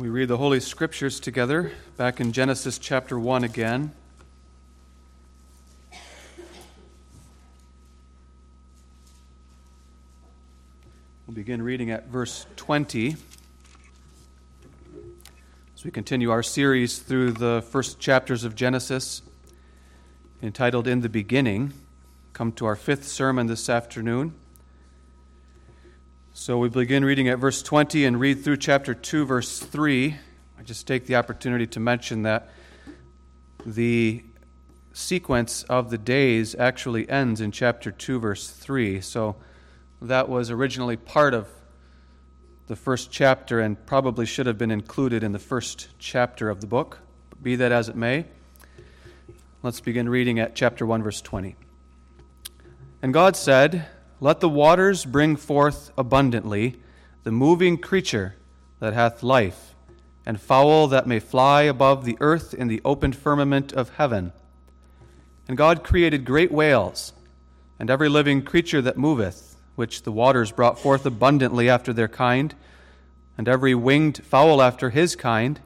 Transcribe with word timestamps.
We 0.00 0.08
read 0.08 0.28
the 0.28 0.38
Holy 0.38 0.60
Scriptures 0.60 1.20
together 1.20 1.72
back 1.98 2.20
in 2.20 2.32
Genesis 2.32 2.78
chapter 2.78 3.18
1 3.18 3.44
again. 3.44 3.92
We'll 11.26 11.34
begin 11.34 11.60
reading 11.60 11.90
at 11.90 12.06
verse 12.06 12.46
20 12.56 13.14
as 15.74 15.84
we 15.84 15.90
continue 15.90 16.30
our 16.30 16.42
series 16.42 17.00
through 17.00 17.32
the 17.32 17.62
first 17.68 18.00
chapters 18.00 18.42
of 18.42 18.54
Genesis 18.54 19.20
entitled 20.42 20.86
In 20.86 21.02
the 21.02 21.10
Beginning. 21.10 21.74
Come 22.32 22.52
to 22.52 22.64
our 22.64 22.74
fifth 22.74 23.06
sermon 23.06 23.48
this 23.48 23.68
afternoon. 23.68 24.32
So 26.32 26.58
we 26.58 26.68
begin 26.68 27.04
reading 27.04 27.28
at 27.28 27.40
verse 27.40 27.60
20 27.60 28.04
and 28.04 28.20
read 28.20 28.44
through 28.44 28.58
chapter 28.58 28.94
2, 28.94 29.26
verse 29.26 29.58
3. 29.58 30.14
I 30.58 30.62
just 30.62 30.86
take 30.86 31.06
the 31.06 31.16
opportunity 31.16 31.66
to 31.66 31.80
mention 31.80 32.22
that 32.22 32.50
the 33.66 34.22
sequence 34.92 35.64
of 35.64 35.90
the 35.90 35.98
days 35.98 36.54
actually 36.54 37.10
ends 37.10 37.40
in 37.40 37.50
chapter 37.50 37.90
2, 37.90 38.20
verse 38.20 38.48
3. 38.48 39.00
So 39.00 39.34
that 40.00 40.28
was 40.28 40.52
originally 40.52 40.96
part 40.96 41.34
of 41.34 41.48
the 42.68 42.76
first 42.76 43.10
chapter 43.10 43.58
and 43.58 43.84
probably 43.84 44.24
should 44.24 44.46
have 44.46 44.56
been 44.56 44.70
included 44.70 45.24
in 45.24 45.32
the 45.32 45.40
first 45.40 45.88
chapter 45.98 46.48
of 46.48 46.60
the 46.60 46.66
book. 46.68 47.00
Be 47.42 47.56
that 47.56 47.72
as 47.72 47.88
it 47.88 47.96
may, 47.96 48.24
let's 49.64 49.80
begin 49.80 50.08
reading 50.08 50.38
at 50.38 50.54
chapter 50.54 50.86
1, 50.86 51.02
verse 51.02 51.20
20. 51.20 51.56
And 53.02 53.12
God 53.12 53.34
said, 53.36 53.88
let 54.20 54.40
the 54.40 54.48
waters 54.48 55.06
bring 55.06 55.34
forth 55.34 55.90
abundantly 55.96 56.76
the 57.22 57.32
moving 57.32 57.78
creature 57.78 58.36
that 58.78 58.92
hath 58.92 59.22
life, 59.22 59.74
and 60.26 60.38
fowl 60.40 60.88
that 60.88 61.06
may 61.06 61.18
fly 61.18 61.62
above 61.62 62.04
the 62.04 62.18
earth 62.20 62.52
in 62.52 62.68
the 62.68 62.82
open 62.84 63.12
firmament 63.12 63.72
of 63.72 63.94
heaven. 63.96 64.32
And 65.48 65.56
God 65.56 65.82
created 65.82 66.26
great 66.26 66.52
whales, 66.52 67.14
and 67.78 67.88
every 67.88 68.10
living 68.10 68.42
creature 68.42 68.82
that 68.82 68.98
moveth, 68.98 69.56
which 69.74 70.02
the 70.02 70.12
waters 70.12 70.52
brought 70.52 70.78
forth 70.78 71.06
abundantly 71.06 71.70
after 71.70 71.92
their 71.92 72.08
kind, 72.08 72.54
and 73.38 73.48
every 73.48 73.74
winged 73.74 74.22
fowl 74.22 74.60
after 74.60 74.90
his 74.90 75.16
kind. 75.16 75.60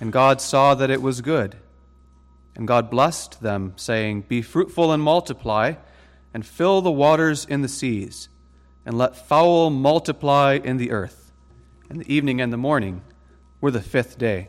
And 0.00 0.10
God 0.10 0.40
saw 0.40 0.74
that 0.74 0.90
it 0.90 1.02
was 1.02 1.20
good. 1.20 1.56
And 2.56 2.66
God 2.66 2.90
blessed 2.90 3.42
them, 3.42 3.74
saying, 3.76 4.22
Be 4.22 4.40
fruitful 4.40 4.90
and 4.90 5.02
multiply 5.02 5.74
and 6.32 6.46
fill 6.46 6.80
the 6.80 6.90
waters 6.90 7.44
in 7.44 7.62
the 7.62 7.68
seas, 7.68 8.28
and 8.84 8.96
let 8.96 9.16
fowl 9.16 9.70
multiply 9.70 10.58
in 10.62 10.76
the 10.76 10.90
earth. 10.90 11.32
And 11.90 12.00
the 12.00 12.12
evening 12.12 12.40
and 12.40 12.52
the 12.52 12.56
morning 12.56 13.02
were 13.60 13.70
the 13.70 13.80
fifth 13.80 14.18
day. 14.18 14.48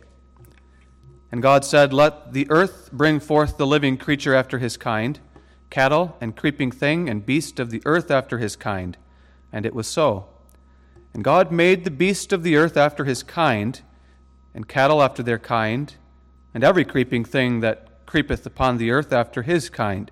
And 1.31 1.41
God 1.41 1.63
said, 1.63 1.93
Let 1.93 2.33
the 2.33 2.49
earth 2.49 2.89
bring 2.91 3.19
forth 3.19 3.57
the 3.57 3.67
living 3.67 3.97
creature 3.97 4.33
after 4.33 4.59
his 4.59 4.77
kind, 4.77 5.19
cattle 5.69 6.17
and 6.19 6.35
creeping 6.35 6.71
thing 6.71 7.09
and 7.09 7.25
beast 7.25 7.59
of 7.59 7.69
the 7.69 7.81
earth 7.85 8.09
after 8.09 8.39
his 8.39 8.55
kind. 8.55 8.97
And 9.51 9.65
it 9.65 9.75
was 9.75 9.87
so. 9.87 10.27
And 11.13 11.23
God 11.23 11.51
made 11.51 11.83
the 11.83 11.91
beast 11.91 12.33
of 12.33 12.43
the 12.43 12.55
earth 12.55 12.77
after 12.77 13.05
his 13.05 13.23
kind, 13.23 13.81
and 14.53 14.67
cattle 14.67 15.01
after 15.01 15.23
their 15.23 15.39
kind, 15.39 15.95
and 16.53 16.63
every 16.63 16.85
creeping 16.85 17.23
thing 17.23 17.59
that 17.61 18.05
creepeth 18.05 18.45
upon 18.45 18.77
the 18.77 18.91
earth 18.91 19.13
after 19.13 19.43
his 19.43 19.69
kind. 19.69 20.11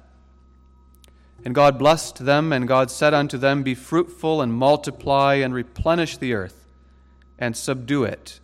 And 1.43 1.55
God 1.55 1.79
blessed 1.79 2.25
them, 2.25 2.53
and 2.53 2.67
God 2.67 2.91
said 2.91 3.13
unto 3.13 3.37
them, 3.37 3.63
Be 3.63 3.73
fruitful 3.73 4.41
and 4.41 4.53
multiply 4.53 5.35
and 5.35 5.53
replenish 5.53 6.17
the 6.17 6.33
earth, 6.33 6.67
and 7.39 7.57
subdue 7.57 8.03
it, 8.03 8.39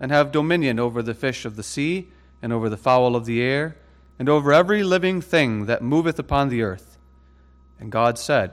and 0.00 0.10
have 0.10 0.32
dominion 0.32 0.78
over 0.78 1.02
the 1.02 1.14
fish 1.14 1.44
of 1.44 1.56
the 1.56 1.62
sea, 1.62 2.08
and 2.40 2.52
over 2.52 2.70
the 2.70 2.78
fowl 2.78 3.14
of 3.14 3.26
the 3.26 3.42
air, 3.42 3.76
and 4.18 4.28
over 4.28 4.52
every 4.52 4.82
living 4.82 5.20
thing 5.20 5.66
that 5.66 5.82
moveth 5.82 6.18
upon 6.18 6.48
the 6.48 6.62
earth. 6.62 6.96
And 7.78 7.92
God 7.92 8.18
said, 8.18 8.52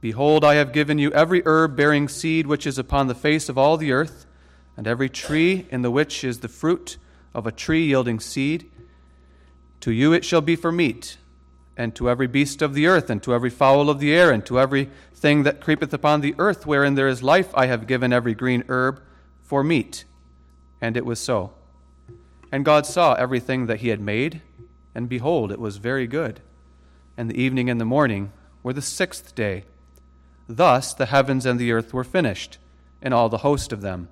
Behold, 0.00 0.44
I 0.44 0.54
have 0.54 0.72
given 0.72 0.98
you 0.98 1.10
every 1.12 1.42
herb 1.44 1.76
bearing 1.76 2.08
seed 2.08 2.46
which 2.46 2.66
is 2.66 2.78
upon 2.78 3.08
the 3.08 3.14
face 3.14 3.48
of 3.48 3.58
all 3.58 3.76
the 3.76 3.92
earth, 3.92 4.26
and 4.76 4.86
every 4.86 5.08
tree 5.08 5.66
in 5.70 5.82
the 5.82 5.90
which 5.90 6.22
is 6.22 6.40
the 6.40 6.48
fruit 6.48 6.96
of 7.34 7.46
a 7.46 7.52
tree 7.52 7.86
yielding 7.86 8.20
seed. 8.20 8.70
To 9.80 9.90
you 9.90 10.12
it 10.12 10.24
shall 10.24 10.40
be 10.40 10.56
for 10.56 10.70
meat 10.70 11.16
and 11.80 11.94
to 11.94 12.10
every 12.10 12.26
beast 12.26 12.60
of 12.60 12.74
the 12.74 12.86
earth, 12.86 13.08
and 13.08 13.22
to 13.22 13.32
every 13.32 13.48
fowl 13.48 13.88
of 13.88 14.00
the 14.00 14.12
air, 14.12 14.30
and 14.30 14.44
to 14.44 14.60
every 14.60 14.90
thing 15.14 15.44
that 15.44 15.62
creepeth 15.62 15.94
upon 15.94 16.20
the 16.20 16.34
earth, 16.36 16.66
wherein 16.66 16.94
there 16.94 17.08
is 17.08 17.22
life, 17.22 17.50
I 17.54 17.68
have 17.68 17.86
given 17.86 18.12
every 18.12 18.34
green 18.34 18.64
herb 18.68 19.00
for 19.42 19.64
meat. 19.64 20.04
And 20.78 20.94
it 20.94 21.06
was 21.06 21.18
so. 21.18 21.54
And 22.52 22.66
God 22.66 22.84
saw 22.84 23.14
everything 23.14 23.64
that 23.64 23.80
he 23.80 23.88
had 23.88 23.98
made, 23.98 24.42
and 24.94 25.08
behold, 25.08 25.50
it 25.50 25.58
was 25.58 25.78
very 25.78 26.06
good. 26.06 26.42
And 27.16 27.30
the 27.30 27.40
evening 27.40 27.70
and 27.70 27.80
the 27.80 27.86
morning 27.86 28.30
were 28.62 28.74
the 28.74 28.82
sixth 28.82 29.34
day. 29.34 29.64
Thus 30.46 30.92
the 30.92 31.06
heavens 31.06 31.46
and 31.46 31.58
the 31.58 31.72
earth 31.72 31.94
were 31.94 32.04
finished, 32.04 32.58
and 33.00 33.14
all 33.14 33.30
the 33.30 33.38
host 33.38 33.72
of 33.72 33.80
them. 33.80 34.10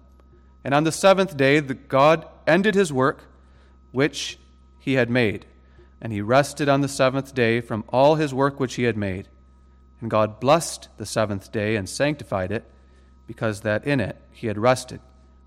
And 0.64 0.72
on 0.72 0.84
the 0.84 0.92
seventh 0.92 1.36
day 1.36 1.60
the 1.60 1.74
God 1.74 2.26
ended 2.46 2.74
his 2.74 2.94
work 2.94 3.24
which 3.92 4.38
he 4.78 4.94
had 4.94 5.10
made 5.10 5.44
and 6.00 6.12
he 6.12 6.20
rested 6.20 6.68
on 6.68 6.80
the 6.80 6.88
seventh 6.88 7.34
day 7.34 7.60
from 7.60 7.84
all 7.88 8.14
his 8.14 8.32
work 8.32 8.60
which 8.60 8.74
he 8.74 8.84
had 8.84 8.96
made. 8.96 9.28
And 10.00 10.10
God 10.10 10.38
blessed 10.38 10.88
the 10.96 11.06
seventh 11.06 11.50
day 11.50 11.76
and 11.76 11.88
sanctified 11.88 12.52
it, 12.52 12.64
because 13.26 13.62
that 13.62 13.84
in 13.84 14.00
it 14.00 14.16
he 14.30 14.46
had 14.46 14.58
rested 14.58 15.00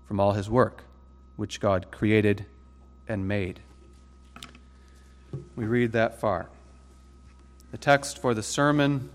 from 0.06 0.20
all 0.20 0.32
his 0.32 0.50
work 0.50 0.84
which 1.36 1.60
God 1.60 1.90
created 1.90 2.46
and 3.08 3.26
made. 3.26 3.60
We 5.56 5.64
read 5.64 5.92
that 5.92 6.20
far. 6.20 6.50
The 7.70 7.78
text 7.78 8.18
for 8.18 8.34
the 8.34 8.42
sermon 8.42 9.08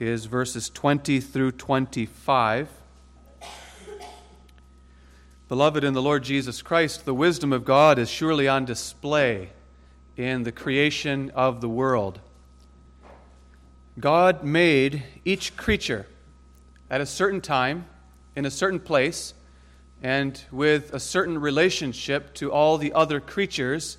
is 0.00 0.24
verses 0.24 0.70
20 0.70 1.20
through 1.20 1.52
25. 1.52 2.70
Beloved 5.48 5.84
in 5.84 5.92
the 5.92 6.00
Lord 6.00 6.24
Jesus 6.24 6.62
Christ, 6.62 7.04
the 7.04 7.12
wisdom 7.12 7.52
of 7.52 7.66
God 7.66 7.98
is 7.98 8.08
surely 8.08 8.48
on 8.48 8.64
display 8.64 9.50
in 10.16 10.42
the 10.42 10.52
creation 10.52 11.30
of 11.34 11.60
the 11.60 11.68
world. 11.68 12.20
God 13.98 14.42
made 14.44 15.02
each 15.24 15.56
creature 15.56 16.06
at 16.90 17.00
a 17.00 17.06
certain 17.06 17.40
time, 17.40 17.86
in 18.34 18.44
a 18.44 18.50
certain 18.50 18.80
place, 18.80 19.34
and 20.02 20.42
with 20.50 20.92
a 20.92 21.00
certain 21.00 21.38
relationship 21.38 22.34
to 22.34 22.50
all 22.50 22.78
the 22.78 22.92
other 22.92 23.20
creatures. 23.20 23.98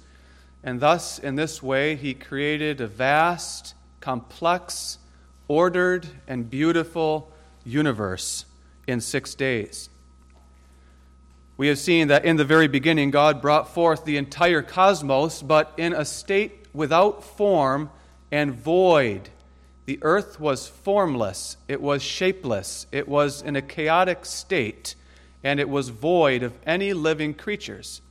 And 0.63 0.79
thus, 0.79 1.19
in 1.19 1.35
this 1.35 1.62
way, 1.63 1.96
he 1.96 2.13
created 2.13 2.81
a 2.81 2.88
vast, 2.88 3.74
complex, 4.00 4.97
ordered, 5.47 6.07
and 6.28 6.50
beautiful 6.50 7.31
universe 7.63 8.45
in 8.88 9.00
six 9.00 9.36
days. 9.36 9.89
We 11.55 11.67
have 11.67 11.77
seen 11.77 12.07
that 12.07 12.25
in 12.25 12.38
the 12.38 12.45
very 12.45 12.67
beginning, 12.67 13.11
God 13.11 13.41
brought 13.41 13.73
forth 13.73 14.05
the 14.05 14.17
entire 14.17 14.63
cosmos, 14.63 15.41
but 15.44 15.71
in 15.77 15.94
a 15.94 16.03
state 16.03 16.65
without 16.73 17.23
form 17.23 17.91
and 18.31 18.51
void. 18.51 19.29
The 19.85 20.00
earth 20.01 20.39
was 20.39 20.67
formless, 20.67 21.57
it 21.67 21.81
was 21.81 22.01
shapeless, 22.01 22.88
it 22.91 23.07
was 23.07 23.41
in 23.41 23.55
a 23.55 23.61
chaotic 23.61 24.25
state, 24.25 24.95
and 25.44 25.59
it 25.59 25.69
was 25.69 25.89
void 25.89 26.41
of 26.41 26.53
any 26.65 26.94
living 26.94 27.33
creatures. 27.33 28.01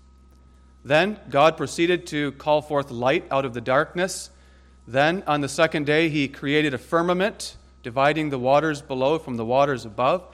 Then 0.84 1.18
God 1.30 1.56
proceeded 1.56 2.06
to 2.08 2.32
call 2.32 2.62
forth 2.62 2.90
light 2.90 3.24
out 3.30 3.44
of 3.44 3.54
the 3.54 3.60
darkness. 3.60 4.30
Then, 4.86 5.22
on 5.26 5.40
the 5.40 5.48
second 5.48 5.86
day, 5.86 6.08
he 6.08 6.28
created 6.28 6.74
a 6.74 6.78
firmament, 6.78 7.56
dividing 7.82 8.30
the 8.30 8.38
waters 8.38 8.82
below 8.82 9.18
from 9.18 9.36
the 9.36 9.44
waters 9.44 9.84
above. 9.84 10.24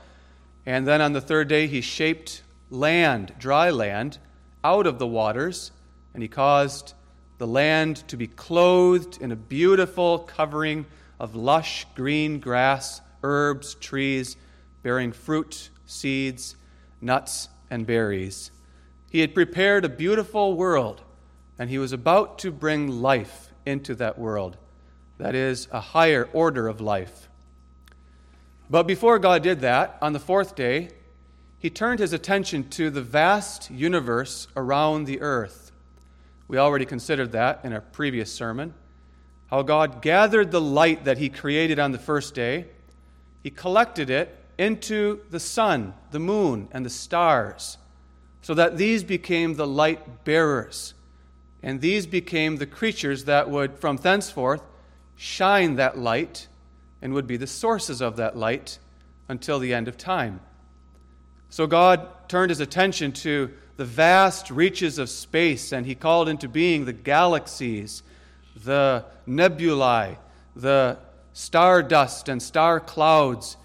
And 0.67 0.87
then 0.87 1.01
on 1.01 1.13
the 1.13 1.21
third 1.21 1.49
day, 1.49 1.67
he 1.67 1.81
shaped 1.81 2.43
land, 2.71 3.35
dry 3.39 3.71
land, 3.71 4.19
out 4.65 4.87
of 4.87 4.99
the 4.99 5.07
waters, 5.07 5.71
and 6.15 6.23
he 6.23 6.29
caused 6.29 6.95
the 7.39 7.47
land 7.47 7.97
to 8.09 8.17
be 8.17 8.27
clothed 8.27 9.21
in 9.21 9.31
a 9.31 9.37
beautiful 9.37 10.19
covering 10.21 10.85
of 11.21 11.35
lush 11.35 11.87
green 11.95 12.41
grass, 12.41 13.01
herbs, 13.23 13.75
trees, 13.75 14.37
bearing 14.83 15.13
fruit, 15.13 15.71
seeds, 15.87 16.57
nuts, 17.01 17.49
and 17.71 17.87
berries. 17.87 18.51
He 19.11 19.21
had 19.21 19.35
prepared 19.35 19.85
a 19.85 19.89
beautiful 19.89 20.57
world, 20.57 21.03
and 21.59 21.71
he 21.71 21.79
was 21.79 21.93
about 21.93 22.39
to 22.41 22.51
bring 22.51 23.01
life 23.01 23.51
into 23.65 23.95
that 23.97 24.19
world. 24.19 24.57
That 25.19 25.35
is, 25.35 25.69
a 25.73 25.81
higher 25.81 26.29
order 26.33 26.69
of 26.69 26.81
life. 26.81 27.29
But 28.71 28.87
before 28.87 29.19
God 29.19 29.43
did 29.43 29.61
that, 29.61 29.99
on 30.03 30.13
the 30.13 30.21
fourth 30.21 30.55
day, 30.55 30.91
he 31.59 31.71
turned 31.71 31.99
his 31.99 32.13
attention 32.13 32.69
to 32.71 32.91
the 32.91 33.03
vast 33.03 33.71
universe 33.71 34.47
around 34.57 35.05
the 35.05 35.21
earth. 35.21 35.73
We 36.47 36.57
already 36.57 36.87
considered 36.87 37.33
that 37.33 37.61
in 37.65 37.73
a 37.73 37.81
previous 37.81 38.33
sermon. 38.33 38.75
How 39.49 39.63
God 39.63 40.01
gathered 40.01 40.51
the 40.51 40.61
light 40.61 41.05
that 41.05 41.19
he 41.19 41.29
created 41.29 41.79
on 41.79 41.93
the 41.93 41.99
first 41.99 42.35
day, 42.35 42.67
he 43.43 43.51
collected 43.51 44.09
it 44.09 44.37
into 44.57 45.21
the 45.31 45.41
sun, 45.41 45.95
the 46.11 46.19
moon, 46.19 46.69
and 46.71 46.85
the 46.85 46.91
stars, 46.91 47.79
so 48.43 48.55
that 48.55 48.77
these 48.77 49.05
became 49.05 49.55
the 49.55 49.67
light 49.67 50.25
bearers. 50.25 50.95
And 51.63 51.81
these 51.81 52.07
became 52.07 52.57
the 52.57 52.67
creatures 52.67 53.25
that 53.25 53.51
would, 53.51 53.79
from 53.79 53.97
thenceforth, 53.97 54.63
shine 55.17 55.75
that 55.77 55.99
light 55.99 56.47
and 57.03 57.15
would 57.15 57.27
be 57.27 57.37
the 57.37 57.47
sources 57.47 58.01
of 58.01 58.17
that 58.17 58.37
light 58.37 58.79
until 59.29 59.59
the 59.59 59.75
end 59.75 59.89
of 59.89 59.97
time. 59.97 60.41
So 61.51 61.67
God 61.67 62.29
turned 62.29 62.51
his 62.51 62.61
attention 62.61 63.13
to 63.13 63.51
the 63.77 63.85
vast 63.85 64.51
reaches 64.51 64.99
of 64.99 65.09
space 65.09 65.73
and 65.73 65.87
he 65.87 65.95
called 65.95 66.29
into 66.29 66.49
being 66.49 66.85
the 66.85 66.93
galaxies, 66.93 68.03
the 68.65 69.05
nebulae, 69.27 70.19
the 70.57 70.99
star 71.33 71.83
dust 71.83 72.29
and 72.29 72.43
star 72.43 72.81
clouds, 72.81 73.57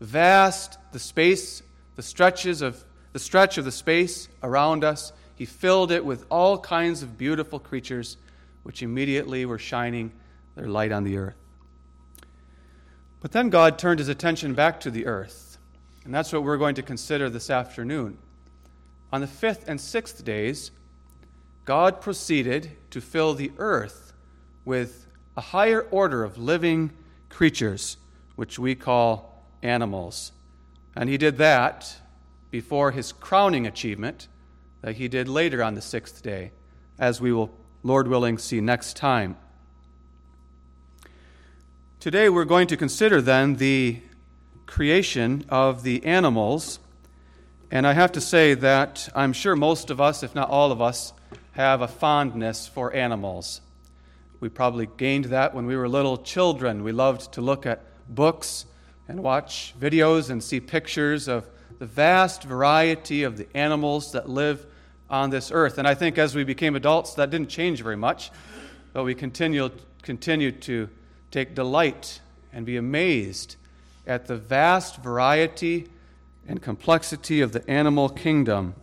vast 0.00 0.78
the 0.92 0.98
space, 0.98 1.62
the 1.96 2.02
stretches 2.02 2.62
of 2.62 2.84
the 3.12 3.18
stretch 3.18 3.58
of 3.58 3.64
the 3.64 3.72
space 3.72 4.28
around 4.42 4.84
us. 4.84 5.12
He 5.34 5.44
filled 5.44 5.90
it 5.90 6.04
with 6.04 6.24
all 6.30 6.58
kinds 6.58 7.02
of 7.02 7.18
beautiful 7.18 7.58
creatures 7.58 8.16
which 8.62 8.82
immediately 8.82 9.44
were 9.44 9.58
shining 9.58 10.12
their 10.54 10.68
light 10.68 10.92
on 10.92 11.04
the 11.04 11.16
earth. 11.16 11.36
But 13.20 13.32
then 13.32 13.50
God 13.50 13.78
turned 13.78 13.98
his 13.98 14.08
attention 14.08 14.54
back 14.54 14.80
to 14.80 14.90
the 14.90 15.06
earth. 15.06 15.41
And 16.04 16.12
that's 16.12 16.32
what 16.32 16.42
we're 16.42 16.56
going 16.56 16.74
to 16.74 16.82
consider 16.82 17.30
this 17.30 17.48
afternoon. 17.48 18.18
On 19.12 19.20
the 19.20 19.26
fifth 19.26 19.68
and 19.68 19.80
sixth 19.80 20.24
days, 20.24 20.70
God 21.64 22.00
proceeded 22.00 22.72
to 22.90 23.00
fill 23.00 23.34
the 23.34 23.52
earth 23.58 24.12
with 24.64 25.06
a 25.36 25.40
higher 25.40 25.82
order 25.90 26.24
of 26.24 26.38
living 26.38 26.90
creatures, 27.28 27.96
which 28.34 28.58
we 28.58 28.74
call 28.74 29.44
animals. 29.62 30.32
And 30.96 31.08
he 31.08 31.16
did 31.16 31.38
that 31.38 31.96
before 32.50 32.90
his 32.90 33.12
crowning 33.12 33.66
achievement 33.66 34.28
that 34.82 34.96
he 34.96 35.08
did 35.08 35.28
later 35.28 35.62
on 35.62 35.74
the 35.74 35.80
sixth 35.80 36.22
day, 36.22 36.50
as 36.98 37.20
we 37.20 37.32
will, 37.32 37.54
Lord 37.82 38.08
willing, 38.08 38.38
see 38.38 38.60
next 38.60 38.96
time. 38.96 39.36
Today 42.00 42.28
we're 42.28 42.44
going 42.44 42.66
to 42.66 42.76
consider 42.76 43.22
then 43.22 43.56
the 43.56 44.02
creation 44.72 45.44
of 45.50 45.82
the 45.82 46.02
animals. 46.02 46.78
And 47.70 47.86
I 47.86 47.92
have 47.92 48.12
to 48.12 48.22
say 48.22 48.54
that 48.54 49.06
I'm 49.14 49.34
sure 49.34 49.54
most 49.54 49.90
of 49.90 50.00
us, 50.00 50.22
if 50.22 50.34
not 50.34 50.48
all 50.48 50.72
of 50.72 50.80
us, 50.80 51.12
have 51.52 51.82
a 51.82 51.88
fondness 51.88 52.68
for 52.68 52.90
animals. 52.94 53.60
We 54.40 54.48
probably 54.48 54.88
gained 54.96 55.26
that 55.26 55.54
when 55.54 55.66
we 55.66 55.76
were 55.76 55.90
little 55.90 56.16
children. 56.16 56.84
We 56.84 56.92
loved 56.92 57.32
to 57.34 57.42
look 57.42 57.66
at 57.66 57.84
books 58.08 58.64
and 59.08 59.22
watch 59.22 59.74
videos 59.78 60.30
and 60.30 60.42
see 60.42 60.58
pictures 60.58 61.28
of 61.28 61.46
the 61.78 61.84
vast 61.84 62.42
variety 62.42 63.24
of 63.24 63.36
the 63.36 63.54
animals 63.54 64.12
that 64.12 64.30
live 64.30 64.64
on 65.10 65.28
this 65.28 65.50
earth. 65.52 65.76
And 65.76 65.86
I 65.86 65.94
think 65.94 66.16
as 66.16 66.34
we 66.34 66.44
became 66.44 66.76
adults, 66.76 67.12
that 67.16 67.28
didn't 67.28 67.50
change 67.50 67.82
very 67.82 67.98
much, 67.98 68.30
but 68.94 69.04
we 69.04 69.14
continued, 69.14 69.72
continued 70.00 70.62
to 70.62 70.88
take 71.30 71.54
delight 71.54 72.20
and 72.54 72.64
be 72.64 72.78
amazed 72.78 73.56
at 74.06 74.26
the 74.26 74.36
vast 74.36 74.96
variety 75.02 75.88
and 76.46 76.60
complexity 76.60 77.40
of 77.40 77.52
the 77.52 77.68
animal 77.70 78.08
kingdom. 78.08 78.74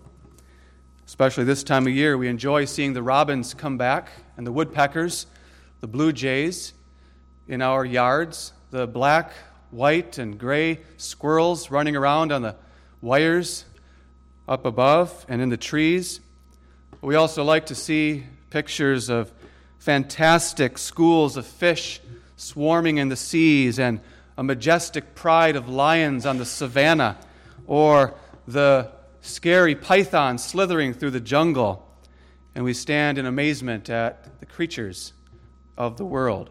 Especially 1.05 1.43
this 1.43 1.63
time 1.63 1.87
of 1.87 1.93
year, 1.93 2.17
we 2.17 2.27
enjoy 2.27 2.65
seeing 2.65 2.93
the 2.93 3.03
robins 3.03 3.53
come 3.53 3.77
back 3.77 4.11
and 4.37 4.45
the 4.45 4.51
woodpeckers, 4.51 5.25
the 5.81 5.87
blue 5.87 6.13
jays 6.13 6.73
in 7.47 7.61
our 7.61 7.83
yards, 7.83 8.53
the 8.71 8.87
black, 8.87 9.31
white, 9.71 10.17
and 10.17 10.39
gray 10.39 10.79
squirrels 10.97 11.71
running 11.71 11.95
around 11.95 12.31
on 12.31 12.41
the 12.41 12.55
wires 13.01 13.65
up 14.47 14.65
above 14.65 15.25
and 15.27 15.41
in 15.41 15.49
the 15.49 15.57
trees. 15.57 16.19
We 17.01 17.15
also 17.15 17.43
like 17.43 17.67
to 17.67 17.75
see 17.75 18.23
pictures 18.49 19.09
of 19.09 19.31
fantastic 19.79 20.77
schools 20.77 21.37
of 21.37 21.45
fish 21.45 22.01
swarming 22.35 22.97
in 22.97 23.09
the 23.09 23.15
seas, 23.15 23.79
and 23.79 23.99
a 24.39 24.43
majestic 24.43 25.15
pride 25.15 25.57
of 25.57 25.67
lions 25.67 26.25
on 26.25 26.37
the 26.37 26.45
savannah, 26.45 27.17
or 27.67 28.13
the 28.47 28.89
scary 29.19 29.75
python 29.75 30.37
slithering 30.37 30.93
through 30.93 31.09
the 31.09 31.19
jungle. 31.19 31.85
And 32.55 32.63
we 32.63 32.73
stand 32.73 33.17
in 33.17 33.25
amazement 33.25 33.89
at 33.89 34.39
the 34.39 34.45
creatures 34.45 35.11
of 35.77 35.97
the 35.97 36.05
world. 36.05 36.49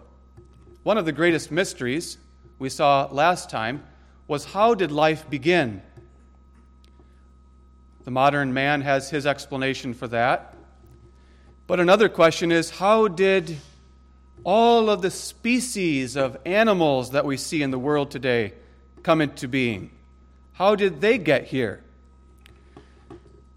One 0.83 0.99
of 0.99 1.07
the 1.07 1.13
greatest 1.13 1.51
mysteries 1.51 2.19
we 2.59 2.69
saw 2.69 3.09
last 3.11 3.49
time 3.49 3.83
was 4.27 4.45
how 4.45 4.75
did 4.75 4.93
life 4.93 5.31
begin? 5.31 5.81
The 8.05 8.11
modern 8.11 8.53
man 8.53 8.83
has 8.83 9.09
his 9.09 9.25
explanation 9.25 9.95
for 9.95 10.09
that. 10.09 10.55
But 11.67 11.81
another 11.81 12.11
question 12.11 12.53
is 12.53 12.69
how 12.69 13.09
did 13.09 13.57
all 14.51 14.89
of 14.89 15.03
the 15.03 15.11
species 15.11 16.17
of 16.17 16.39
animals 16.47 17.11
that 17.11 17.27
we 17.27 17.37
see 17.37 17.63
in 17.63 17.71
the 17.71 17.79
world 17.79 18.11
today 18.11 18.51
come 19.03 19.21
into 19.21 19.47
being. 19.47 19.91
How 20.55 20.75
did 20.75 21.03
they 21.03 21.19
get 21.19 21.49
here? 21.49 21.85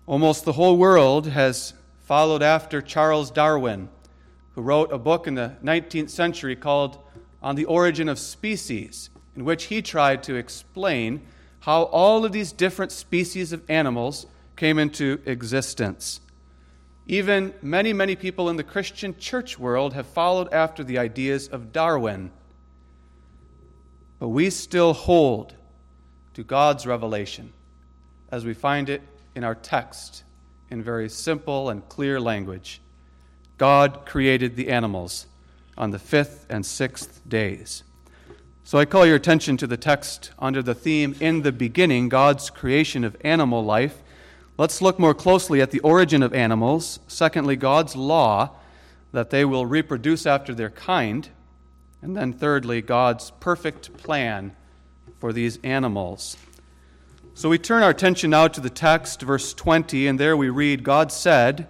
Almost 0.05 0.43
the 0.43 0.51
whole 0.51 0.75
world 0.75 1.27
has 1.27 1.73
followed 2.01 2.43
after 2.43 2.81
Charles 2.81 3.31
Darwin, 3.31 3.87
who 4.53 4.61
wrote 4.61 4.91
a 4.91 4.97
book 4.97 5.27
in 5.27 5.35
the 5.35 5.55
19th 5.63 6.09
century 6.09 6.57
called 6.57 6.97
On 7.41 7.55
the 7.55 7.63
Origin 7.63 8.09
of 8.09 8.19
Species, 8.19 9.09
in 9.33 9.45
which 9.45 9.67
he 9.67 9.81
tried 9.81 10.21
to 10.23 10.35
explain 10.35 11.21
how 11.61 11.83
all 11.83 12.25
of 12.25 12.33
these 12.33 12.51
different 12.51 12.91
species 12.91 13.53
of 13.53 13.63
animals 13.69 14.25
came 14.57 14.77
into 14.77 15.21
existence. 15.25 16.19
Even 17.11 17.53
many, 17.61 17.91
many 17.91 18.15
people 18.15 18.49
in 18.49 18.55
the 18.55 18.63
Christian 18.63 19.17
church 19.17 19.59
world 19.59 19.91
have 19.91 20.07
followed 20.07 20.47
after 20.53 20.81
the 20.81 20.97
ideas 20.97 21.49
of 21.49 21.73
Darwin. 21.73 22.31
But 24.17 24.29
we 24.29 24.49
still 24.49 24.93
hold 24.93 25.53
to 26.35 26.43
God's 26.45 26.87
revelation 26.87 27.51
as 28.31 28.45
we 28.45 28.53
find 28.53 28.89
it 28.89 29.01
in 29.35 29.43
our 29.43 29.55
text 29.55 30.23
in 30.69 30.81
very 30.81 31.09
simple 31.09 31.69
and 31.69 31.87
clear 31.89 32.17
language. 32.17 32.79
God 33.57 34.05
created 34.05 34.55
the 34.55 34.69
animals 34.69 35.25
on 35.77 35.91
the 35.91 35.99
fifth 35.99 36.45
and 36.49 36.65
sixth 36.65 37.19
days. 37.27 37.83
So 38.63 38.77
I 38.77 38.85
call 38.85 39.05
your 39.05 39.17
attention 39.17 39.57
to 39.57 39.67
the 39.67 39.75
text 39.75 40.31
under 40.39 40.63
the 40.63 40.75
theme 40.75 41.17
In 41.19 41.41
the 41.41 41.51
Beginning, 41.51 42.07
God's 42.07 42.49
creation 42.49 43.03
of 43.03 43.17
animal 43.19 43.65
life 43.65 44.01
Let's 44.61 44.79
look 44.79 44.99
more 44.99 45.15
closely 45.15 45.59
at 45.59 45.71
the 45.71 45.79
origin 45.79 46.21
of 46.21 46.35
animals. 46.35 46.99
Secondly, 47.07 47.55
God's 47.55 47.95
law 47.95 48.51
that 49.11 49.31
they 49.31 49.43
will 49.43 49.65
reproduce 49.65 50.27
after 50.27 50.53
their 50.53 50.69
kind. 50.69 51.27
And 52.03 52.15
then, 52.15 52.31
thirdly, 52.31 52.83
God's 52.83 53.31
perfect 53.39 53.97
plan 53.97 54.55
for 55.17 55.33
these 55.33 55.57
animals. 55.63 56.37
So 57.33 57.49
we 57.49 57.57
turn 57.57 57.81
our 57.81 57.89
attention 57.89 58.29
now 58.29 58.49
to 58.49 58.61
the 58.61 58.69
text, 58.69 59.23
verse 59.23 59.51
20, 59.55 60.05
and 60.05 60.19
there 60.19 60.37
we 60.37 60.49
read 60.49 60.83
God 60.83 61.11
said, 61.11 61.67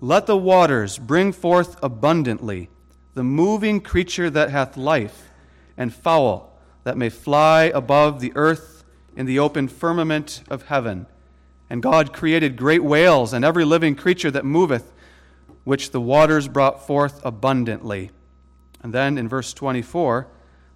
Let 0.00 0.26
the 0.26 0.36
waters 0.36 0.98
bring 0.98 1.30
forth 1.30 1.78
abundantly 1.80 2.70
the 3.14 3.22
moving 3.22 3.80
creature 3.80 4.28
that 4.30 4.50
hath 4.50 4.76
life, 4.76 5.30
and 5.76 5.94
fowl 5.94 6.58
that 6.82 6.98
may 6.98 7.08
fly 7.08 7.70
above 7.72 8.18
the 8.18 8.32
earth 8.34 8.82
in 9.14 9.26
the 9.26 9.38
open 9.38 9.68
firmament 9.68 10.42
of 10.50 10.64
heaven. 10.64 11.06
And 11.70 11.82
God 11.82 12.12
created 12.12 12.56
great 12.56 12.82
whales 12.82 13.32
and 13.32 13.44
every 13.44 13.64
living 13.64 13.94
creature 13.94 14.30
that 14.32 14.44
moveth, 14.44 14.92
which 15.62 15.92
the 15.92 16.00
waters 16.00 16.48
brought 16.48 16.84
forth 16.84 17.24
abundantly. 17.24 18.10
And 18.82 18.92
then 18.92 19.16
in 19.16 19.28
verse 19.28 19.52
24, 19.52 20.26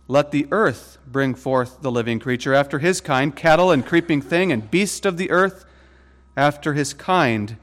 let 0.07 0.31
the 0.31 0.47
earth 0.53 0.99
bring 1.07 1.35
forth 1.35 1.83
the 1.83 1.91
living 1.91 2.21
creature 2.21 2.55
after 2.55 2.79
his 2.79 3.01
kind, 3.01 3.35
cattle 3.35 3.73
and 3.73 3.85
creeping 3.85 4.23
thing, 4.23 4.53
and 4.53 4.71
beast 4.71 5.05
of 5.05 5.17
the 5.17 5.31
earth 5.31 5.65
after 6.37 6.75
his 6.75 6.95
kind. 6.95 7.57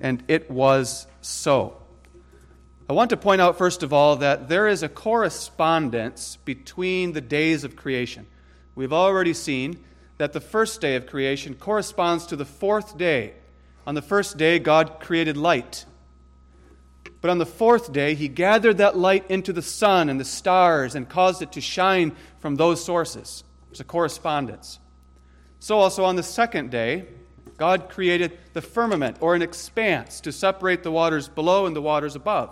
And 0.00 0.22
it 0.26 0.50
was 0.50 1.06
so. 1.20 1.76
I 2.88 2.94
want 2.94 3.10
to 3.10 3.16
point 3.16 3.40
out, 3.40 3.58
first 3.58 3.82
of 3.82 3.92
all, 3.92 4.16
that 4.16 4.48
there 4.48 4.66
is 4.66 4.82
a 4.82 4.88
correspondence 4.88 6.38
between 6.44 7.12
the 7.12 7.20
days 7.20 7.64
of 7.64 7.76
creation. 7.76 8.26
We've 8.74 8.92
already 8.92 9.34
seen 9.34 9.82
that 10.18 10.32
the 10.32 10.40
first 10.40 10.80
day 10.80 10.96
of 10.96 11.06
creation 11.06 11.54
corresponds 11.54 12.26
to 12.26 12.36
the 12.36 12.44
fourth 12.44 12.96
day. 12.96 13.34
On 13.86 13.94
the 13.94 14.02
first 14.02 14.36
day, 14.36 14.58
God 14.58 15.00
created 15.00 15.36
light. 15.36 15.84
But 17.20 17.30
on 17.30 17.38
the 17.38 17.46
fourth 17.46 17.92
day, 17.92 18.14
he 18.14 18.28
gathered 18.28 18.78
that 18.78 18.96
light 18.96 19.24
into 19.30 19.52
the 19.52 19.62
sun 19.62 20.08
and 20.08 20.20
the 20.20 20.24
stars 20.24 20.94
and 20.94 21.08
caused 21.08 21.42
it 21.42 21.52
to 21.52 21.60
shine 21.60 22.14
from 22.40 22.56
those 22.56 22.84
sources. 22.84 23.44
There's 23.68 23.80
a 23.80 23.84
correspondence. 23.84 24.78
So, 25.60 25.78
also 25.78 26.04
on 26.04 26.16
the 26.16 26.22
second 26.22 26.70
day, 26.70 27.06
God 27.56 27.88
created 27.88 28.38
the 28.52 28.60
firmament 28.60 29.18
or 29.20 29.36
an 29.36 29.42
expanse 29.42 30.20
to 30.22 30.32
separate 30.32 30.82
the 30.82 30.90
waters 30.90 31.28
below 31.28 31.66
and 31.66 31.76
the 31.76 31.82
waters 31.82 32.16
above. 32.16 32.50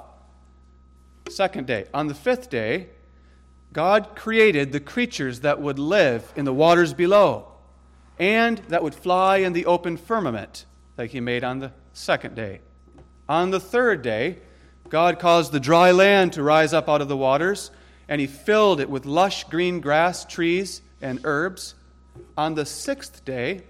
Second 1.29 1.67
day. 1.67 1.87
On 1.93 2.07
the 2.07 2.14
fifth 2.14 2.49
day, 2.49 2.90
God 3.73 4.14
created 4.14 4.73
the 4.73 4.81
creatures 4.81 5.40
that 5.40 5.61
would 5.61 5.79
live 5.79 6.33
in 6.37 6.45
the 6.45 6.55
waters 6.55 6.95
below 6.95 7.50
and 8.20 8.58
that 8.68 8.82
would 8.82 8.94
fly 8.94 9.38
in 9.38 9.54
the 9.54 9.64
open 9.64 9.96
firmament, 9.96 10.66
like 10.98 11.10
He 11.10 11.20
made 11.20 11.42
on 11.42 11.58
the 11.58 11.72
second 11.94 12.36
day. 12.36 12.60
On 13.28 13.50
the 13.50 13.58
third 13.58 14.02
day, 14.02 14.36
God 14.90 15.18
caused 15.18 15.52
the 15.52 15.58
dry 15.58 15.90
land 15.90 16.34
to 16.34 16.42
rise 16.42 16.74
up 16.74 16.86
out 16.86 17.00
of 17.00 17.08
the 17.08 17.16
waters, 17.16 17.70
and 18.08 18.20
He 18.20 18.26
filled 18.26 18.78
it 18.78 18.90
with 18.90 19.06
lush 19.06 19.44
green 19.44 19.80
grass, 19.80 20.26
trees, 20.26 20.82
and 21.00 21.20
herbs. 21.24 21.74
On 22.36 22.54
the 22.54 22.66
sixth 22.66 23.24
day, 23.24 23.62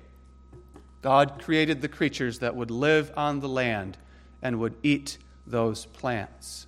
God 1.00 1.40
created 1.40 1.80
the 1.80 1.88
creatures 1.88 2.40
that 2.40 2.56
would 2.56 2.72
live 2.72 3.12
on 3.16 3.38
the 3.38 3.48
land 3.48 3.98
and 4.42 4.58
would 4.58 4.74
eat 4.82 5.18
those 5.46 5.86
plants. 5.86 6.66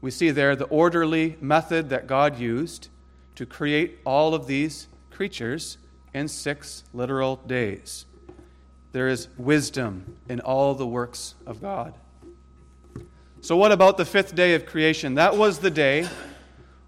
We 0.00 0.12
see 0.12 0.30
there 0.30 0.54
the 0.54 0.66
orderly 0.66 1.36
method 1.40 1.88
that 1.88 2.06
God 2.06 2.38
used 2.38 2.88
to 3.34 3.46
create 3.46 3.98
all 4.04 4.32
of 4.32 4.46
these 4.46 4.86
creatures 5.10 5.78
in 6.16 6.28
six 6.28 6.82
literal 6.94 7.36
days. 7.46 8.06
There 8.92 9.06
is 9.06 9.28
wisdom 9.36 10.16
in 10.30 10.40
all 10.40 10.74
the 10.74 10.86
works 10.86 11.34
of 11.44 11.60
God. 11.60 11.92
So, 13.42 13.54
what 13.54 13.70
about 13.70 13.98
the 13.98 14.06
fifth 14.06 14.34
day 14.34 14.54
of 14.54 14.64
creation? 14.64 15.16
That 15.16 15.36
was 15.36 15.58
the 15.58 15.70
day 15.70 16.08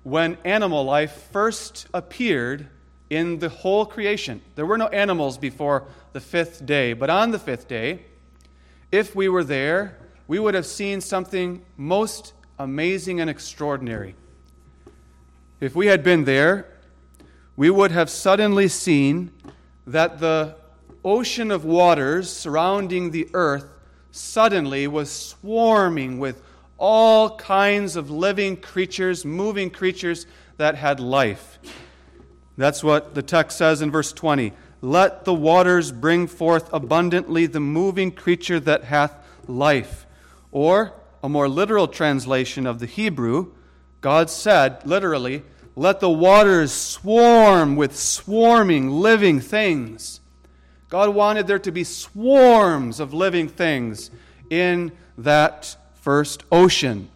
when 0.03 0.39
animal 0.45 0.83
life 0.83 1.29
first 1.31 1.89
appeared 1.93 2.69
in 3.11 3.39
the 3.39 3.51
whole 3.51 3.85
creation. 3.85 4.41
There 4.55 4.65
were 4.65 4.79
no 4.79 4.87
animals 4.89 5.37
before 5.37 5.85
the 6.15 6.21
fifth 6.21 6.65
day, 6.65 6.95
but 6.95 7.11
on 7.11 7.31
the 7.31 7.39
fifth 7.39 7.69
day, 7.69 8.07
if 8.91 9.15
we 9.15 9.29
were 9.29 9.45
there, 9.45 9.99
we 10.27 10.39
would 10.39 10.55
have 10.55 10.67
seen 10.67 11.03
something 11.03 11.63
most 11.77 12.33
amazing 12.59 13.21
and 13.21 13.29
extraordinary. 13.29 14.15
If 15.61 15.77
we 15.77 15.89
had 15.89 16.03
been 16.03 16.25
there, 16.25 16.67
we 17.59 17.69
would 17.69 17.91
have 17.91 18.09
suddenly 18.09 18.69
seen 18.69 19.33
that 19.85 20.21
the 20.21 20.55
ocean 21.05 21.51
of 21.51 21.65
waters 21.65 22.31
surrounding 22.31 23.11
the 23.11 23.29
earth 23.35 23.69
suddenly 24.13 24.87
was 24.87 25.11
swarming 25.11 26.21
with 26.21 26.41
all 26.79 27.37
kinds 27.37 27.97
of 27.97 28.13
living 28.13 28.57
creatures, 28.57 29.25
moving 29.25 29.69
creatures 29.71 30.25
that 30.57 30.77
had 30.77 31.01
life. 31.01 31.59
That's 32.57 32.85
what 32.85 33.17
the 33.17 33.25
text 33.25 33.59
says 33.59 33.83
in 33.83 33.91
verse 33.91 34.13
20. 34.13 34.53
Let 34.81 35.25
the 35.25 35.35
waters 35.35 35.91
bring 35.91 36.29
forth 36.29 36.73
abundantly 36.73 37.47
the 37.47 37.59
moving 37.59 38.13
creature 38.13 38.61
that 38.61 38.85
hath 38.85 39.17
life. 39.49 40.07
Or, 40.53 40.93
a 41.25 41.29
more 41.29 41.49
literal 41.49 41.89
translation 41.89 42.69
of 42.69 42.79
the 42.79 42.87
Hebrew, 42.87 43.51
God 44.01 44.31
said, 44.31 44.87
literally, 44.87 45.43
let 45.79 46.01
the 46.01 46.11
waters 46.11 46.73
swarm 46.73 47.77
with 47.77 47.97
swarming 47.97 48.91
living 48.91 49.39
things. 49.39 50.21
God 50.89 51.11
wanted 51.11 51.47
there 51.47 51.61
to 51.61 51.71
be 51.71 51.85
swarms 51.85 52.99
of 52.99 53.15
living 53.15 53.49
things 53.49 54.11
in 54.51 54.91
that 55.19 55.77
first 55.95 56.43
ocean. 56.51 57.09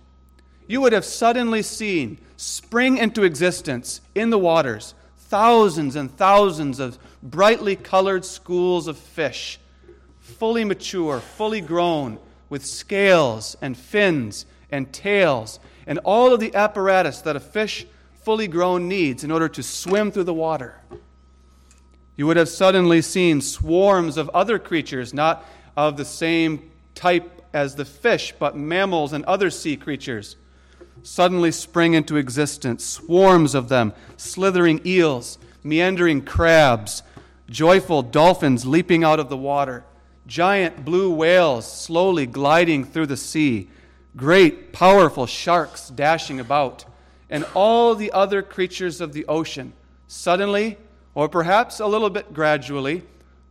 You 0.69 0.81
would 0.81 0.93
have 0.93 1.05
suddenly 1.05 1.63
seen 1.63 2.19
spring 2.37 2.99
into 2.99 3.25
existence 3.25 4.01
in 4.15 4.31
the 4.31 4.39
waters 4.39 4.95
thousands 5.17 5.97
and 5.97 6.17
thousands 6.17 6.79
of 6.79 7.01
brightly 7.21 7.75
colored 7.75 8.25
schools 8.25 8.87
of 8.87 8.97
fish, 8.97 9.59
fully 10.21 10.65
mature, 10.65 11.19
fully 11.19 11.61
grown, 11.61 12.17
with 12.49 12.65
scales 12.65 13.57
and 13.61 13.77
fins 13.77 14.47
and 14.71 14.93
tails, 14.93 15.59
and 15.85 15.99
all 16.05 16.33
of 16.33 16.39
the 16.39 16.55
apparatus 16.55 17.23
that 17.23 17.35
a 17.35 17.41
fish 17.41 17.87
fully 18.23 18.49
grown 18.49 18.89
needs 18.89 19.25
in 19.25 19.31
order 19.31 19.49
to 19.49 19.63
swim 19.63 20.11
through 20.11 20.25
the 20.25 20.35
water. 20.35 20.81
You 22.17 22.27
would 22.27 22.37
have 22.37 22.49
suddenly 22.49 23.03
seen 23.03 23.41
swarms 23.41 24.17
of 24.17 24.29
other 24.31 24.59
creatures, 24.59 25.13
not 25.13 25.45
of 25.77 25.97
the 25.97 26.05
same 26.05 26.71
type 26.95 27.43
as 27.53 27.75
the 27.75 27.85
fish, 27.85 28.35
but 28.39 28.57
mammals 28.57 29.13
and 29.13 29.25
other 29.25 29.51
sea 29.51 29.77
creatures 29.77 30.37
suddenly 31.03 31.51
spring 31.51 31.95
into 31.95 32.17
existence, 32.17 32.85
swarms 32.85 33.55
of 33.55 33.69
them, 33.69 33.93
slithering 34.17 34.81
eels, 34.87 35.39
meandering 35.63 36.23
crabs, 36.23 37.03
joyful 37.49 38.03
dolphins 38.03 38.65
leaping 38.65 39.05
out 39.05 39.21
of 39.21 39.29
the 39.29 39.37
water, 39.37 39.85
giant 40.27 40.85
blue 40.85 41.13
whales 41.13 41.71
slowly 41.71 42.27
gliding 42.27 42.85
through 42.85 43.07
the 43.07 43.17
sea, 43.17 43.69
great, 44.17 44.73
powerful 44.73 45.27
sharks 45.27 45.89
dashing 45.89 46.39
about, 46.39 46.85
and 47.33 47.47
all 47.55 47.95
the 47.95 48.13
other 48.13 48.43
creatures 48.43 49.01
of 49.01 49.15
the 49.15 49.25
ocean, 49.25 49.73
suddenly, 50.07 50.77
or 51.15 51.31
perhaps 51.31 51.81
a 51.81 51.87
little 51.87 52.11
bit 52.11 52.35
gradually, 52.35 53.03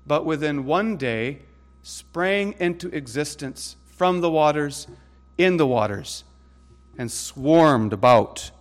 but 0.06 0.24
within 0.24 0.66
one 0.66 0.98
day, 0.98 1.40
sprang 1.82 2.54
into 2.60 2.96
existence 2.96 3.76
from 3.84 4.22
the 4.22 4.30
waters, 4.30 4.88
in 5.36 5.58
the 5.58 5.66
waters 5.66 6.24
and 6.96 7.12
swarmed 7.12 7.92
about. 7.92 8.52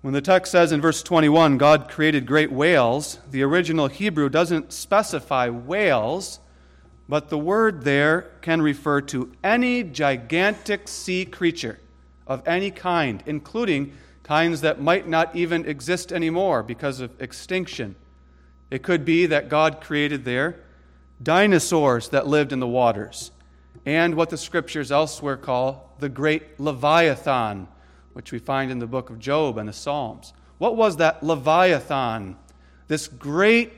When 0.00 0.14
the 0.14 0.20
text 0.20 0.52
says 0.52 0.70
in 0.70 0.80
verse 0.80 1.02
21, 1.02 1.58
God 1.58 1.88
created 1.88 2.24
great 2.24 2.52
whales, 2.52 3.18
the 3.32 3.42
original 3.42 3.88
Hebrew 3.88 4.28
doesn't 4.28 4.72
specify 4.72 5.48
whales, 5.48 6.38
but 7.08 7.30
the 7.30 7.38
word 7.38 7.82
there 7.82 8.30
can 8.42 8.62
refer 8.62 9.00
to 9.00 9.32
any 9.42 9.82
gigantic 9.82 10.86
sea 10.86 11.24
creature 11.24 11.80
of 12.26 12.46
any 12.46 12.70
kind, 12.70 13.22
including 13.26 13.92
kinds 14.22 14.60
that 14.62 14.80
might 14.80 15.06
not 15.06 15.34
even 15.36 15.64
exist 15.66 16.12
anymore 16.12 16.62
because 16.62 17.00
of 17.00 17.20
extinction. 17.22 17.94
It 18.70 18.82
could 18.82 19.04
be 19.04 19.26
that 19.26 19.48
God 19.48 19.80
created 19.80 20.24
there 20.24 20.56
dinosaurs 21.22 22.08
that 22.10 22.26
lived 22.26 22.52
in 22.52 22.60
the 22.60 22.66
waters, 22.66 23.30
and 23.86 24.14
what 24.14 24.30
the 24.30 24.36
scriptures 24.36 24.92
elsewhere 24.92 25.36
call 25.36 25.94
the 25.98 26.08
great 26.08 26.60
Leviathan, 26.60 27.68
which 28.12 28.32
we 28.32 28.38
find 28.38 28.70
in 28.70 28.78
the 28.78 28.86
book 28.86 29.08
of 29.08 29.18
Job 29.18 29.56
and 29.56 29.68
the 29.68 29.72
Psalms. 29.72 30.34
What 30.58 30.76
was 30.76 30.96
that 30.96 31.22
Leviathan? 31.22 32.36
This 32.88 33.08
great 33.08 33.72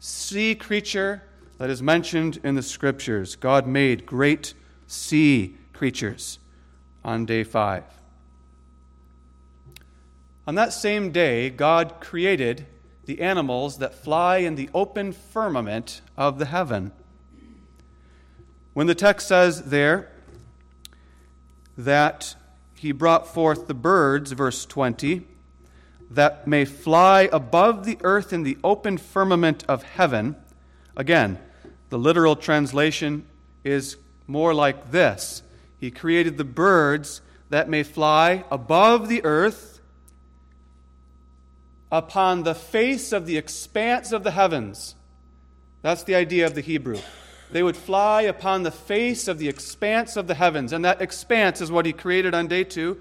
sea 0.00 0.54
creature 0.54 1.22
that 1.58 1.70
is 1.70 1.80
mentioned 1.80 2.40
in 2.42 2.56
the 2.56 2.62
scriptures. 2.62 3.36
God 3.36 3.66
made 3.66 4.04
great 4.04 4.54
sea 4.86 5.56
creatures 5.72 6.38
on 7.04 7.26
day 7.26 7.44
five. 7.44 7.84
On 10.46 10.54
that 10.56 10.72
same 10.72 11.12
day, 11.12 11.50
God 11.50 12.00
created 12.00 12.66
the 13.04 13.20
animals 13.20 13.78
that 13.78 13.94
fly 13.94 14.38
in 14.38 14.54
the 14.54 14.70
open 14.74 15.12
firmament 15.12 16.00
of 16.16 16.38
the 16.38 16.46
heaven. 16.46 16.92
When 18.74 18.86
the 18.86 18.94
text 18.94 19.28
says 19.28 19.64
there, 19.64 20.10
that 21.76 22.34
he 22.74 22.92
brought 22.92 23.32
forth 23.32 23.66
the 23.66 23.74
birds, 23.74 24.32
verse 24.32 24.66
20, 24.66 25.26
that 26.10 26.46
may 26.46 26.64
fly 26.64 27.28
above 27.32 27.84
the 27.84 27.98
earth 28.02 28.32
in 28.32 28.42
the 28.42 28.58
open 28.62 28.98
firmament 28.98 29.64
of 29.68 29.82
heaven. 29.82 30.36
Again, 30.96 31.38
the 31.88 31.98
literal 31.98 32.36
translation 32.36 33.26
is 33.64 33.96
more 34.26 34.52
like 34.54 34.90
this 34.90 35.42
He 35.82 35.90
created 35.90 36.38
the 36.38 36.44
birds 36.44 37.22
that 37.50 37.68
may 37.68 37.82
fly 37.82 38.44
above 38.52 39.08
the 39.08 39.24
earth 39.24 39.80
upon 41.90 42.44
the 42.44 42.54
face 42.54 43.10
of 43.10 43.26
the 43.26 43.36
expanse 43.36 44.12
of 44.12 44.22
the 44.22 44.30
heavens. 44.30 44.94
That's 45.82 46.04
the 46.04 46.14
idea 46.14 46.46
of 46.46 46.54
the 46.54 46.60
Hebrew 46.60 47.00
they 47.50 47.62
would 47.62 47.76
fly 47.76 48.22
upon 48.22 48.62
the 48.62 48.70
face 48.70 49.28
of 49.28 49.38
the 49.38 49.48
expanse 49.48 50.16
of 50.16 50.26
the 50.26 50.34
heavens. 50.34 50.72
And 50.72 50.84
that 50.84 51.02
expanse 51.02 51.60
is 51.60 51.70
what 51.70 51.84
he 51.84 51.92
created 51.92 52.34
on 52.34 52.46
day 52.46 52.64
two 52.64 53.00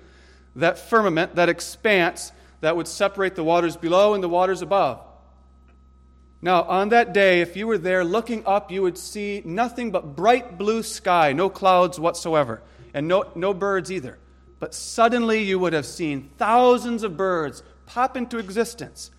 that 0.58 0.78
firmament, 0.78 1.36
that 1.36 1.48
expanse 1.48 2.34
that 2.60 2.76
would 2.76 2.88
separate 2.88 3.36
the 3.36 3.44
waters 3.44 3.78
below 3.78 4.14
and 4.14 4.22
the 4.22 4.28
waters 4.28 4.62
above. 4.62 5.00
Now, 6.42 6.64
on 6.64 6.90
that 6.90 7.14
day, 7.14 7.42
if 7.42 7.56
you 7.56 7.68
were 7.68 7.78
there 7.78 8.04
looking 8.04 8.44
up, 8.46 8.72
you 8.72 8.82
would 8.82 8.98
see 8.98 9.44
nothing 9.46 9.92
but 9.92 10.16
bright 10.16 10.58
blue 10.58 10.82
sky, 10.82 11.34
no 11.34 11.50
clouds 11.50 12.00
whatsoever, 12.00 12.62
and 12.94 13.08
no, 13.08 13.26
no 13.36 13.54
birds 13.54 13.92
either. 13.92 14.18
But 14.60 14.74
suddenly 14.74 15.44
you 15.44 15.60
would 15.60 15.74
have 15.74 15.86
seen 15.86 16.32
thousands 16.38 17.04
of 17.04 17.16
birds 17.16 17.62
pop 17.86 18.18
into 18.18 18.40
existence, 18.40 19.12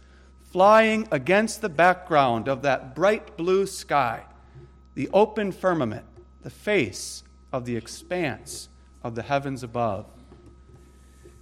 flying 0.50 1.06
against 1.12 1.60
the 1.60 1.68
background 1.68 2.48
of 2.48 2.62
that 2.62 2.94
bright 2.94 3.36
blue 3.36 3.66
sky 3.66 4.24
the 4.94 5.08
open 5.12 5.52
firmament, 5.52 6.04
the 6.42 6.50
face 6.50 7.22
of 7.50 7.64
the 7.64 7.76
expanse 7.76 8.68
of 9.02 9.14
the 9.14 9.22
heavens 9.22 9.62
above. 9.62 10.06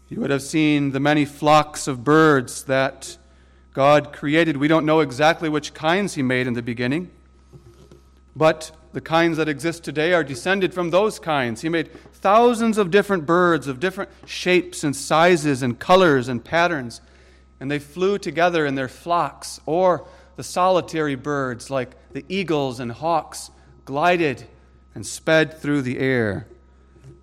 You 0.09 0.21
would 0.21 0.31
have 0.31 0.43
seen 0.43 0.93
the 0.93 1.01
many 1.01 1.25
flocks 1.25 1.89
of 1.89 2.05
birds 2.05 2.65
that 2.65 3.17
God 3.73 4.13
created. 4.13 4.57
We 4.57 4.69
don't 4.69 4.87
know 4.87 5.01
exactly 5.01 5.49
which 5.49 5.75
kinds 5.75 6.15
He 6.15 6.23
made 6.23 6.47
in 6.47 6.55
the 6.55 6.63
beginning, 6.63 7.11
but 8.35 8.73
the 8.93 9.01
kinds 9.01 9.37
that 9.37 9.49
exist 9.49 9.85
today 9.85 10.13
are 10.13 10.25
descended 10.25 10.75
from 10.75 10.91
those 10.91 11.19
kinds. 11.19 11.61
He 11.61 11.69
made 11.69 11.93
thousands 12.15 12.77
of 12.79 12.91
different 12.91 13.25
birds 13.27 13.69
of 13.69 13.79
different 13.79 14.11
shapes 14.27 14.83
and 14.83 14.95
sizes 14.97 15.63
and 15.63 15.79
colors 15.79 16.29
and 16.29 16.45
patterns, 16.45 17.01
and 17.61 17.71
they 17.71 17.79
flew 17.79 18.19
together 18.19 18.67
in 18.67 18.75
their 18.75 18.89
flocks, 18.89 19.61
or 19.67 20.07
the 20.37 20.43
solitary 20.43 21.15
birds 21.15 21.71
like 21.71 21.91
the 22.13 22.25
eagles 22.29 22.81
and 22.81 22.91
hawks 22.91 23.51
glided 23.85 24.45
and 24.95 25.07
sped 25.07 25.61
through 25.61 25.83
the 25.83 25.99
air. 25.99 26.49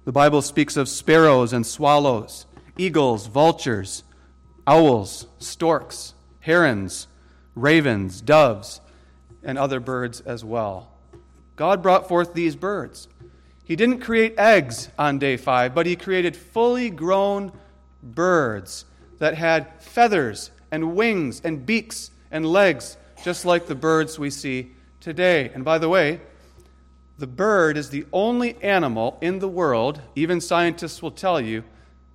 The 0.06 0.12
Bible 0.14 0.42
speaks 0.42 0.78
of 0.78 0.88
sparrows 0.88 1.52
and 1.52 1.68
swallows, 1.68 2.46
eagles, 2.78 3.28
vultures, 3.28 4.04
owls, 4.66 5.28
storks, 5.40 6.14
herons, 6.48 7.08
ravens, 7.56 8.22
doves, 8.22 8.80
and 9.44 9.58
other 9.58 9.82
birds 9.82 10.22
as 10.22 10.46
well. 10.46 10.90
God 11.58 11.84
brought 11.84 12.08
forth 12.08 12.34
these 12.34 12.56
birds. 12.56 13.10
He 13.66 13.76
didn't 13.76 14.00
create 14.00 14.40
eggs 14.40 14.88
on 14.98 15.20
day 15.20 15.36
five, 15.36 15.76
but 15.76 15.86
He 15.86 15.98
created 15.98 16.38
fully 16.38 16.90
grown 16.90 17.52
birds 18.02 18.86
that 19.18 19.34
had 19.34 19.84
feathers 19.84 20.52
and 20.72 20.96
wings 20.96 21.42
and 21.44 21.66
beaks 21.66 22.12
and 22.32 22.46
legs, 22.46 22.96
just 23.26 23.44
like 23.44 23.68
the 23.68 23.76
birds 23.76 24.18
we 24.18 24.30
see 24.30 24.72
today. 25.02 25.52
And 25.54 25.66
by 25.66 25.78
the 25.78 25.90
way, 25.90 26.22
the 27.18 27.28
bird 27.28 27.76
is 27.76 27.90
the 27.90 28.06
only 28.14 28.56
animal 28.64 29.18
in 29.20 29.40
the 29.40 29.50
world, 29.50 30.00
even 30.16 30.40
scientists 30.40 31.02
will 31.02 31.12
tell 31.12 31.42
you, 31.42 31.66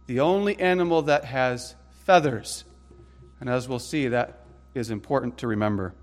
the 0.06 0.20
only 0.20 0.58
animal 0.58 1.02
that 1.02 1.26
has 1.26 1.74
feathers. 2.06 2.64
And 3.42 3.50
as 3.50 3.68
we'll 3.68 3.80
see, 3.80 4.06
that 4.06 4.44
is 4.72 4.92
important 4.92 5.38
to 5.38 5.48
remember. 5.48 5.94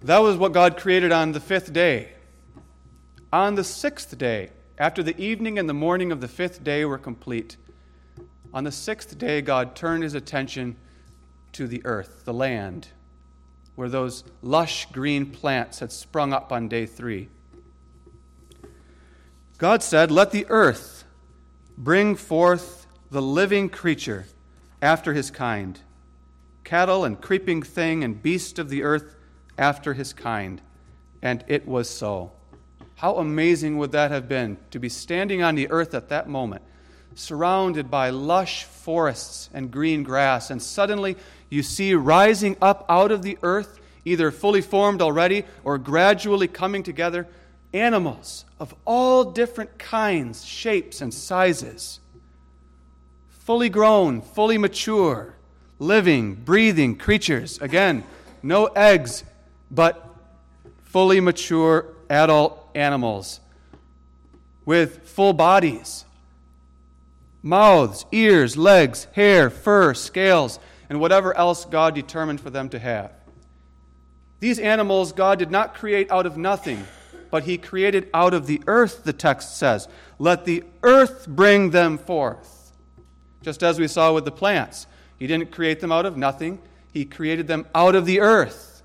That 0.00 0.20
was 0.20 0.38
what 0.38 0.54
God 0.54 0.78
created 0.78 1.12
on 1.12 1.32
the 1.32 1.38
fifth 1.38 1.70
day. 1.70 2.12
On 3.30 3.56
the 3.56 3.62
sixth 3.62 4.16
day, 4.16 4.52
after 4.78 5.02
the 5.02 5.14
evening 5.20 5.58
and 5.58 5.68
the 5.68 5.74
morning 5.74 6.10
of 6.10 6.22
the 6.22 6.28
fifth 6.28 6.64
day 6.64 6.86
were 6.86 6.96
complete, 6.96 7.58
on 8.54 8.64
the 8.64 8.72
sixth 8.72 9.18
day, 9.18 9.42
God 9.42 9.76
turned 9.76 10.02
his 10.02 10.14
attention 10.14 10.76
to 11.52 11.66
the 11.66 11.82
earth, 11.84 12.22
the 12.24 12.32
land, 12.32 12.88
where 13.74 13.90
those 13.90 14.24
lush 14.40 14.86
green 14.92 15.26
plants 15.26 15.80
had 15.80 15.92
sprung 15.92 16.32
up 16.32 16.52
on 16.52 16.68
day 16.68 16.86
three. 16.86 17.28
God 19.58 19.82
said, 19.82 20.10
Let 20.10 20.30
the 20.30 20.46
earth 20.48 21.04
bring 21.76 22.16
forth 22.16 22.86
the 23.10 23.20
living 23.20 23.68
creature 23.68 24.24
after 24.82 25.12
his 25.12 25.30
kind, 25.30 25.78
cattle 26.64 27.04
and 27.04 27.20
creeping 27.20 27.62
thing 27.62 28.04
and 28.04 28.22
beast 28.22 28.58
of 28.58 28.68
the 28.68 28.82
earth 28.82 29.16
after 29.58 29.94
his 29.94 30.12
kind. 30.12 30.60
And 31.22 31.44
it 31.48 31.66
was 31.66 31.88
so. 31.88 32.32
How 32.96 33.16
amazing 33.16 33.78
would 33.78 33.92
that 33.92 34.10
have 34.10 34.28
been 34.28 34.58
to 34.70 34.78
be 34.78 34.88
standing 34.88 35.42
on 35.42 35.54
the 35.54 35.70
earth 35.70 35.94
at 35.94 36.08
that 36.10 36.28
moment, 36.28 36.62
surrounded 37.14 37.90
by 37.90 38.10
lush 38.10 38.64
forests 38.64 39.50
and 39.52 39.70
green 39.70 40.02
grass, 40.02 40.50
and 40.50 40.62
suddenly 40.62 41.16
you 41.48 41.62
see 41.62 41.94
rising 41.94 42.56
up 42.60 42.84
out 42.88 43.10
of 43.10 43.22
the 43.22 43.38
earth, 43.42 43.80
either 44.04 44.30
fully 44.30 44.60
formed 44.60 45.02
already 45.02 45.44
or 45.64 45.78
gradually 45.78 46.48
coming 46.48 46.82
together, 46.82 47.26
animals 47.72 48.44
of 48.58 48.74
all 48.84 49.24
different 49.24 49.78
kinds, 49.78 50.44
shapes, 50.44 51.00
and 51.00 51.12
sizes. 51.12 52.00
Fully 53.40 53.68
grown, 53.68 54.22
fully 54.22 54.58
mature, 54.58 55.34
living, 55.78 56.34
breathing 56.34 56.96
creatures. 56.96 57.60
Again, 57.60 58.04
no 58.42 58.66
eggs 58.66 59.24
but 59.70 60.06
fully 60.84 61.20
mature 61.20 61.86
adult 62.08 62.70
animals 62.74 63.40
with 64.64 65.08
full 65.08 65.32
bodies, 65.32 66.04
mouths, 67.42 68.04
ears, 68.12 68.56
legs, 68.56 69.06
hair, 69.14 69.50
fur, 69.50 69.94
scales, 69.94 70.60
and 70.88 71.00
whatever 71.00 71.36
else 71.36 71.64
God 71.64 71.94
determined 71.94 72.40
for 72.40 72.50
them 72.50 72.68
to 72.68 72.78
have. 72.78 73.10
These 74.40 74.58
animals 74.58 75.12
God 75.12 75.38
did 75.38 75.50
not 75.50 75.74
create 75.74 76.10
out 76.10 76.26
of 76.26 76.36
nothing, 76.36 76.86
but 77.30 77.44
He 77.44 77.58
created 77.58 78.08
out 78.12 78.34
of 78.34 78.46
the 78.46 78.62
earth, 78.66 79.04
the 79.04 79.12
text 79.12 79.56
says. 79.56 79.88
Let 80.18 80.44
the 80.44 80.64
earth 80.82 81.26
bring 81.26 81.70
them 81.70 81.96
forth. 81.96 82.59
Just 83.42 83.62
as 83.62 83.78
we 83.78 83.88
saw 83.88 84.12
with 84.12 84.24
the 84.24 84.30
plants. 84.30 84.86
He 85.18 85.26
didn't 85.26 85.52
create 85.52 85.80
them 85.80 85.92
out 85.92 86.06
of 86.06 86.16
nothing, 86.16 86.58
He 86.92 87.04
created 87.04 87.46
them 87.46 87.66
out 87.74 87.94
of 87.94 88.06
the 88.06 88.20
earth. 88.20 88.82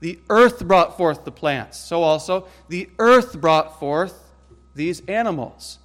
The 0.00 0.18
earth 0.28 0.66
brought 0.66 0.96
forth 0.96 1.24
the 1.24 1.32
plants. 1.32 1.78
So 1.78 2.02
also, 2.02 2.46
the 2.68 2.90
earth 2.98 3.40
brought 3.40 3.80
forth 3.80 4.32
these 4.74 5.00
animals. 5.08 5.78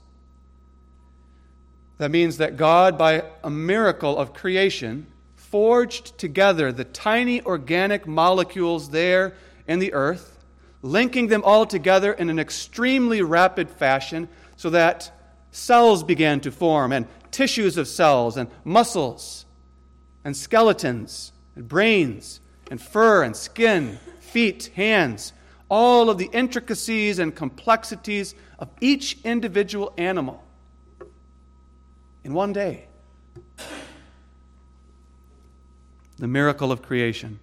That 1.99 2.11
means 2.11 2.37
that 2.37 2.57
God, 2.57 2.97
by 2.97 3.23
a 3.43 3.49
miracle 3.49 4.17
of 4.17 4.33
creation, 4.33 5.07
forged 5.35 6.17
together 6.17 6.71
the 6.71 6.83
tiny 6.83 7.41
organic 7.43 8.07
molecules 8.07 8.89
there 8.89 9.33
in 9.67 9.79
the 9.79 9.93
earth, 9.93 10.37
linking 10.81 11.27
them 11.27 11.43
all 11.43 11.65
together 11.65 12.13
in 12.13 12.29
an 12.29 12.39
extremely 12.39 13.21
rapid 13.21 13.69
fashion 13.69 14.29
so 14.55 14.69
that 14.69 15.11
cells 15.51 16.03
began 16.03 16.39
to 16.41 16.51
form, 16.51 16.91
and 16.91 17.07
tissues 17.31 17.77
of 17.77 17.87
cells, 17.87 18.37
and 18.37 18.49
muscles, 18.63 19.45
and 20.23 20.35
skeletons, 20.35 21.31
and 21.55 21.67
brains, 21.67 22.39
and 22.69 22.81
fur, 22.81 23.23
and 23.23 23.35
skin, 23.35 23.99
feet, 24.19 24.71
hands, 24.75 25.33
all 25.69 26.09
of 26.09 26.17
the 26.17 26.29
intricacies 26.33 27.19
and 27.19 27.35
complexities 27.35 28.35
of 28.57 28.69
each 28.81 29.17
individual 29.23 29.93
animal 29.97 30.43
in 32.23 32.33
one 32.33 32.53
day. 32.53 32.87
The 36.17 36.27
miracle 36.27 36.71
of 36.71 36.81
creation. 36.81 37.39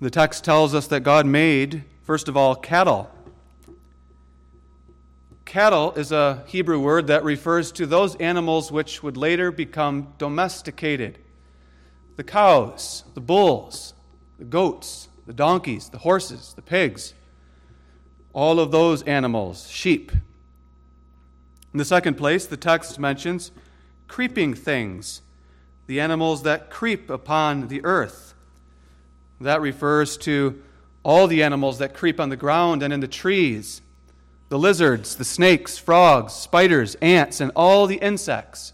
The 0.00 0.10
text 0.10 0.44
tells 0.44 0.74
us 0.74 0.86
that 0.86 1.00
God 1.00 1.26
made, 1.26 1.84
first 2.02 2.28
of 2.28 2.36
all, 2.36 2.54
cattle. 2.54 3.10
Cattle 5.48 5.92
is 5.94 6.12
a 6.12 6.44
Hebrew 6.46 6.78
word 6.78 7.06
that 7.06 7.24
refers 7.24 7.72
to 7.72 7.86
those 7.86 8.14
animals 8.16 8.70
which 8.70 9.02
would 9.02 9.16
later 9.16 9.50
become 9.50 10.12
domesticated 10.18 11.16
the 12.16 12.22
cows, 12.22 13.04
the 13.14 13.22
bulls, 13.22 13.94
the 14.38 14.44
goats, 14.44 15.08
the 15.26 15.32
donkeys, 15.32 15.88
the 15.88 15.96
horses, 15.96 16.52
the 16.52 16.60
pigs, 16.60 17.14
all 18.34 18.60
of 18.60 18.72
those 18.72 19.02
animals, 19.04 19.70
sheep. 19.70 20.12
In 21.72 21.78
the 21.78 21.84
second 21.86 22.16
place, 22.16 22.44
the 22.44 22.58
text 22.58 22.98
mentions 22.98 23.50
creeping 24.06 24.52
things, 24.52 25.22
the 25.86 25.98
animals 25.98 26.42
that 26.42 26.68
creep 26.68 27.08
upon 27.08 27.68
the 27.68 27.82
earth. 27.86 28.34
That 29.40 29.62
refers 29.62 30.18
to 30.18 30.62
all 31.02 31.26
the 31.26 31.42
animals 31.42 31.78
that 31.78 31.94
creep 31.94 32.20
on 32.20 32.28
the 32.28 32.36
ground 32.36 32.82
and 32.82 32.92
in 32.92 33.00
the 33.00 33.08
trees 33.08 33.80
the 34.48 34.58
lizards, 34.58 35.16
the 35.16 35.24
snakes, 35.24 35.76
frogs, 35.78 36.32
spiders, 36.32 36.94
ants, 36.96 37.40
and 37.40 37.52
all 37.54 37.86
the 37.86 37.96
insects. 37.96 38.72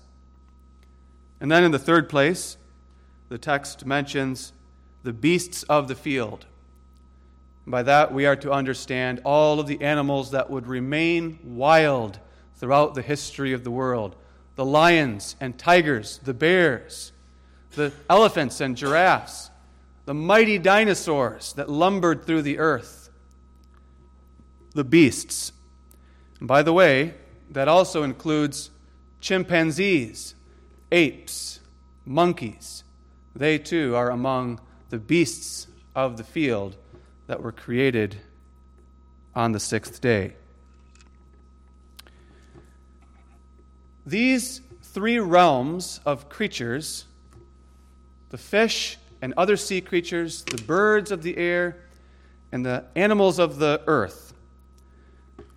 And 1.41 1.51
then 1.51 1.65
in 1.65 1.73
the 1.73 1.79
third 1.79 2.09
place, 2.09 2.57
the 3.29 3.39
text 3.39 3.85
mentions 3.85 4.53
the 5.03 5.13
beasts 5.13 5.63
of 5.65 5.89
the 5.89 5.95
field. 5.95 6.47
By 7.67 7.83
that, 7.83 8.13
we 8.13 8.27
are 8.27 8.37
to 8.37 8.53
understand 8.53 9.21
all 9.25 9.59
of 9.59 9.67
the 9.67 9.81
animals 9.83 10.31
that 10.33 10.51
would 10.51 10.67
remain 10.67 11.39
wild 11.43 12.19
throughout 12.57 12.95
the 12.95 13.03
history 13.03 13.53
of 13.53 13.65
the 13.65 13.71
world 13.71 14.17
the 14.57 14.65
lions 14.65 15.35
and 15.41 15.59
tigers, 15.59 16.21
the 16.23 16.35
bears, 16.35 17.13
the 17.73 17.93
elephants 18.09 18.61
and 18.61 18.77
giraffes, 18.77 19.51
the 20.05 20.15
mighty 20.15 20.59
dinosaurs 20.59 21.53
that 21.55 21.69
lumbered 21.69 22.25
through 22.25 22.43
the 22.43 22.59
earth, 22.59 23.11
the 24.75 24.85
beasts. 24.85 25.53
By 26.40 26.62
the 26.62 26.73
way, 26.73 27.14
that 27.51 27.68
also 27.68 28.03
includes 28.03 28.70
chimpanzees, 29.20 30.35
apes, 30.90 31.61
monkeys. 32.05 32.85
They 33.35 33.59
too 33.59 33.94
are 33.97 34.11
among 34.11 34.61
the 34.90 34.99
beasts 34.99 35.66
of 35.94 36.16
the 36.16 36.25
field 36.25 36.77
that 37.27 37.42
were 37.42 37.53
created 37.53 38.16
on 39.35 39.53
the 39.53 39.61
sixth 39.61 40.01
day. 40.01 40.35
These 44.07 44.61
three 44.83 45.18
realms 45.18 46.01
of 46.05 46.29
creatures 46.29 47.07
the 48.31 48.38
fish 48.38 48.99
and 49.23 49.33
other 49.37 49.57
sea 49.57 49.81
creatures, 49.81 50.42
the 50.42 50.61
birds 50.61 51.12
of 51.12 51.23
the 51.23 51.37
air, 51.37 51.77
and 52.51 52.66
the 52.66 52.85
animals 52.97 53.38
of 53.38 53.59
the 53.61 53.81
earth 53.87 54.24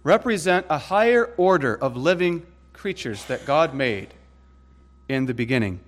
represent 0.08 0.66
a 0.70 0.78
higher 0.78 1.34
order 1.36 1.76
of 1.76 1.98
living 1.98 2.42
creatures 2.72 3.26
that 3.26 3.46
God 3.46 3.74
made 3.74 4.14
in 5.10 5.26
the 5.26 5.34
beginning. 5.34 5.82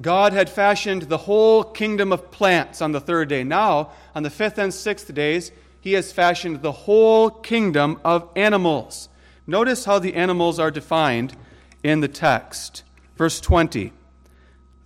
God 0.00 0.32
had 0.32 0.48
fashioned 0.48 1.02
the 1.02 1.18
whole 1.18 1.62
kingdom 1.62 2.14
of 2.14 2.30
plants 2.30 2.80
on 2.80 2.92
the 2.92 3.00
third 3.00 3.28
day. 3.28 3.44
Now, 3.44 3.90
on 4.14 4.22
the 4.22 4.30
fifth 4.30 4.56
and 4.56 4.72
sixth 4.72 5.12
days, 5.12 5.52
he 5.78 5.92
has 5.92 6.12
fashioned 6.12 6.62
the 6.62 6.72
whole 6.72 7.28
kingdom 7.28 8.00
of 8.06 8.26
animals. 8.34 9.10
Notice 9.46 9.84
how 9.84 9.98
the 9.98 10.14
animals 10.14 10.58
are 10.58 10.70
defined 10.70 11.36
in 11.82 12.00
the 12.00 12.08
text. 12.08 12.84
Verse 13.16 13.38
20 13.38 13.92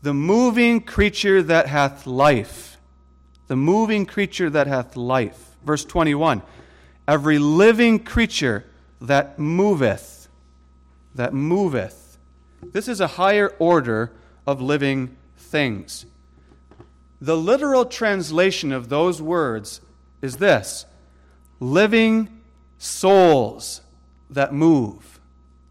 The 0.02 0.14
moving 0.14 0.80
creature 0.80 1.40
that 1.40 1.68
hath 1.68 2.04
life. 2.04 2.78
The 3.46 3.56
moving 3.56 4.06
creature 4.06 4.50
that 4.50 4.66
hath 4.66 4.96
life. 4.96 5.56
Verse 5.64 5.84
21 5.84 6.42
Every 7.06 7.38
living 7.38 7.98
creature 7.98 8.64
that 9.00 9.38
moveth. 9.38 10.28
That 11.14 11.34
moveth. 11.34 12.18
This 12.62 12.88
is 12.88 13.00
a 13.00 13.06
higher 13.06 13.48
order 13.58 14.12
of 14.46 14.60
living 14.60 15.16
things. 15.36 16.06
The 17.20 17.36
literal 17.36 17.84
translation 17.84 18.72
of 18.72 18.88
those 18.88 19.20
words 19.20 19.80
is 20.20 20.36
this 20.36 20.86
living 21.60 22.40
souls 22.78 23.80
that 24.30 24.52
move. 24.52 25.20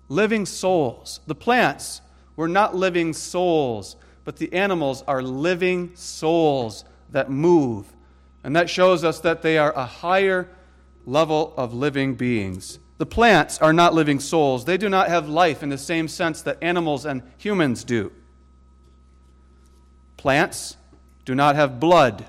Living 0.08 0.46
souls. 0.46 1.20
The 1.28 1.36
plants 1.36 2.02
were 2.36 2.48
not 2.48 2.76
living 2.76 3.14
souls, 3.14 3.96
but 4.24 4.38
the 4.38 4.54
animals 4.54 5.04
are 5.08 5.22
living 5.22 5.92
souls 5.96 6.86
that 7.12 7.30
move. 7.30 7.86
And 8.44 8.56
that 8.56 8.70
shows 8.70 9.04
us 9.04 9.20
that 9.22 9.42
they 9.42 9.58
are 9.58 9.74
a 9.74 9.86
higher 9.86 10.48
level 11.06 11.54
of 11.58 11.74
living 11.74 12.16
beings. 12.16 12.80
The 12.98 13.06
plants 13.06 13.58
are 13.60 13.74
not 13.74 13.94
living 13.94 14.20
souls. 14.20 14.66
They 14.66 14.78
do 14.78 14.88
not 14.88 15.08
have 15.08 15.28
life 15.28 15.64
in 15.64 15.70
the 15.70 15.78
same 15.78 16.08
sense 16.08 16.44
that 16.44 16.60
animals 16.62 17.06
and 17.06 17.24
humans 17.38 17.84
do. 17.84 18.12
Plants 20.18 20.78
do 21.26 21.34
not 21.34 21.56
have 21.56 21.80
blood. 21.80 22.26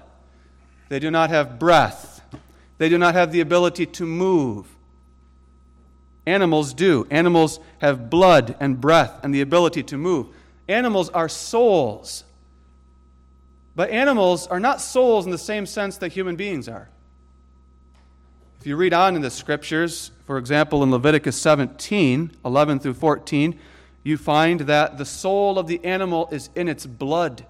They 0.89 0.99
do 0.99 1.11
not 1.11 1.31
have 1.31 1.59
breath. 1.59 2.23
They 2.79 2.89
do 2.89 2.97
not 2.97 3.15
have 3.15 3.33
the 3.33 3.41
ability 3.41 3.87
to 3.87 4.07
move. 4.07 4.67
Animals 6.27 6.73
do. 6.73 7.07
Animals 7.11 7.61
have 7.81 8.09
blood 8.09 8.57
and 8.61 8.81
breath 8.81 9.21
and 9.23 9.35
the 9.35 9.41
ability 9.41 9.83
to 9.85 9.99
move. 9.99 10.29
Animals 10.69 11.11
are 11.11 11.29
souls. 11.29 12.25
But 13.75 13.91
animals 13.91 14.47
are 14.47 14.61
not 14.61 14.81
souls 14.81 15.25
in 15.25 15.33
the 15.33 15.39
same 15.39 15.67
sense 15.67 15.99
that 15.99 16.13
human 16.13 16.37
beings 16.37 16.69
are. 16.69 16.89
If 18.63 18.69
you 18.69 18.77
read 18.77 18.95
on 18.95 19.17
in 19.17 19.23
the 19.23 19.31
scriptures, 19.33 20.13
for 20.25 20.39
example, 20.39 20.85
in 20.85 20.93
Leviticus 20.93 21.37
17 21.37 22.31
11 22.45 22.79
through 22.79 22.95
14, 22.95 23.59
you 24.05 24.17
find 24.17 24.61
that 24.61 24.99
the 24.99 25.05
soul 25.05 25.59
of 25.59 25.67
the 25.67 25.85
animal 25.85 26.29
is 26.31 26.49
in 26.55 26.69
its 26.69 26.87
blood. 26.87 27.45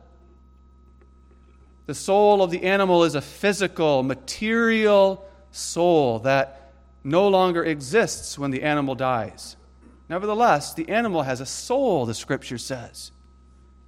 The 1.84 1.94
soul 1.94 2.42
of 2.42 2.50
the 2.50 2.62
animal 2.62 3.04
is 3.04 3.14
a 3.14 3.20
physical, 3.20 4.02
material 4.02 5.22
soul 5.50 6.20
that 6.20 6.72
no 7.04 7.28
longer 7.28 7.62
exists 7.62 8.38
when 8.38 8.50
the 8.50 8.62
animal 8.62 8.94
dies. 8.94 9.56
Nevertheless, 10.08 10.72
the 10.72 10.88
animal 10.88 11.24
has 11.24 11.42
a 11.42 11.46
soul, 11.46 12.06
the 12.06 12.14
scripture 12.14 12.56
says. 12.56 13.12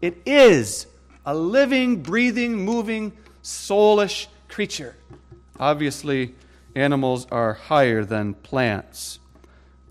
It 0.03 0.21
is 0.27 0.87
a 1.25 1.35
living, 1.35 2.03
breathing, 2.03 2.67
moving, 2.67 3.15
soulish 3.43 4.27
creature. 4.47 4.95
Obviously, 5.59 6.35
animals 6.75 7.27
are 7.31 7.55
higher 7.55 8.05
than 8.05 8.35
plants, 8.35 9.19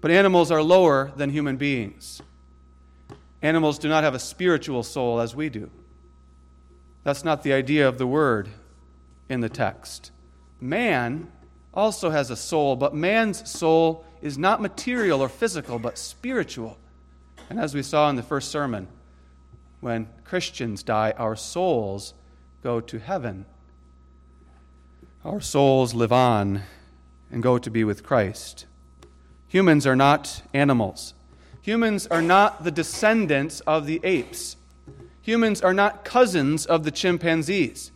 but 0.02 0.12
animals 0.12 0.52
are 0.52 0.62
lower 0.62 1.12
than 1.16 1.30
human 1.30 1.58
beings. 1.58 2.22
Animals 3.42 3.78
do 3.78 3.90
not 3.90 4.04
have 4.04 4.16
a 4.16 4.20
spiritual 4.20 4.84
soul 4.84 5.20
as 5.20 5.36
we 5.36 5.50
do. 5.50 5.70
That's 7.04 7.24
not 7.24 7.44
the 7.44 7.54
idea 7.54 7.88
of 7.88 7.98
the 7.98 8.08
word 8.08 8.50
in 9.30 9.42
the 9.42 9.50
text. 9.50 10.12
Man 10.62 11.32
also 11.74 12.10
has 12.10 12.30
a 12.30 12.36
soul, 12.36 12.76
but 12.76 12.96
man's 12.96 13.50
soul 13.50 14.06
is 14.22 14.38
not 14.38 14.62
material 14.62 15.22
or 15.22 15.28
physical, 15.28 15.80
but 15.80 15.98
spiritual. 15.98 16.78
And 17.50 17.60
as 17.60 17.74
we 17.74 17.84
saw 17.84 18.10
in 18.10 18.16
the 18.16 18.24
first 18.24 18.50
sermon, 18.50 18.88
when 19.82 20.08
Christians 20.24 20.82
die, 20.82 21.14
our 21.18 21.36
souls 21.36 22.14
go 22.62 22.80
to 22.80 23.00
heaven. 23.00 23.46
Our 25.26 25.40
souls 25.40 25.94
live 25.94 26.12
on 26.12 26.64
and 27.32 27.42
go 27.42 27.58
to 27.58 27.72
be 27.72 27.86
with 27.86 28.04
Christ. 28.04 28.66
Humans 29.48 29.88
are 29.88 29.96
not 29.96 30.42
animals. 30.54 31.14
Humans 31.62 32.08
are 32.08 32.22
not 32.22 32.66
the 32.66 32.72
descendants 32.72 33.62
of 33.62 33.86
the 33.86 34.02
apes. 34.04 34.58
Humans 35.22 35.62
are 35.62 35.74
not 35.74 36.04
cousins 36.04 36.66
of 36.66 36.84
the 36.84 36.92
chimpanzees. 36.92 37.92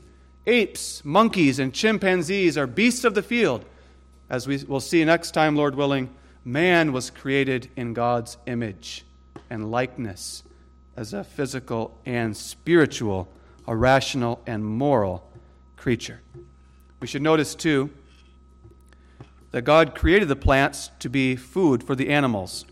Apes, 0.46 1.04
monkeys, 1.04 1.60
and 1.60 1.74
chimpanzees 1.74 2.58
are 2.58 2.66
beasts 2.66 3.04
of 3.04 3.14
the 3.14 3.22
field. 3.22 3.66
As 4.30 4.48
we 4.48 4.64
will 4.64 4.80
see 4.80 5.04
next 5.04 5.32
time, 5.32 5.58
Lord 5.58 5.76
willing, 5.76 6.10
man 6.46 6.94
was 6.94 7.10
created 7.10 7.70
in 7.76 7.94
God's 7.94 8.38
image 8.46 9.04
and 9.50 9.70
likeness 9.70 10.44
as 10.96 11.12
a 11.14 11.26
physical 11.26 12.00
and 12.06 12.38
spiritual, 12.38 13.28
a 13.68 13.76
rational 13.76 14.42
and 14.48 14.64
moral 14.64 15.30
creature. 15.76 16.22
We 17.00 17.08
should 17.08 17.22
notice, 17.22 17.54
too, 17.54 17.92
that 19.52 19.62
God 19.62 19.94
created 19.94 20.28
the 20.28 20.36
plants 20.36 20.90
to 21.00 21.10
be 21.10 21.36
food 21.36 21.84
for 21.84 21.96
the 21.96 22.10
animals. 22.10 22.66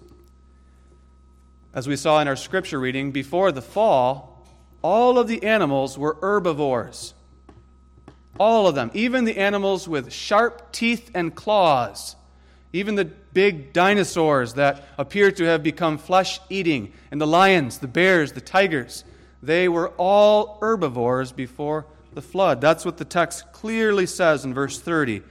As 1.74 1.88
we 1.88 1.96
saw 1.96 2.20
in 2.22 2.28
our 2.28 2.36
scripture 2.36 2.80
reading, 2.80 3.12
before 3.12 3.52
the 3.52 3.62
fall, 3.62 4.46
all 4.82 5.20
of 5.20 5.28
the 5.28 5.44
animals 5.44 5.98
were 5.98 6.18
herbivores. 6.22 7.14
All 8.40 8.68
of 8.68 8.76
them, 8.76 8.92
even 8.94 9.26
the 9.26 9.38
animals 9.38 9.88
with 9.88 10.12
sharp 10.12 10.72
teeth 10.72 11.12
and 11.14 11.36
claws, 11.36 12.16
even 12.74 12.96
the 12.96 13.06
big 13.06 13.74
dinosaurs 13.74 14.54
that 14.54 14.88
appear 14.98 15.32
to 15.32 15.44
have 15.46 15.64
become 15.64 15.98
flesh 15.98 16.40
eating, 16.50 16.94
and 17.12 17.22
the 17.22 17.28
lions, 17.28 17.78
the 17.78 17.88
bears, 17.88 18.32
the 18.32 18.42
tigers, 18.42 19.04
they 19.44 19.70
were 19.70 19.90
all 19.98 20.58
herbivores 20.62 21.32
before 21.32 21.86
the 22.16 22.22
flood. 22.22 22.62
That's 22.62 22.86
what 22.86 22.98
the 22.98 23.06
text 23.06 23.52
clearly 23.52 24.06
says 24.06 24.44
in 24.44 24.54
verse 24.54 24.80
30. 24.80 25.22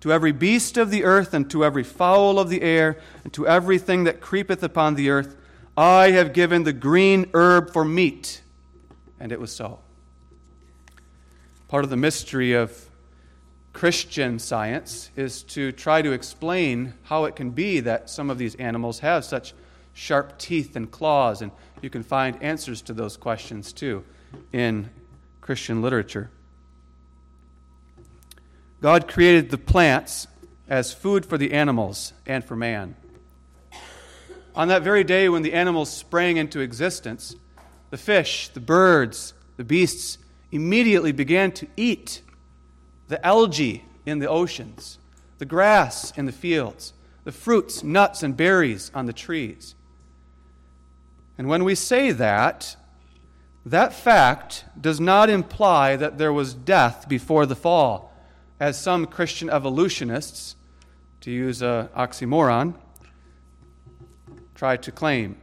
To 0.00 0.12
every 0.12 0.32
beast 0.32 0.76
of 0.76 0.90
the 0.90 1.04
earth, 1.04 1.34
and 1.34 1.50
to 1.50 1.64
every 1.64 1.84
fowl 1.84 2.38
of 2.38 2.48
the 2.48 2.62
air, 2.62 2.98
and 3.22 3.32
to 3.34 3.46
everything 3.46 4.04
that 4.04 4.20
creepeth 4.20 4.62
upon 4.62 4.94
the 4.94 5.10
earth, 5.10 5.36
I 5.76 6.10
have 6.12 6.32
given 6.32 6.64
the 6.64 6.72
green 6.72 7.30
herb 7.34 7.72
for 7.72 7.84
meat 7.84 8.42
and 9.20 9.30
it 9.30 9.38
was 9.38 9.52
so. 9.52 9.78
Part 11.68 11.84
of 11.84 11.90
the 11.90 11.96
mystery 11.96 12.54
of 12.54 12.88
Christian 13.72 14.38
science 14.38 15.10
is 15.14 15.44
to 15.44 15.70
try 15.70 16.02
to 16.02 16.10
explain 16.10 16.94
how 17.04 17.26
it 17.26 17.36
can 17.36 17.50
be 17.50 17.78
that 17.80 18.10
some 18.10 18.30
of 18.30 18.38
these 18.38 18.56
animals 18.56 19.00
have 19.00 19.24
such 19.24 19.54
sharp 19.92 20.38
teeth 20.38 20.74
and 20.74 20.90
claws, 20.90 21.42
and 21.42 21.52
you 21.82 21.90
can 21.90 22.02
find 22.02 22.42
answers 22.42 22.82
to 22.82 22.92
those 22.92 23.16
questions 23.16 23.72
too 23.72 24.02
in 24.52 24.88
Christian 25.40 25.82
literature. 25.82 26.30
God 28.80 29.08
created 29.08 29.50
the 29.50 29.58
plants 29.58 30.26
as 30.68 30.92
food 30.92 31.26
for 31.26 31.36
the 31.36 31.52
animals 31.52 32.12
and 32.26 32.44
for 32.44 32.56
man. 32.56 32.96
On 34.54 34.68
that 34.68 34.82
very 34.82 35.04
day 35.04 35.28
when 35.28 35.42
the 35.42 35.52
animals 35.52 35.90
sprang 35.90 36.36
into 36.36 36.60
existence, 36.60 37.36
the 37.90 37.98
fish, 37.98 38.48
the 38.48 38.60
birds, 38.60 39.34
the 39.56 39.64
beasts 39.64 40.18
immediately 40.50 41.12
began 41.12 41.52
to 41.52 41.66
eat 41.76 42.22
the 43.08 43.24
algae 43.26 43.84
in 44.06 44.18
the 44.18 44.28
oceans, 44.28 44.98
the 45.38 45.44
grass 45.44 46.16
in 46.16 46.26
the 46.26 46.32
fields, 46.32 46.92
the 47.24 47.32
fruits, 47.32 47.82
nuts, 47.82 48.22
and 48.22 48.36
berries 48.36 48.90
on 48.94 49.06
the 49.06 49.12
trees. 49.12 49.74
And 51.36 51.48
when 51.48 51.64
we 51.64 51.74
say 51.74 52.12
that, 52.12 52.76
that 53.66 53.92
fact 53.92 54.64
does 54.80 55.00
not 55.00 55.28
imply 55.28 55.96
that 55.96 56.18
there 56.18 56.32
was 56.32 56.54
death 56.54 57.08
before 57.08 57.46
the 57.46 57.56
fall, 57.56 58.12
as 58.58 58.80
some 58.80 59.06
Christian 59.06 59.50
evolutionists, 59.50 60.56
to 61.20 61.30
use 61.30 61.60
an 61.60 61.88
oxymoron, 61.88 62.74
try 64.54 64.76
to 64.76 64.90
claim. 64.90 65.36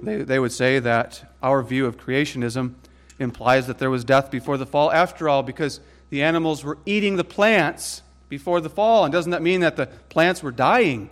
They, 0.00 0.18
they 0.18 0.38
would 0.38 0.52
say 0.52 0.78
that 0.78 1.32
our 1.42 1.62
view 1.62 1.86
of 1.86 1.96
creationism 1.96 2.74
implies 3.18 3.66
that 3.66 3.78
there 3.78 3.90
was 3.90 4.04
death 4.04 4.30
before 4.30 4.58
the 4.58 4.66
fall 4.66 4.90
after 4.92 5.28
all, 5.28 5.42
because 5.42 5.80
the 6.10 6.22
animals 6.22 6.64
were 6.64 6.78
eating 6.84 7.16
the 7.16 7.24
plants 7.24 8.02
before 8.28 8.60
the 8.60 8.68
fall. 8.68 9.04
And 9.04 9.12
doesn't 9.12 9.30
that 9.30 9.42
mean 9.42 9.60
that 9.60 9.76
the 9.76 9.86
plants 9.86 10.42
were 10.42 10.50
dying? 10.50 11.08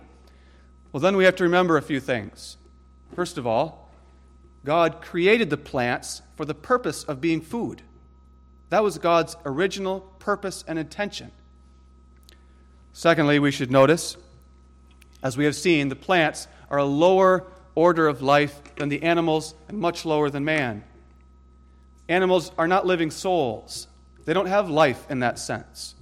Well, 0.91 1.01
then 1.01 1.15
we 1.15 1.23
have 1.23 1.35
to 1.37 1.43
remember 1.43 1.77
a 1.77 1.81
few 1.81 1.99
things. 1.99 2.57
First 3.15 3.37
of 3.37 3.47
all, 3.47 3.80
God 4.63 5.01
created 5.01 5.49
the 5.49 5.57
plants 5.57 6.21
for 6.35 6.45
the 6.45 6.53
purpose 6.53 7.03
of 7.03 7.21
being 7.21 7.41
food. 7.41 7.81
That 8.69 8.83
was 8.83 8.97
God's 8.97 9.35
original 9.45 10.01
purpose 10.19 10.63
and 10.67 10.77
intention. 10.77 11.31
Secondly, 12.93 13.39
we 13.39 13.51
should 13.51 13.71
notice 13.71 14.17
As 15.23 15.37
we 15.37 15.45
have 15.45 15.55
seen, 15.55 15.89
the 15.89 15.95
plants 15.95 16.47
are 16.69 16.79
a 16.79 16.85
lower 16.85 17.45
order 17.75 18.07
of 18.07 18.21
life 18.21 18.59
than 18.75 18.89
the 18.89 19.03
animals 19.03 19.53
and 19.67 19.77
much 19.77 20.03
lower 20.03 20.29
than 20.29 20.43
man. 20.43 20.83
Animals 22.09 22.51
are 22.57 22.67
not 22.67 22.87
living 22.87 23.11
souls, 23.11 23.87
they 24.25 24.33
don't 24.33 24.47
have 24.47 24.69
life 24.69 25.05
in 25.09 25.19
that 25.19 25.37
sense. 25.37 25.95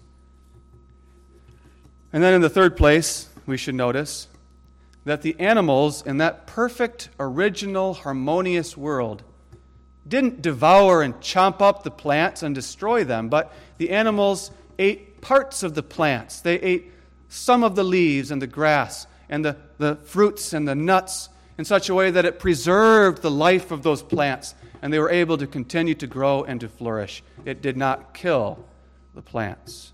And 2.11 2.23
then 2.23 2.33
in 2.33 2.41
the 2.41 2.49
third 2.49 2.75
place, 2.75 3.29
we 3.45 3.57
should 3.57 3.75
notice 3.75 4.28
that 5.09 5.23
the 5.23 5.35
animals 5.39 6.05
in 6.05 6.17
that 6.17 6.45
perfect, 6.45 7.09
original, 7.19 7.95
harmonious 7.95 8.77
world 8.77 9.23
didn't 10.07 10.39
devour 10.39 11.01
and 11.01 11.15
chomp 11.15 11.61
up 11.61 11.81
the 11.81 11.89
plants 11.89 12.43
and 12.43 12.53
destroy 12.53 13.03
them, 13.03 13.27
but 13.27 13.51
the 13.79 13.89
animals 13.89 14.51
ate 14.77 15.19
parts 15.19 15.63
of 15.63 15.73
the 15.73 15.81
plants. 15.81 16.41
They 16.41 16.59
ate 16.59 16.91
some 17.27 17.63
of 17.63 17.75
the 17.75 17.83
leaves 17.83 18.29
and 18.29 18.39
the 18.39 18.45
grass 18.45 19.07
and 19.29 19.43
the, 19.43 19.57
the 19.79 19.95
fruits 19.95 20.53
and 20.53 20.67
the 20.67 20.75
nuts 20.75 21.29
in 21.57 21.65
such 21.65 21.89
a 21.89 21.95
way 21.95 22.11
that 22.11 22.25
it 22.25 22.37
preserved 22.37 23.23
the 23.23 23.31
life 23.31 23.71
of 23.71 23.81
those 23.81 24.03
plants 24.03 24.53
and 24.83 24.93
they 24.93 24.99
were 24.99 25.09
able 25.09 25.39
to 25.39 25.47
continue 25.47 25.95
to 25.95 26.05
grow 26.05 26.43
and 26.43 26.59
to 26.61 26.69
flourish. 26.69 27.23
It 27.45 27.63
did 27.63 27.77
not 27.77 28.13
kill 28.13 28.63
the 29.15 29.23
plants. 29.23 29.91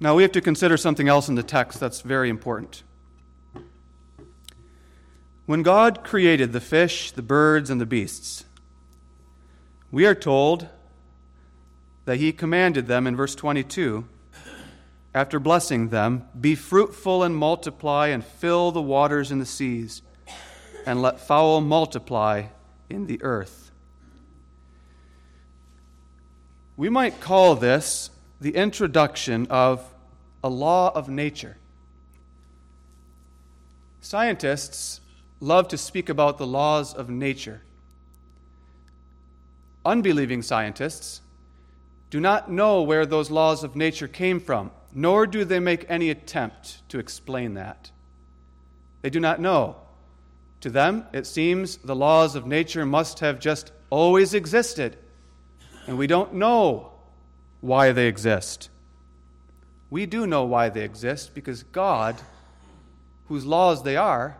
Now 0.00 0.14
we 0.14 0.22
have 0.22 0.32
to 0.32 0.40
consider 0.40 0.76
something 0.76 1.08
else 1.08 1.28
in 1.28 1.34
the 1.34 1.42
text 1.42 1.80
that's 1.80 2.02
very 2.02 2.30
important. 2.30 2.82
When 5.46 5.62
God 5.62 6.04
created 6.04 6.52
the 6.52 6.60
fish, 6.60 7.10
the 7.10 7.22
birds, 7.22 7.70
and 7.70 7.80
the 7.80 7.86
beasts, 7.86 8.44
we 9.90 10.06
are 10.06 10.14
told 10.14 10.68
that 12.04 12.18
He 12.18 12.32
commanded 12.32 12.86
them 12.86 13.06
in 13.06 13.16
verse 13.16 13.34
22 13.34 14.06
after 15.14 15.40
blessing 15.40 15.88
them, 15.88 16.28
Be 16.38 16.54
fruitful 16.54 17.22
and 17.22 17.34
multiply, 17.34 18.08
and 18.08 18.24
fill 18.24 18.70
the 18.70 18.82
waters 18.82 19.32
in 19.32 19.38
the 19.38 19.46
seas, 19.46 20.02
and 20.86 21.02
let 21.02 21.18
fowl 21.18 21.60
multiply 21.60 22.44
in 22.88 23.06
the 23.06 23.20
earth. 23.22 23.70
We 26.76 26.88
might 26.88 27.20
call 27.20 27.56
this 27.56 28.10
the 28.40 28.54
introduction 28.54 29.46
of 29.50 29.82
a 30.44 30.48
law 30.48 30.90
of 30.94 31.08
nature. 31.08 31.56
Scientists 34.00 35.00
love 35.40 35.68
to 35.68 35.76
speak 35.76 36.08
about 36.08 36.38
the 36.38 36.46
laws 36.46 36.94
of 36.94 37.10
nature. 37.10 37.62
Unbelieving 39.84 40.42
scientists 40.42 41.20
do 42.10 42.20
not 42.20 42.50
know 42.50 42.82
where 42.82 43.06
those 43.06 43.30
laws 43.30 43.64
of 43.64 43.76
nature 43.76 44.08
came 44.08 44.40
from, 44.40 44.70
nor 44.94 45.26
do 45.26 45.44
they 45.44 45.60
make 45.60 45.84
any 45.88 46.10
attempt 46.10 46.88
to 46.88 46.98
explain 46.98 47.54
that. 47.54 47.90
They 49.02 49.10
do 49.10 49.20
not 49.20 49.40
know. 49.40 49.76
To 50.62 50.70
them, 50.70 51.06
it 51.12 51.26
seems 51.26 51.76
the 51.76 51.94
laws 51.94 52.34
of 52.34 52.46
nature 52.46 52.86
must 52.86 53.20
have 53.20 53.38
just 53.38 53.72
always 53.90 54.34
existed, 54.34 54.96
and 55.86 55.98
we 55.98 56.06
don't 56.06 56.34
know 56.34 56.87
why 57.60 57.92
they 57.92 58.06
exist. 58.06 58.70
We 59.90 60.06
do 60.06 60.26
know 60.26 60.44
why 60.44 60.68
they 60.68 60.82
exist 60.82 61.34
because 61.34 61.62
God, 61.62 62.16
whose 63.28 63.46
laws 63.46 63.82
they 63.82 63.96
are, 63.96 64.36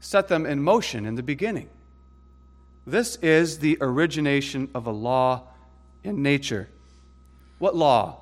set 0.00 0.28
them 0.28 0.46
in 0.46 0.62
motion 0.62 1.06
in 1.06 1.14
the 1.14 1.22
beginning. 1.22 1.68
This 2.86 3.16
is 3.16 3.58
the 3.58 3.78
origination 3.80 4.70
of 4.74 4.86
a 4.86 4.92
law 4.92 5.48
in 6.04 6.22
nature. 6.22 6.68
What 7.58 7.74
law? 7.74 8.20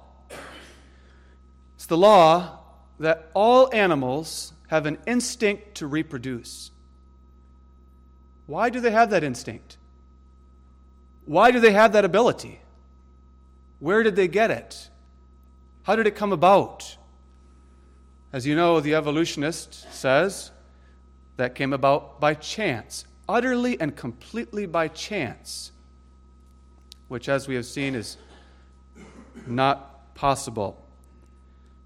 It's 1.76 1.86
the 1.86 1.98
law 1.98 2.58
that 2.98 3.30
all 3.34 3.68
animals 3.74 4.52
have 4.68 4.86
an 4.86 4.98
instinct 5.06 5.74
to 5.76 5.86
reproduce. 5.86 6.70
Why 8.46 8.70
do 8.70 8.80
they 8.80 8.90
have 8.90 9.10
that 9.10 9.24
instinct? 9.24 9.76
Why 11.26 11.50
do 11.50 11.60
they 11.60 11.72
have 11.72 11.92
that 11.92 12.04
ability? 12.04 12.60
Where 13.78 14.02
did 14.02 14.16
they 14.16 14.28
get 14.28 14.50
it? 14.50 14.88
How 15.82 15.96
did 15.96 16.06
it 16.06 16.16
come 16.16 16.32
about? 16.32 16.96
As 18.32 18.46
you 18.46 18.56
know, 18.56 18.80
the 18.80 18.94
evolutionist 18.94 19.92
says 19.92 20.50
that 21.36 21.54
came 21.54 21.72
about 21.72 22.20
by 22.20 22.34
chance, 22.34 23.04
utterly 23.28 23.78
and 23.80 23.94
completely 23.94 24.66
by 24.66 24.88
chance, 24.88 25.72
which, 27.08 27.28
as 27.28 27.46
we 27.46 27.54
have 27.54 27.66
seen, 27.66 27.94
is 27.94 28.16
not 29.46 30.14
possible. 30.14 30.84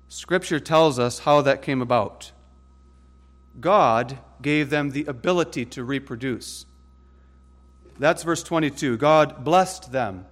Scripture 0.08 0.60
tells 0.60 0.98
us 0.98 1.20
how 1.20 1.42
that 1.42 1.60
came 1.60 1.82
about. 1.82 2.32
God 3.60 4.18
gave 4.40 4.70
them 4.70 4.90
the 4.90 5.04
ability 5.06 5.64
to 5.66 5.84
reproduce. 5.84 6.64
That's 7.98 8.22
verse 8.22 8.42
22. 8.42 8.96
God 8.96 9.44
blessed 9.44 9.92
them. 9.92 10.24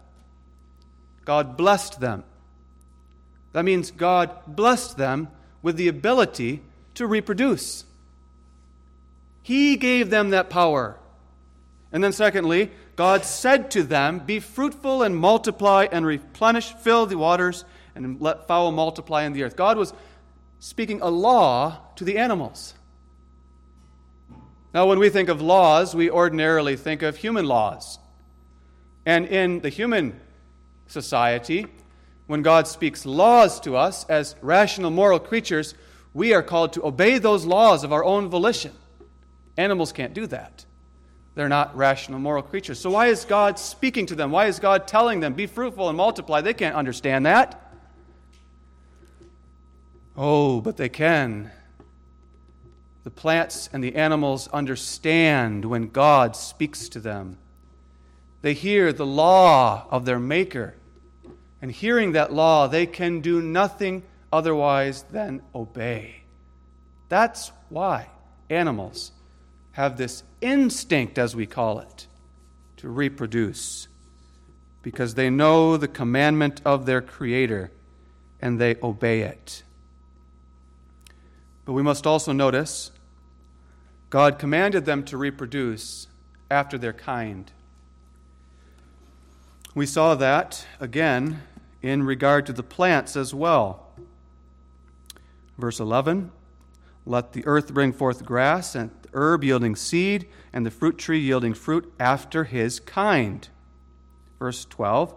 God 1.27 1.59
blessed 1.59 2.01
them. 2.01 2.25
That 3.53 3.65
means 3.65 3.91
God 3.91 4.31
blessed 4.47 4.97
them 4.97 5.29
with 5.61 5.77
the 5.77 5.89
ability 5.89 6.63
to 6.95 7.07
reproduce. 7.07 7.85
He 9.43 9.77
gave 9.77 10.09
them 10.09 10.31
that 10.31 10.49
power. 10.49 10.97
And 11.93 12.03
then, 12.03 12.13
secondly, 12.13 12.71
God 12.97 13.25
said 13.25 13.71
to 13.73 13.83
them, 13.83 14.21
Be 14.21 14.41
fruitful 14.41 15.03
and 15.03 15.17
multiply 15.17 15.87
and 15.91 16.07
replenish, 16.07 16.73
fill 16.73 17.07
the 17.07 17.19
waters, 17.19 17.65
and 17.95 18.21
let 18.21 18.47
fowl 18.47 18.73
multiply 18.73 19.25
in 19.25 19.33
the 19.33 19.43
earth. 19.43 19.57
God 19.57 19.77
was 19.77 19.93
speaking 20.59 21.01
a 21.01 21.09
law 21.09 21.79
to 21.97 22.05
the 22.05 22.19
animals. 22.19 22.75
Now, 24.75 24.87
when 24.87 24.99
we 24.99 25.09
think 25.09 25.29
of 25.29 25.41
laws, 25.41 25.95
we 25.95 26.11
ordinarily 26.11 26.77
think 26.77 27.03
of 27.03 27.17
human 27.17 27.47
laws. 27.47 27.99
And 29.07 29.27
in 29.27 29.61
the 29.61 29.71
human 29.71 30.21
society, 30.87 31.67
when 32.27 32.43
God 32.43 32.67
speaks 32.67 33.07
laws 33.07 33.61
to 33.61 33.77
us 33.77 34.05
as 34.09 34.35
rational 34.43 34.91
moral 34.91 35.19
creatures, 35.19 35.75
we 36.13 36.33
are 36.33 36.43
called 36.43 36.73
to 36.75 36.85
obey 36.87 37.19
those 37.19 37.45
laws 37.45 37.85
of 37.85 37.93
our 37.93 38.05
own 38.05 38.29
volition. 38.29 38.73
Animals 39.57 39.93
can't 39.93 40.15
do 40.15 40.27
that. 40.29 40.65
They're 41.35 41.49
not 41.49 41.77
rational 41.77 42.19
moral 42.19 42.43
creatures. 42.43 42.79
So, 42.79 42.91
why 42.91 43.09
is 43.09 43.27
God 43.27 43.59
speaking 43.59 44.07
to 44.07 44.15
them? 44.15 44.31
Why 44.31 44.47
is 44.47 44.59
God 44.59 44.89
telling 44.89 45.21
them, 45.21 45.35
be 45.35 45.47
fruitful 45.47 45.89
and 45.89 45.97
multiply? 45.97 46.41
They 46.41 46.55
can't 46.55 46.75
understand 46.75 47.27
that. 47.27 47.63
Oh, 50.17 50.63
but 50.63 50.79
they 50.79 50.89
can. 50.89 51.51
The 53.05 53.11
plants 53.11 53.69
and 53.73 53.85
the 53.85 53.95
animals 53.95 54.49
understand 54.49 55.67
when 55.67 55.89
God 55.89 56.35
speaks 56.35 56.89
to 56.89 57.01
them. 57.01 57.37
They 58.47 58.55
hear 58.55 58.93
the 58.93 59.05
law 59.05 59.89
of 59.91 60.05
their 60.05 60.21
Maker 60.21 60.75
and 61.61 61.69
hearing 61.69 62.13
that 62.13 62.33
law, 62.33 62.69
they 62.69 62.87
can 62.87 63.21
do 63.21 63.43
nothing 63.43 64.05
otherwise 64.33 65.03
than 65.11 65.43
obey. 65.53 66.23
That's 67.09 67.51
why 67.71 68.07
animals 68.49 69.11
have 69.73 69.97
this 69.97 70.23
instinct, 70.41 71.19
as 71.19 71.35
we 71.35 71.47
call 71.47 71.81
it, 71.81 72.07
to 72.77 72.89
reproduce, 72.89 73.89
because 74.81 75.15
they 75.15 75.29
know 75.29 75.77
the 75.77 75.89
commandment 75.89 76.61
of 76.65 76.87
their 76.87 77.01
Creator 77.01 77.73
and 78.41 78.61
they 78.61 78.77
obey 78.81 79.23
it. 79.23 79.65
But 81.65 81.73
we 81.73 81.83
must 81.83 82.07
also 82.07 82.31
notice 82.31 82.93
God 84.09 84.39
commanded 84.39 84.85
them 84.85 85.03
to 85.07 85.17
reproduce 85.17 86.07
after 86.49 86.79
their 86.79 86.93
kind. 86.93 87.51
We 89.77 89.85
saw 89.85 90.15
that 90.15 90.67
again 90.81 91.43
in 91.83 92.05
regard 92.05 92.47
to 92.47 92.55
the 92.55 92.63
plants 92.63 93.15
as 93.15 93.35
well. 93.35 93.91
Verse 95.59 95.79
11 95.79 96.33
Let 97.05 97.35
the 97.35 97.47
earth 97.47 97.75
bring 97.75 97.93
forth 97.93 98.25
grass, 98.25 98.75
and 98.75 98.91
herb 99.13 99.45
yielding 99.45 99.77
seed, 99.77 100.29
and 100.51 100.65
the 100.65 100.71
fruit 100.71 100.97
tree 100.97 101.19
yielding 101.19 101.53
fruit 101.53 101.93
after 102.01 102.45
his 102.45 102.81
kind. 102.81 103.47
Verse 104.39 104.65
12 104.65 105.15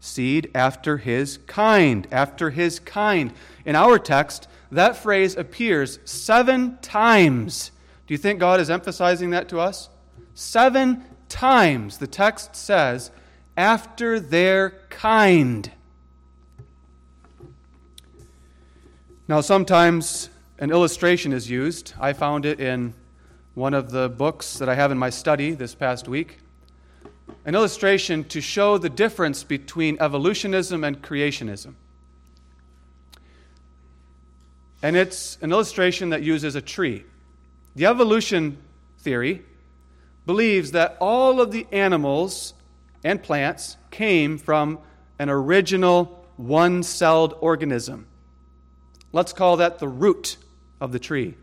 Seed 0.00 0.50
after 0.56 0.96
his 0.96 1.38
kind, 1.46 2.08
after 2.10 2.50
his 2.50 2.80
kind. 2.80 3.32
In 3.64 3.76
our 3.76 3.96
text, 3.96 4.48
that 4.72 4.96
phrase 4.96 5.36
appears 5.36 6.00
seven 6.04 6.78
times. 6.82 7.70
Do 8.08 8.14
you 8.14 8.18
think 8.18 8.40
God 8.40 8.58
is 8.58 8.70
emphasizing 8.70 9.30
that 9.30 9.48
to 9.50 9.60
us? 9.60 9.88
Seven 10.34 11.04
times 11.28 11.98
the 11.98 12.08
text 12.08 12.56
says, 12.56 13.12
after 13.60 14.18
their 14.18 14.70
kind. 14.88 15.70
Now, 19.28 19.42
sometimes 19.42 20.30
an 20.58 20.70
illustration 20.70 21.34
is 21.34 21.50
used. 21.50 21.92
I 22.00 22.14
found 22.14 22.46
it 22.46 22.58
in 22.58 22.94
one 23.52 23.74
of 23.74 23.90
the 23.90 24.08
books 24.08 24.56
that 24.60 24.70
I 24.70 24.76
have 24.76 24.90
in 24.90 24.96
my 24.96 25.10
study 25.10 25.50
this 25.50 25.74
past 25.74 26.08
week. 26.08 26.38
An 27.44 27.54
illustration 27.54 28.24
to 28.28 28.40
show 28.40 28.78
the 28.78 28.88
difference 28.88 29.44
between 29.44 29.98
evolutionism 30.00 30.82
and 30.82 31.02
creationism. 31.02 31.74
and 34.82 34.96
it's 34.96 35.36
an 35.42 35.52
illustration 35.52 36.08
that 36.08 36.22
uses 36.22 36.54
a 36.54 36.62
tree. 36.62 37.04
The 37.76 37.84
evolution 37.84 38.56
theory 39.00 39.42
believes 40.24 40.70
that 40.70 40.96
all 40.98 41.42
of 41.42 41.52
the 41.52 41.66
animals 41.70 42.54
and 43.04 43.22
plants 43.22 43.76
came 43.90 44.38
from 44.38 44.78
an 45.18 45.28
original 45.28 46.24
one 46.36 46.82
celled 46.82 47.34
organism. 47.40 48.06
Let's 49.12 49.32
call 49.32 49.56
that 49.58 49.78
the 49.78 49.88
root 49.88 50.36
of 50.80 50.92
the 50.92 50.98
tree. 50.98 51.34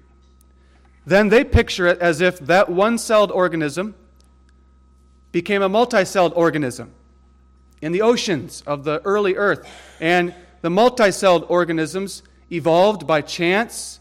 Then 1.06 1.30
they 1.30 1.44
picture 1.44 1.88
it 1.88 2.00
as 2.00 2.22
if 2.22 2.40
that 2.40 2.70
one 2.70 2.98
celled 2.98 3.32
organism 3.32 3.96
became 5.32 5.62
a 5.62 5.70
multi 5.70 6.04
celled 6.04 6.34
organism 6.36 6.92
in 7.82 7.92
the 7.92 8.02
oceans 8.02 8.64
of 8.66 8.84
the 8.84 9.02
early 9.06 9.36
earth. 9.36 9.70
And 10.00 10.34
the 10.62 10.70
multi 10.70 11.12
celled 11.12 11.46
organisms 11.50 12.24
evolved 12.52 13.06
by 13.06 13.22
chance 13.22 14.00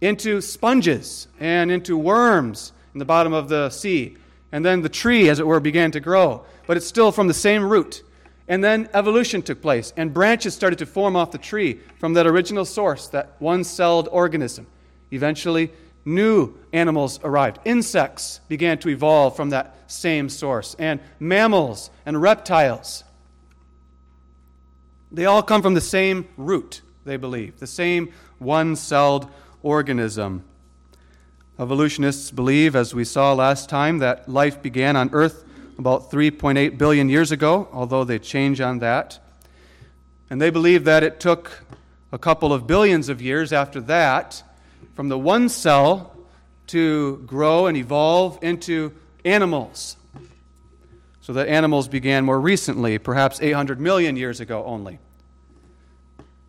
into 0.00 0.40
sponges 0.40 1.28
and 1.40 1.70
into 1.70 1.96
worms 1.96 2.72
in 2.94 2.98
the 2.98 3.04
bottom 3.04 3.32
of 3.32 3.48
the 3.48 3.70
sea. 3.70 4.16
And 4.56 4.64
then 4.64 4.80
the 4.80 4.88
tree, 4.88 5.28
as 5.28 5.38
it 5.38 5.46
were, 5.46 5.60
began 5.60 5.90
to 5.90 6.00
grow. 6.00 6.46
But 6.66 6.78
it's 6.78 6.86
still 6.86 7.12
from 7.12 7.28
the 7.28 7.34
same 7.34 7.62
root. 7.62 8.02
And 8.48 8.64
then 8.64 8.88
evolution 8.94 9.42
took 9.42 9.60
place, 9.60 9.92
and 9.98 10.14
branches 10.14 10.54
started 10.54 10.78
to 10.78 10.86
form 10.86 11.14
off 11.14 11.30
the 11.30 11.36
tree 11.36 11.78
from 12.00 12.14
that 12.14 12.26
original 12.26 12.64
source, 12.64 13.06
that 13.08 13.36
one 13.38 13.64
celled 13.64 14.08
organism. 14.10 14.66
Eventually, 15.10 15.72
new 16.06 16.54
animals 16.72 17.20
arrived. 17.22 17.58
Insects 17.66 18.40
began 18.48 18.78
to 18.78 18.88
evolve 18.88 19.36
from 19.36 19.50
that 19.50 19.76
same 19.88 20.30
source, 20.30 20.74
and 20.78 21.00
mammals 21.20 21.90
and 22.06 22.22
reptiles. 22.22 23.04
They 25.12 25.26
all 25.26 25.42
come 25.42 25.60
from 25.60 25.74
the 25.74 25.82
same 25.82 26.28
root, 26.38 26.80
they 27.04 27.18
believe, 27.18 27.58
the 27.58 27.66
same 27.66 28.10
one 28.38 28.74
celled 28.74 29.28
organism. 29.62 30.44
Evolutionists 31.58 32.30
believe, 32.30 32.76
as 32.76 32.94
we 32.94 33.02
saw 33.02 33.32
last 33.32 33.70
time, 33.70 33.98
that 33.98 34.28
life 34.28 34.60
began 34.60 34.94
on 34.94 35.08
Earth 35.14 35.42
about 35.78 36.10
3.8 36.10 36.76
billion 36.76 37.08
years 37.08 37.32
ago, 37.32 37.68
although 37.72 38.04
they 38.04 38.18
change 38.18 38.60
on 38.60 38.80
that. 38.80 39.18
And 40.28 40.40
they 40.40 40.50
believe 40.50 40.84
that 40.84 41.02
it 41.02 41.18
took 41.18 41.62
a 42.12 42.18
couple 42.18 42.52
of 42.52 42.66
billions 42.66 43.08
of 43.08 43.22
years 43.22 43.52
after 43.54 43.80
that 43.82 44.42
from 44.94 45.08
the 45.08 45.18
one 45.18 45.48
cell 45.48 46.14
to 46.68 47.22
grow 47.26 47.66
and 47.66 47.76
evolve 47.76 48.38
into 48.42 48.92
animals. 49.24 49.96
So 51.22 51.32
that 51.32 51.48
animals 51.48 51.88
began 51.88 52.24
more 52.24 52.40
recently, 52.40 52.98
perhaps 52.98 53.40
800 53.40 53.80
million 53.80 54.16
years 54.16 54.40
ago 54.40 54.62
only. 54.64 54.98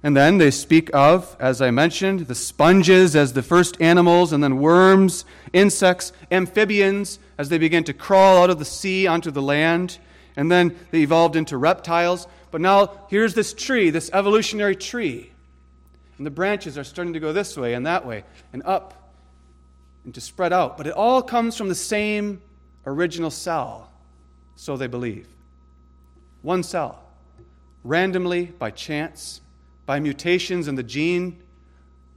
And 0.03 0.15
then 0.15 0.37
they 0.37 0.51
speak 0.51 0.89
of, 0.93 1.35
as 1.39 1.61
I 1.61 1.71
mentioned, 1.71 2.21
the 2.21 2.35
sponges 2.35 3.15
as 3.15 3.33
the 3.33 3.41
first 3.41 3.81
animals, 3.81 4.31
and 4.31 4.43
then 4.43 4.59
worms, 4.59 5.25
insects, 5.53 6.13
amphibians 6.31 7.19
as 7.37 7.49
they 7.49 7.57
begin 7.57 7.83
to 7.85 7.93
crawl 7.93 8.43
out 8.43 8.49
of 8.49 8.59
the 8.59 8.65
sea 8.65 9.07
onto 9.07 9.31
the 9.31 9.41
land. 9.41 9.97
And 10.35 10.51
then 10.51 10.75
they 10.91 10.99
evolved 10.99 11.35
into 11.35 11.57
reptiles. 11.57 12.27
But 12.51 12.61
now 12.61 13.05
here's 13.09 13.33
this 13.33 13.53
tree, 13.53 13.89
this 13.89 14.11
evolutionary 14.13 14.75
tree. 14.75 15.31
And 16.17 16.25
the 16.25 16.31
branches 16.31 16.77
are 16.77 16.83
starting 16.83 17.13
to 17.13 17.19
go 17.19 17.33
this 17.33 17.57
way 17.57 17.73
and 17.73 17.85
that 17.85 18.05
way 18.05 18.23
and 18.53 18.63
up 18.65 19.11
and 20.05 20.13
to 20.13 20.21
spread 20.21 20.53
out. 20.53 20.77
But 20.77 20.87
it 20.87 20.93
all 20.93 21.21
comes 21.21 21.57
from 21.57 21.69
the 21.69 21.75
same 21.75 22.41
original 22.85 23.31
cell, 23.31 23.89
so 24.55 24.77
they 24.77 24.87
believe. 24.87 25.27
One 26.43 26.63
cell, 26.63 27.03
randomly, 27.83 28.45
by 28.45 28.71
chance 28.71 29.41
by 29.87 29.99
mutations 29.99 30.67
in 30.67 30.75
the 30.75 30.83
gene, 30.83 31.41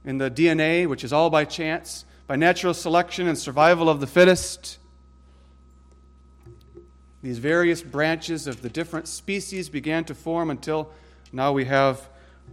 in 0.05 0.19
the 0.19 0.29
DNA, 0.29 0.85
which 0.85 1.03
is 1.03 1.11
all 1.11 1.31
by 1.31 1.45
chance, 1.45 2.05
by 2.27 2.35
natural 2.35 2.73
selection 2.75 3.27
and 3.27 3.37
survival 3.37 3.89
of 3.89 3.99
the 4.01 4.05
fittest. 4.05 4.77
These 7.23 7.39
various 7.39 7.81
branches 7.81 8.45
of 8.45 8.61
the 8.61 8.69
different 8.69 9.07
species 9.07 9.69
began 9.69 10.03
to 10.05 10.13
form 10.13 10.49
until 10.49 10.91
now 11.31 11.53
we 11.53 11.65
have 11.65 12.09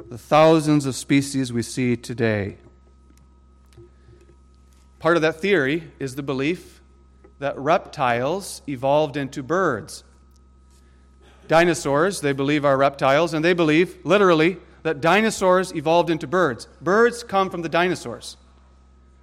the 0.08 0.18
thousands 0.18 0.86
of 0.86 0.94
species 0.94 1.52
we 1.52 1.62
see 1.62 1.96
today. 1.96 2.58
Part 5.00 5.16
of 5.16 5.22
that 5.22 5.40
theory 5.40 5.90
is 5.98 6.14
the 6.14 6.22
belief 6.22 6.80
that 7.40 7.58
reptiles 7.58 8.62
evolved 8.68 9.16
into 9.16 9.42
birds. 9.42 10.04
Dinosaurs, 11.48 12.20
they 12.20 12.32
believe, 12.32 12.64
are 12.64 12.76
reptiles, 12.76 13.34
and 13.34 13.44
they 13.44 13.54
believe, 13.54 13.96
literally, 14.04 14.58
that 14.82 15.00
dinosaurs 15.00 15.74
evolved 15.74 16.10
into 16.10 16.26
birds. 16.26 16.68
Birds 16.80 17.22
come 17.22 17.50
from 17.50 17.62
the 17.62 17.68
dinosaurs. 17.68 18.36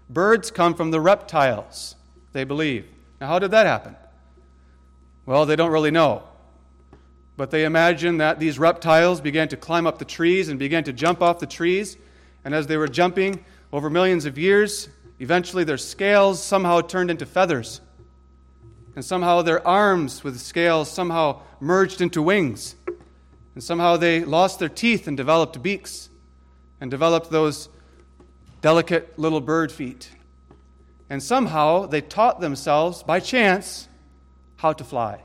Birds 0.10 0.52
come 0.52 0.74
from 0.74 0.91
the 0.91 1.02
reptiles, 1.02 1.96
they 2.34 2.44
believe. 2.44 2.86
Now, 3.20 3.28
how 3.28 3.39
did 3.39 3.52
that 3.52 3.65
happen? 3.65 3.96
Well, 5.26 5.46
they 5.46 5.56
don't 5.56 5.72
really 5.72 5.91
know. 5.91 6.24
But 7.38 7.52
they 7.52 7.65
imagine 7.65 8.18
that 8.18 8.39
these 8.39 8.60
reptiles 8.60 9.20
began 9.20 9.48
to 9.50 9.58
climb 9.58 9.88
up 9.88 9.98
the 9.98 10.06
trees 10.06 10.50
and 10.50 10.60
began 10.60 10.84
to 10.86 10.94
jump 10.94 11.22
off 11.22 11.39
the 11.39 11.48
trees. 11.48 11.98
And 12.46 12.54
as 12.54 12.68
they 12.68 12.78
were 12.78 12.88
jumping 12.88 13.44
over 13.74 13.89
millions 13.89 14.26
of 14.26 14.38
years, 14.38 14.88
eventually 15.20 15.63
their 15.63 15.78
scales 15.78 16.41
somehow 16.41 16.82
turned 16.82 17.12
into 17.12 17.26
feathers. 17.26 17.82
And 18.96 19.04
somehow 19.04 19.41
their 19.41 19.65
arms 19.68 20.24
with 20.24 20.39
scales 20.39 20.89
somehow 20.89 21.41
merged 21.60 22.00
into 22.00 22.22
wings. 22.22 22.76
And 23.56 23.63
somehow 23.63 23.98
they 23.98 24.24
lost 24.24 24.60
their 24.60 24.70
teeth 24.70 25.08
and 25.08 25.15
developed 25.15 25.63
beaks 25.63 26.10
and 26.82 26.91
developed 26.91 27.32
those 27.32 27.70
delicate 28.62 29.18
little 29.18 29.41
bird 29.41 29.72
feet. 29.72 30.12
And 31.10 31.24
somehow 31.24 31.86
they 31.86 32.02
taught 32.02 32.41
themselves, 32.41 33.02
by 33.02 33.20
chance, 33.20 33.88
how 34.58 34.74
to 34.74 34.84
fly. 34.84 35.22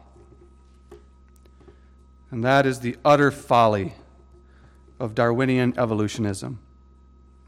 And 2.31 2.45
that 2.45 2.67
is 2.67 2.81
the 2.81 2.97
utter 3.05 3.31
folly 3.31 3.95
of 5.01 5.15
Darwinian 5.15 5.75
evolutionism. 5.77 6.61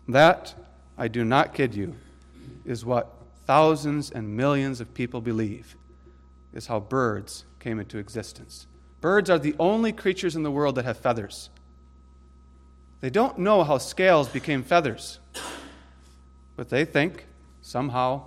That, 0.08 0.54
I 0.98 1.06
do 1.06 1.24
not 1.24 1.54
kid 1.54 1.74
you, 1.74 1.94
is 2.64 2.84
what 2.84 3.14
thousands 3.46 4.10
and 4.10 4.36
millions 4.36 4.80
of 4.80 4.94
people 4.94 5.20
believe 5.20 5.76
is 6.52 6.66
how 6.66 6.80
birds 6.80 7.44
came 7.60 7.78
into 7.78 7.98
existence. 7.98 8.66
Birds 9.02 9.28
are 9.28 9.38
the 9.38 9.56
only 9.58 9.92
creatures 9.92 10.36
in 10.36 10.44
the 10.44 10.50
world 10.50 10.76
that 10.76 10.84
have 10.84 10.96
feathers. 10.96 11.50
They 13.00 13.10
don't 13.10 13.36
know 13.36 13.64
how 13.64 13.78
scales 13.78 14.28
became 14.28 14.62
feathers, 14.62 15.18
but 16.54 16.68
they 16.68 16.84
think 16.84 17.26
somehow, 17.62 18.22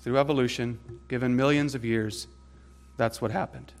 through 0.00 0.18
evolution, 0.18 0.80
given 1.06 1.36
millions 1.36 1.76
of 1.76 1.84
years, 1.84 2.26
that's 2.96 3.22
what 3.22 3.30
happened. 3.30 3.72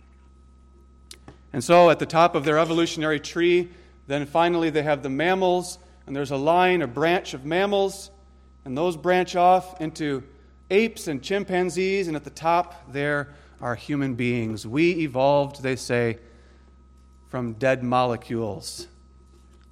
And 1.52 1.64
so, 1.64 1.90
at 1.90 1.98
the 1.98 2.06
top 2.06 2.36
of 2.36 2.44
their 2.44 2.58
evolutionary 2.58 3.18
tree, 3.18 3.68
then 4.06 4.24
finally 4.24 4.70
they 4.70 4.84
have 4.84 5.02
the 5.02 5.10
mammals, 5.10 5.78
and 6.06 6.14
there's 6.14 6.30
a 6.30 6.36
line, 6.36 6.80
a 6.80 6.86
branch 6.86 7.34
of 7.34 7.44
mammals, 7.44 8.12
and 8.64 8.78
those 8.78 8.96
branch 8.96 9.34
off 9.34 9.80
into 9.80 10.22
apes 10.70 11.08
and 11.08 11.20
chimpanzees, 11.24 12.06
and 12.06 12.14
at 12.14 12.22
the 12.22 12.30
top 12.30 12.92
there 12.92 13.34
are 13.60 13.74
human 13.74 14.14
beings. 14.14 14.64
We 14.64 14.92
evolved, 15.00 15.62
they 15.64 15.74
say, 15.74 16.18
from 17.36 17.52
dead 17.52 17.82
molecules 17.82 18.86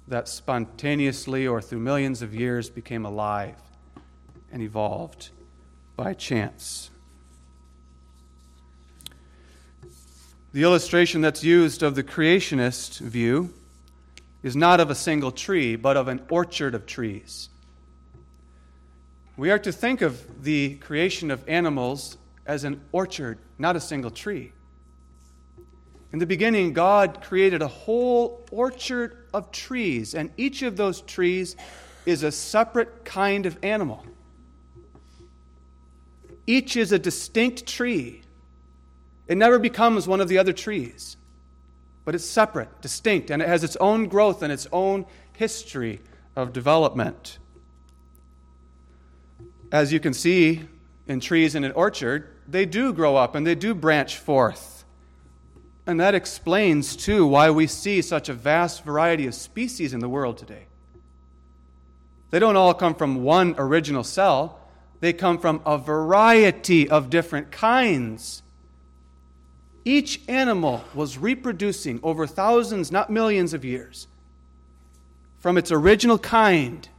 that 0.07 0.27
spontaneously 0.27 1.47
or 1.47 1.59
through 1.59 1.79
millions 1.79 2.21
of 2.21 2.31
years 2.31 2.69
became 2.69 3.05
alive 3.05 3.55
and 4.51 4.61
evolved 4.61 5.29
by 5.95 6.13
chance. 6.13 6.91
The 10.53 10.61
illustration 10.61 11.21
that's 11.21 11.43
used 11.43 11.81
of 11.81 11.95
the 11.95 12.03
creationist 12.03 12.99
view 12.99 13.51
is 14.43 14.55
not 14.55 14.79
of 14.79 14.91
a 14.91 14.95
single 14.95 15.31
tree, 15.31 15.75
but 15.75 15.97
of 15.97 16.07
an 16.07 16.21
orchard 16.29 16.75
of 16.75 16.85
trees. 16.85 17.49
We 19.37 19.49
are 19.49 19.57
to 19.57 19.71
think 19.71 20.03
of 20.03 20.43
the 20.43 20.75
creation 20.75 21.31
of 21.31 21.43
animals 21.49 22.17
as 22.45 22.63
an 22.63 22.81
orchard, 22.91 23.39
not 23.57 23.75
a 23.75 23.81
single 23.81 24.11
tree. 24.11 24.51
In 26.15 26.19
the 26.19 26.25
beginning, 26.25 26.71
God 26.71 27.21
created 27.21 27.61
a 27.61 27.67
whole 27.67 28.47
orchard 28.49 29.17
of 29.33 29.51
trees, 29.51 30.15
and 30.15 30.31
each 30.37 30.61
of 30.61 30.77
those 30.77 31.01
trees 31.01 31.57
is 32.05 32.23
a 32.23 32.31
separate 32.31 33.03
kind 33.03 33.45
of 33.45 33.57
animal. 33.61 34.01
Each 36.47 36.77
is 36.77 36.93
a 36.93 36.99
distinct 36.99 37.65
tree. 37.65 38.21
It 39.27 39.35
never 39.37 39.59
becomes 39.59 40.07
one 40.07 40.21
of 40.21 40.29
the 40.29 40.37
other 40.37 40.53
trees, 40.53 41.17
but 42.05 42.15
it's 42.15 42.23
separate, 42.23 42.81
distinct, 42.81 43.29
and 43.29 43.41
it 43.41 43.49
has 43.49 43.65
its 43.65 43.75
own 43.75 44.07
growth 44.07 44.41
and 44.41 44.53
its 44.53 44.67
own 44.71 45.05
history 45.33 45.99
of 46.33 46.53
development. 46.53 47.39
As 49.69 49.91
you 49.91 49.99
can 49.99 50.13
see 50.13 50.61
in 51.07 51.19
trees 51.19 51.55
in 51.55 51.65
an 51.65 51.73
orchard, 51.73 52.29
they 52.47 52.65
do 52.65 52.93
grow 52.93 53.17
up 53.17 53.35
and 53.35 53.45
they 53.45 53.55
do 53.55 53.75
branch 53.75 54.15
forth. 54.15 54.74
And 55.87 55.99
that 55.99 56.15
explains, 56.15 56.95
too, 56.95 57.27
why 57.27 57.51
we 57.51 57.67
see 57.67 58.01
such 58.01 58.27
a 58.27 58.33
vast 58.33 58.83
variety 58.83 59.27
of 59.27 59.35
species 59.35 59.93
in 59.93 59.99
the 59.99 60.09
world 60.09 60.37
today. 60.37 60.65
They 62.31 62.39
don't 62.39 62.55
all 62.55 62.73
come 62.73 62.95
from 62.95 63.23
one 63.23 63.55
original 63.57 64.03
cell, 64.03 64.59
they 64.99 65.13
come 65.13 65.37
from 65.37 65.61
a 65.65 65.77
variety 65.77 66.89
of 66.89 67.09
different 67.09 67.51
kinds. 67.51 68.41
Each 69.83 70.19
animal 70.27 70.83
was 70.95 71.19
reproducing 71.19 71.99
over 72.01 72.25
thousands, 72.25 72.91
not 72.91 73.11
millions 73.11 73.53
of 73.53 73.63
years, 73.63 74.07
from 75.37 75.57
its 75.57 75.71
original 75.71 76.17
kind 76.17 76.89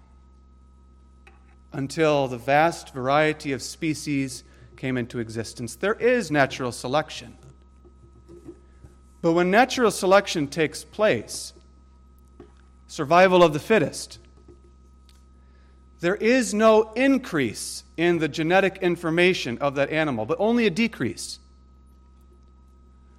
until 1.73 2.29
the 2.29 2.39
vast 2.39 2.95
variety 2.95 3.53
of 3.53 3.61
species 3.61 4.45
came 4.77 4.97
into 4.97 5.19
existence. 5.19 5.75
There 5.75 5.95
is 5.95 6.31
natural 6.31 6.71
selection. 6.71 7.37
But 9.27 9.33
when 9.33 9.51
natural 9.51 9.91
selection 9.91 10.47
takes 10.47 10.85
place, 10.85 11.53
survival 12.87 13.43
of 13.43 13.53
the 13.53 13.59
fittest, 13.59 14.21
there 15.99 16.15
is 16.15 16.55
no 16.55 16.93
increase 16.93 17.83
in 17.97 18.19
the 18.19 18.29
genetic 18.29 18.79
information 18.83 19.59
of 19.59 19.75
that 19.75 19.91
animal, 19.91 20.27
but 20.27 20.37
only 20.39 20.65
a 20.69 20.71
decrease. 20.71 21.41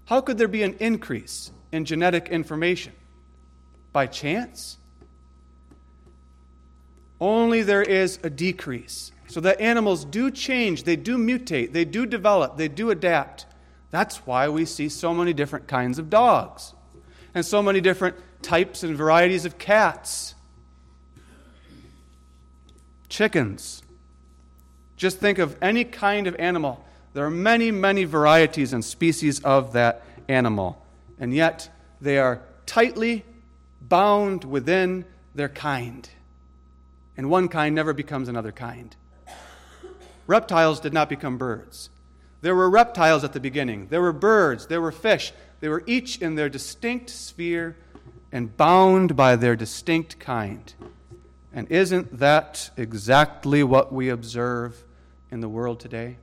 How 0.06 0.22
could 0.22 0.38
there 0.38 0.48
be 0.48 0.64
an 0.64 0.78
increase 0.80 1.52
in 1.74 1.84
genetic 1.84 2.30
information? 2.30 2.94
By 3.92 4.08
chance? 4.08 4.78
Only 7.20 7.64
there 7.64 7.84
is 7.84 8.18
a 8.24 8.30
decrease. 8.30 9.12
So 9.28 9.42
that 9.42 9.60
animals 9.60 10.06
do 10.06 10.32
change, 10.32 10.84
they 10.84 10.96
do 10.96 11.18
mutate, 11.18 11.74
they 11.74 11.84
do 11.84 12.06
develop, 12.06 12.56
they 12.56 12.70
do 12.70 12.92
adapt. 12.92 13.46
That's 13.92 14.18
why 14.26 14.50
we 14.50 14.66
see 14.66 14.90
so 14.90 15.14
many 15.14 15.34
different 15.34 15.68
kinds 15.68 16.00
of 16.00 16.10
dogs 16.10 16.74
and 17.34 17.46
so 17.46 17.62
many 17.62 17.82
different 17.82 18.16
types 18.42 18.84
and 18.84 18.96
varieties 18.96 19.46
of 19.46 19.58
cats, 19.58 20.36
chickens. 23.10 23.82
Just 24.98 25.20
think 25.20 25.38
of 25.38 25.56
any 25.62 25.84
kind 25.84 26.28
of 26.28 26.36
animal 26.36 26.84
there 27.18 27.26
are 27.26 27.32
many, 27.32 27.72
many 27.72 28.04
varieties 28.04 28.74
and 28.74 28.86
species 28.86 29.44
of 29.44 29.74
that 29.74 30.04
animal, 30.28 30.86
and 31.20 31.34
yet 31.34 31.68
they 32.00 32.20
are 32.20 32.44
tightly 32.68 33.26
bound 33.82 34.44
within 34.44 35.04
their 35.34 35.50
kind. 35.50 36.08
And 37.18 37.28
one 37.28 37.48
kind 37.48 37.74
never 37.74 37.92
becomes 37.92 38.28
another 38.28 38.52
kind. 38.52 38.96
Reptiles 40.28 40.80
did 40.80 40.94
not 40.94 41.10
become 41.10 41.40
birds. 41.40 41.90
There 42.48 42.56
were 42.56 42.70
reptiles 42.70 43.26
at 43.26 43.34
the 43.34 43.42
beginning, 43.42 43.88
there 43.90 44.02
were 44.02 44.14
birds, 44.14 44.68
there 44.68 44.80
were 44.80 44.94
fish. 44.94 45.34
They 45.60 45.68
were 45.68 45.84
each 45.86 46.20
in 46.20 46.36
their 46.36 46.48
distinct 46.48 47.10
sphere 47.10 47.76
and 48.32 48.56
bound 48.56 49.18
by 49.18 49.36
their 49.36 49.58
distinct 49.58 50.18
kind. 50.18 50.74
And 51.52 51.70
isn't 51.70 52.20
that 52.20 52.70
exactly 52.78 53.64
what 53.64 53.92
we 53.92 54.08
observe 54.08 54.86
in 55.30 55.42
the 55.42 55.50
world 55.50 55.82
today? 55.82 56.20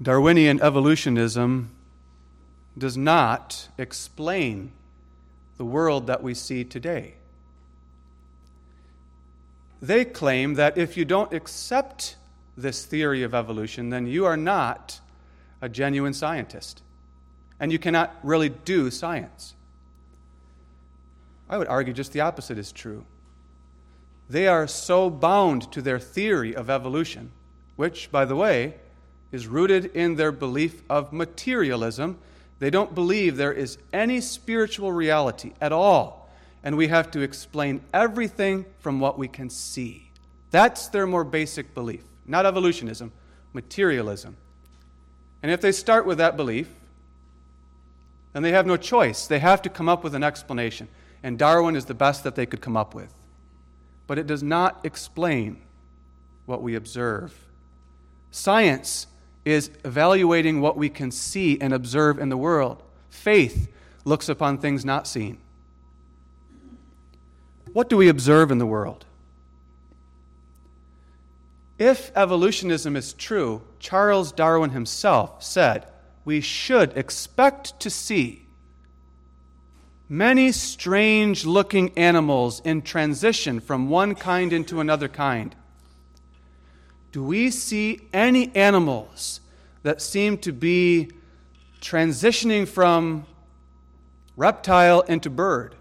Darwinian 0.00 0.62
evolutionism 0.62 1.72
does 2.78 2.96
not 2.96 3.66
explain 3.76 4.70
the 5.56 5.64
world 5.64 6.06
that 6.06 6.22
we 6.22 6.34
see 6.34 6.62
today. 6.62 7.14
They 9.80 10.04
claim 10.04 10.54
that 10.54 10.78
if 10.78 10.96
you 10.96 11.04
don't 11.04 11.32
accept 11.32 12.16
this 12.56 12.84
theory 12.84 13.22
of 13.22 13.34
evolution, 13.34 13.90
then 13.90 14.06
you 14.06 14.24
are 14.24 14.36
not 14.36 15.00
a 15.60 15.68
genuine 15.68 16.14
scientist. 16.14 16.82
And 17.60 17.72
you 17.72 17.78
cannot 17.78 18.14
really 18.22 18.48
do 18.48 18.90
science. 18.90 19.54
I 21.48 21.58
would 21.58 21.68
argue 21.68 21.92
just 21.92 22.12
the 22.12 22.20
opposite 22.20 22.58
is 22.58 22.72
true. 22.72 23.04
They 24.28 24.48
are 24.48 24.66
so 24.66 25.08
bound 25.08 25.70
to 25.72 25.80
their 25.80 25.98
theory 25.98 26.54
of 26.54 26.68
evolution, 26.68 27.30
which, 27.76 28.10
by 28.10 28.24
the 28.24 28.36
way, 28.36 28.74
is 29.30 29.46
rooted 29.46 29.86
in 29.86 30.16
their 30.16 30.32
belief 30.32 30.82
of 30.90 31.12
materialism. 31.12 32.18
They 32.58 32.70
don't 32.70 32.94
believe 32.94 33.36
there 33.36 33.52
is 33.52 33.78
any 33.92 34.20
spiritual 34.20 34.92
reality 34.92 35.52
at 35.60 35.72
all, 35.72 36.25
and 36.66 36.76
we 36.76 36.88
have 36.88 37.12
to 37.12 37.20
explain 37.20 37.80
everything 37.94 38.66
from 38.80 38.98
what 38.98 39.16
we 39.16 39.28
can 39.28 39.48
see. 39.48 40.10
That's 40.50 40.88
their 40.88 41.06
more 41.06 41.22
basic 41.22 41.72
belief, 41.74 42.02
not 42.26 42.44
evolutionism, 42.44 43.12
materialism. 43.52 44.36
And 45.44 45.52
if 45.52 45.60
they 45.60 45.70
start 45.70 46.06
with 46.06 46.18
that 46.18 46.36
belief, 46.36 46.68
then 48.32 48.42
they 48.42 48.50
have 48.50 48.66
no 48.66 48.76
choice. 48.76 49.28
They 49.28 49.38
have 49.38 49.62
to 49.62 49.68
come 49.68 49.88
up 49.88 50.02
with 50.02 50.16
an 50.16 50.24
explanation. 50.24 50.88
And 51.22 51.38
Darwin 51.38 51.76
is 51.76 51.84
the 51.84 51.94
best 51.94 52.24
that 52.24 52.34
they 52.34 52.46
could 52.46 52.60
come 52.60 52.76
up 52.76 52.96
with. 52.96 53.14
But 54.08 54.18
it 54.18 54.26
does 54.26 54.42
not 54.42 54.84
explain 54.84 55.62
what 56.46 56.62
we 56.62 56.74
observe. 56.74 57.32
Science 58.32 59.06
is 59.44 59.70
evaluating 59.84 60.60
what 60.60 60.76
we 60.76 60.88
can 60.88 61.12
see 61.12 61.60
and 61.60 61.72
observe 61.72 62.18
in 62.18 62.28
the 62.28 62.36
world. 62.36 62.82
Faith 63.08 63.68
looks 64.04 64.28
upon 64.28 64.58
things 64.58 64.84
not 64.84 65.06
seen. 65.06 65.38
What 67.76 67.90
do 67.90 67.98
we 67.98 68.08
observe 68.08 68.50
in 68.50 68.56
the 68.56 68.64
world? 68.64 69.04
If 71.78 72.10
evolutionism 72.16 72.96
is 72.96 73.12
true, 73.12 73.64
Charles 73.80 74.32
Darwin 74.32 74.70
himself 74.70 75.42
said 75.42 75.86
we 76.24 76.40
should 76.40 76.96
expect 76.96 77.78
to 77.80 77.90
see 77.90 78.46
many 80.08 80.52
strange 80.52 81.44
looking 81.44 81.92
animals 81.98 82.62
in 82.64 82.80
transition 82.80 83.60
from 83.60 83.90
one 83.90 84.14
kind 84.14 84.54
into 84.54 84.80
another 84.80 85.08
kind 85.08 85.54
do 87.12 87.22
we 87.22 87.50
see 87.50 88.08
any 88.14 88.56
animals 88.56 89.42
that 89.82 90.00
seem 90.00 90.38
to 90.38 90.50
be 90.50 91.10
transitioning 91.82 92.66
from 92.66 93.26
reptile 94.34 95.02
into 95.02 95.28
bird? 95.28 95.76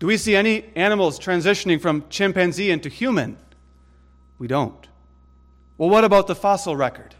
Do 0.00 0.06
we 0.06 0.16
see 0.16 0.34
any 0.34 0.64
animals 0.74 1.20
transitioning 1.20 1.80
from 1.80 2.04
chimpanzee 2.08 2.70
into 2.70 2.88
human? 2.88 3.36
We 4.38 4.48
don't. 4.48 4.88
Well, 5.76 5.90
what 5.90 6.04
about 6.04 6.26
the 6.26 6.34
fossil 6.34 6.74
record? 6.74 7.14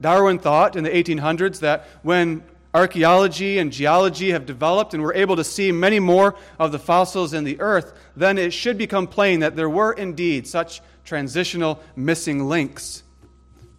Darwin 0.00 0.38
thought 0.38 0.74
in 0.74 0.84
the 0.84 0.90
1800s 0.90 1.60
that 1.60 1.86
when 2.02 2.42
archaeology 2.74 3.58
and 3.58 3.70
geology 3.70 4.30
have 4.30 4.46
developed 4.46 4.94
and 4.94 5.02
we're 5.02 5.14
able 5.14 5.36
to 5.36 5.44
see 5.44 5.70
many 5.70 6.00
more 6.00 6.34
of 6.58 6.72
the 6.72 6.78
fossils 6.78 7.34
in 7.34 7.44
the 7.44 7.60
earth, 7.60 7.92
then 8.16 8.38
it 8.38 8.54
should 8.54 8.78
become 8.78 9.06
plain 9.06 9.40
that 9.40 9.54
there 9.54 9.68
were 9.68 9.92
indeed 9.92 10.46
such 10.46 10.80
transitional 11.04 11.78
missing 11.94 12.48
links 12.48 13.02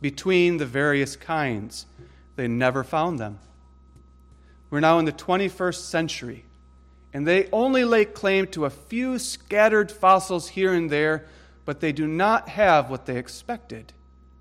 between 0.02 0.58
the 0.58 0.66
various 0.68 1.16
kinds. 1.16 1.88
They 2.36 2.48
never 2.48 2.84
found 2.84 3.20
them. 3.20 3.40
We're 4.74 4.80
now 4.80 4.98
in 4.98 5.06
the 5.06 5.12
21st 5.12 5.82
century, 5.82 6.46
and 7.14 7.28
they 7.28 7.48
only 7.52 7.84
lay 7.84 8.06
claim 8.06 8.48
to 8.48 8.66
a 8.66 8.72
few 8.72 9.20
scattered 9.20 9.92
fossils 9.92 10.48
here 10.48 10.74
and 10.74 10.90
there, 10.90 11.28
but 11.64 11.80
they 11.80 11.92
do 11.92 12.08
not 12.08 12.50
have 12.50 12.90
what 12.90 13.06
they 13.06 13.18
expected 13.18 13.94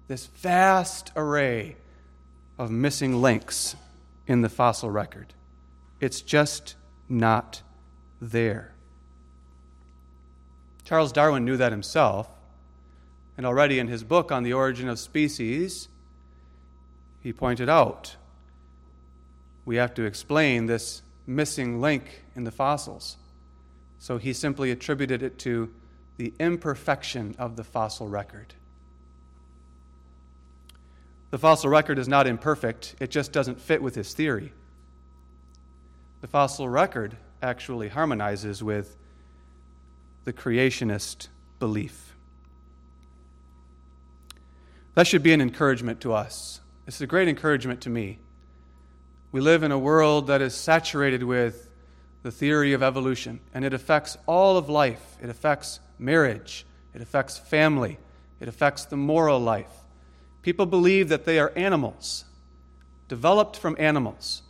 this 0.09 0.28
vast 0.28 1.12
array 1.16 1.76
of 2.57 2.70
missing 2.70 3.20
links 3.20 3.76
in 4.26 4.41
the 4.41 4.49
fossil 4.49 4.91
record. 4.91 5.35
It's 6.01 6.22
just 6.22 6.76
not 7.11 7.61
there. 8.18 8.72
Charles 10.87 11.12
Darwin 11.12 11.45
knew 11.45 11.59
that 11.59 11.72
himself, 11.72 12.26
and 13.37 13.45
already 13.45 13.78
in 13.78 13.89
his 13.89 14.03
book 14.03 14.33
on 14.33 14.45
the 14.45 14.55
origin 14.55 14.89
of 14.89 14.99
species, 14.99 15.89
he 17.20 17.35
pointed 17.35 17.68
out 17.68 18.16
we 19.65 19.77
have 19.77 19.95
to 19.95 20.05
explain 20.05 20.67
this 20.67 21.03
missing 21.27 21.81
link 21.81 22.23
in 22.35 22.45
the 22.45 22.51
fossils. 22.51 23.17
So 23.99 24.19
he 24.19 24.33
simply 24.33 24.71
attributed 24.71 25.23
it 25.23 25.39
to 25.41 25.73
the 26.17 26.33
imperfection 26.41 27.35
of 27.39 27.57
the 27.57 27.65
fossil 27.65 28.09
record. 28.09 28.55
The 31.31 31.39
fossil 31.39 31.71
record 31.71 31.99
is 31.99 32.09
not 32.09 32.27
imperfect, 32.27 32.95
it 33.01 33.11
just 33.11 33.33
doesn't 33.33 33.61
fit 33.61 33.83
with 33.83 33.95
his 33.95 34.13
theory. 34.13 34.53
The 36.21 36.29
fossil 36.29 36.69
record 36.69 37.17
actually 37.41 37.89
harmonizes 37.89 38.63
with 38.63 38.97
the 40.25 40.33
creationist 40.33 41.29
belief. 41.59 42.15
That 44.95 45.07
should 45.07 45.23
be 45.23 45.33
an 45.33 45.41
encouragement 45.41 46.01
to 46.03 46.13
us. 46.13 46.61
It's 46.87 47.01
a 47.01 47.07
great 47.07 47.29
encouragement 47.29 47.81
to 47.83 47.91
me. 47.91 48.19
We 49.33 49.41
live 49.41 49.62
in 49.62 49.72
a 49.72 49.78
world 49.78 50.26
that 50.26 50.43
is 50.43 50.55
saturated 50.55 51.22
with 51.22 51.68
the 52.22 52.30
theory 52.30 52.74
of 52.74 52.83
evolution, 52.83 53.41
and 53.53 53.64
it 53.64 53.72
affects 53.74 54.16
all 54.26 54.57
of 54.59 54.68
life. 54.68 55.16
It 55.22 55.30
affects 55.30 55.80
marriage, 55.99 56.64
it 56.95 57.01
affects 57.01 57.39
family, 57.39 57.99
it 58.41 58.47
affects 58.47 58.85
the 58.85 58.97
moral 58.97 59.41
life. 59.41 59.72
People 60.43 60.66
believe 60.66 61.09
that 61.09 61.24
they 61.24 61.39
are 61.39 61.53
animals. 61.57 62.24
developed 63.09 63.59
from 63.59 63.76
animals, 63.78 64.41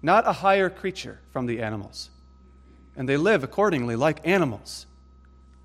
not 0.00 0.26
a 0.26 0.32
higher 0.32 0.70
creature 0.70 1.20
from 1.30 1.44
the 1.44 1.60
animals. 1.60 2.08
And 2.96 3.06
they 3.06 3.18
live 3.18 3.44
accordingly 3.44 3.96
like 3.96 4.26
animals 4.26 4.86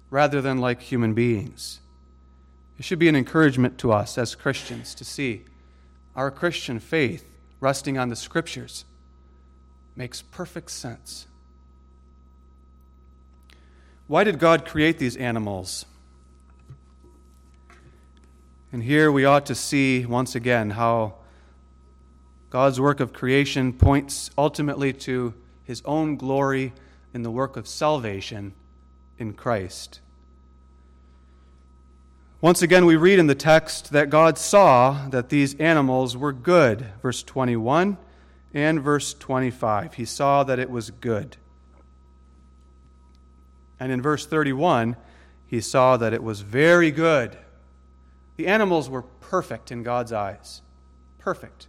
rather 0.09 0.41
than 0.41 0.57
like 0.57 0.81
human 0.81 1.13
beings. 1.13 1.79
It 2.77 2.83
should 2.83 2.99
be 2.99 3.07
an 3.07 3.15
encouragement 3.15 3.77
to 3.77 3.93
us 3.93 4.17
as 4.17 4.35
Christians 4.35 4.93
to 4.95 5.05
see 5.05 5.45
our 6.17 6.29
Christian 6.29 6.81
faith 6.81 7.36
resting 7.59 7.97
on 7.97 8.09
the 8.09 8.15
Scriptures 8.15 8.85
makes 9.95 10.21
perfect 10.21 10.71
sense. 10.71 11.27
Why 14.07 14.23
did 14.23 14.39
God 14.39 14.65
create 14.65 14.99
these 14.99 15.17
animals? 15.17 15.85
And 18.71 18.83
here 18.83 19.11
we 19.11 19.25
ought 19.25 19.45
to 19.47 19.55
see 19.55 20.05
once 20.05 20.35
again 20.35 20.71
how 20.71 21.15
God's 22.49 22.79
work 22.79 22.99
of 22.99 23.11
creation 23.11 23.73
points 23.73 24.29
ultimately 24.37 24.93
to 24.93 25.33
his 25.63 25.81
own 25.83 26.15
glory 26.15 26.73
in 27.13 27.23
the 27.23 27.31
work 27.31 27.57
of 27.57 27.67
salvation 27.67 28.53
in 29.17 29.33
Christ. 29.33 29.99
Once 32.39 32.61
again, 32.61 32.85
we 32.85 32.95
read 32.95 33.17
in 33.17 33.25
the 33.25 33.33
text 33.33 33.91
that 33.91 34.11
God 34.11 34.38
saw 34.38 35.07
that 35.09 35.29
these 35.29 35.55
animals 35.55 36.15
were 36.15 36.31
good, 36.31 36.85
verse 37.01 37.23
21 37.23 37.97
and 38.53 38.79
verse 38.79 39.15
25. 39.15 39.95
He 39.95 40.05
saw 40.05 40.43
that 40.43 40.59
it 40.59 40.69
was 40.69 40.91
good. 40.91 41.35
And 43.79 43.91
in 43.91 44.03
verse 44.03 44.27
31, 44.27 44.97
he 45.47 45.59
saw 45.59 45.97
that 45.97 46.13
it 46.13 46.21
was 46.21 46.41
very 46.41 46.91
good. 46.91 47.35
The 48.35 48.45
animals 48.45 48.88
were 48.88 49.01
perfect 49.01 49.71
in 49.71 49.81
God's 49.81 50.13
eyes. 50.13 50.61
Perfect. 51.17 51.65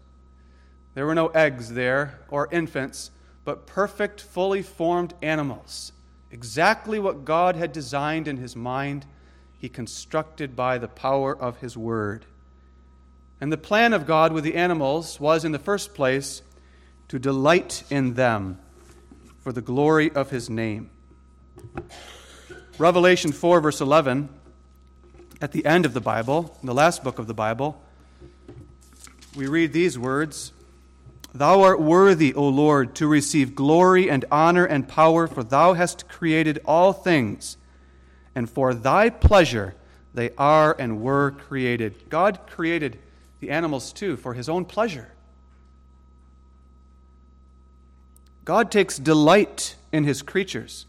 There 0.93 1.07
were 1.07 1.15
no 1.15 1.29
eggs 1.29 1.73
there 1.73 2.21
or 2.29 2.47
infants, 2.53 3.11
but 3.43 3.67
perfect, 3.67 4.21
fully 4.21 4.61
formed 4.61 5.15
animals. 5.23 5.93
Exactly 6.31 6.99
what 6.99 7.25
God 7.25 7.57
had 7.57 7.73
designed 7.73 8.29
in 8.29 8.37
his 8.37 8.55
mind 8.55 9.07
he 9.59 9.69
constructed 9.69 10.55
by 10.55 10.79
the 10.79 10.89
power 10.89 11.37
of 11.37 11.59
his 11.59 11.77
word. 11.77 12.25
And 13.41 13.53
the 13.53 13.59
plan 13.59 13.93
of 13.93 14.07
God 14.07 14.33
with 14.33 14.45
the 14.45 14.55
animals 14.55 15.21
was, 15.21 15.45
in 15.45 15.53
the 15.53 15.59
first 15.59 15.95
place, 15.95 16.43
to 17.09 17.19
delight 17.19 17.83
in 17.91 18.15
them 18.15 18.59
for 19.41 19.53
the 19.53 19.61
glory 19.61 20.11
of 20.13 20.31
his 20.31 20.49
name. 20.49 20.91
Revelation 22.79 23.33
4, 23.33 23.61
verse 23.61 23.81
11, 23.81 24.29
at 25.41 25.53
the 25.53 25.67
end 25.67 25.85
of 25.85 25.95
the 25.95 26.01
Bible, 26.01 26.57
in 26.61 26.67
the 26.67 26.75
last 26.75 27.03
book 27.03 27.19
of 27.19 27.27
the 27.27 27.35
Bible, 27.35 27.81
we 29.37 29.47
read 29.47 29.73
these 29.73 29.99
words 29.99 30.53
Thou 31.35 31.63
art 31.63 31.81
worthy, 31.81 32.33
O 32.35 32.49
Lord, 32.49 32.95
to 32.97 33.07
receive 33.07 33.55
glory 33.55 34.11
and 34.11 34.25
honor 34.31 34.65
and 34.65 34.89
power, 34.89 35.27
for 35.27 35.45
thou 35.45 35.75
hast 35.75 36.09
created 36.09 36.61
all 36.65 36.93
things 36.93 37.58
and 38.39 38.49
for 38.49 38.73
thy 38.73 39.11
pleasure 39.11 39.75
they 40.15 40.31
are 40.39 40.77
and 40.79 41.01
were 41.01 41.33
created. 41.33 42.09
God 42.09 42.39
created 42.47 42.97
the 43.41 43.51
animals 43.51 43.93
too 43.93 44.17
for 44.17 44.33
his 44.33 44.49
own 44.49 44.65
pleasure. 44.65 45.09
God 48.45 48.71
takes 48.71 48.97
delight 48.97 49.75
in 49.91 50.05
his 50.05 50.23
creatures. 50.23 50.87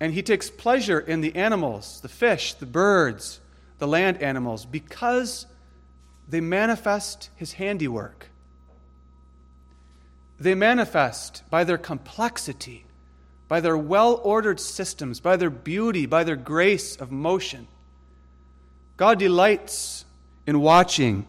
And 0.00 0.14
he 0.14 0.22
takes 0.22 0.48
pleasure 0.48 1.00
in 1.00 1.20
the 1.20 1.36
animals, 1.36 2.00
the 2.00 2.08
fish, 2.08 2.54
the 2.54 2.64
birds, 2.64 3.38
the 3.76 3.86
land 3.86 4.22
animals, 4.22 4.64
because 4.64 5.44
they 6.26 6.40
manifest 6.40 7.28
his 7.36 7.52
handiwork. 7.52 8.30
They 10.40 10.54
manifest 10.54 11.42
by 11.50 11.64
their 11.64 11.76
complexity 11.76 12.86
by 13.48 13.60
their 13.60 13.76
well 13.76 14.20
ordered 14.22 14.60
systems, 14.60 15.20
by 15.20 15.36
their 15.36 15.50
beauty, 15.50 16.06
by 16.06 16.22
their 16.22 16.36
grace 16.36 16.96
of 16.96 17.10
motion. 17.10 17.66
God 18.96 19.18
delights 19.18 20.04
in 20.46 20.60
watching 20.60 21.26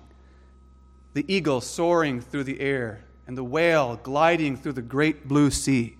the 1.13 1.25
eagle 1.33 1.61
soaring 1.61 2.21
through 2.21 2.43
the 2.43 2.59
air 2.59 3.01
and 3.25 3.37
the 3.37 3.43
whale 3.43 3.99
gliding 4.03 4.57
through 4.57 4.73
the 4.73 4.81
great 4.81 5.27
blue 5.27 5.49
sea. 5.49 5.97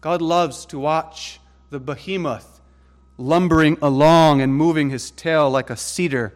God 0.00 0.22
loves 0.22 0.66
to 0.66 0.78
watch 0.78 1.40
the 1.70 1.78
behemoth 1.78 2.60
lumbering 3.18 3.78
along 3.80 4.40
and 4.40 4.54
moving 4.54 4.90
his 4.90 5.10
tail 5.10 5.50
like 5.50 5.70
a 5.70 5.76
cedar. 5.76 6.34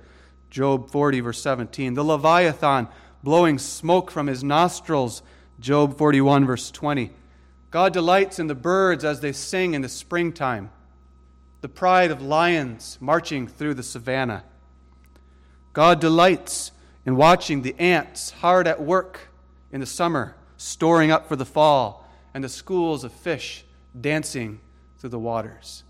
Job 0.51 0.91
40, 0.91 1.21
verse 1.21 1.43
17. 1.43 1.95
The 1.95 2.05
Leviathan 2.05 2.89
blowing 3.23 3.59
smoke 3.59 4.11
from 4.11 4.27
his 4.27 4.45
nostrils. 4.45 5.23
Job 5.59 5.99
41, 5.99 6.47
verse 6.47 6.71
20. 6.71 7.11
God 7.77 7.93
delights 7.93 8.39
in 8.39 8.47
the 8.47 8.55
birds 8.55 9.05
as 9.05 9.21
they 9.21 9.33
sing 9.33 9.75
in 9.75 9.83
the 9.83 9.89
springtime, 9.91 10.71
the 11.61 11.69
pride 11.69 12.11
of 12.11 12.23
lions 12.23 12.97
marching 13.03 13.47
through 13.47 13.75
the 13.75 13.83
savannah. 13.83 14.45
God 15.75 16.01
delights 16.01 16.73
in 17.05 17.17
watching 17.17 17.61
the 17.61 17.79
ants 17.79 18.31
hard 18.31 18.67
at 18.67 18.81
work 18.81 19.29
in 19.71 19.81
the 19.81 19.87
summer, 19.87 20.37
storing 20.57 21.11
up 21.11 21.29
for 21.29 21.37
the 21.37 21.45
fall, 21.45 22.09
and 22.33 22.43
the 22.43 22.49
schools 22.49 23.05
of 23.05 23.13
fish 23.13 23.67
dancing 24.01 24.59
through 24.97 25.11
the 25.11 25.19
waters. 25.19 25.85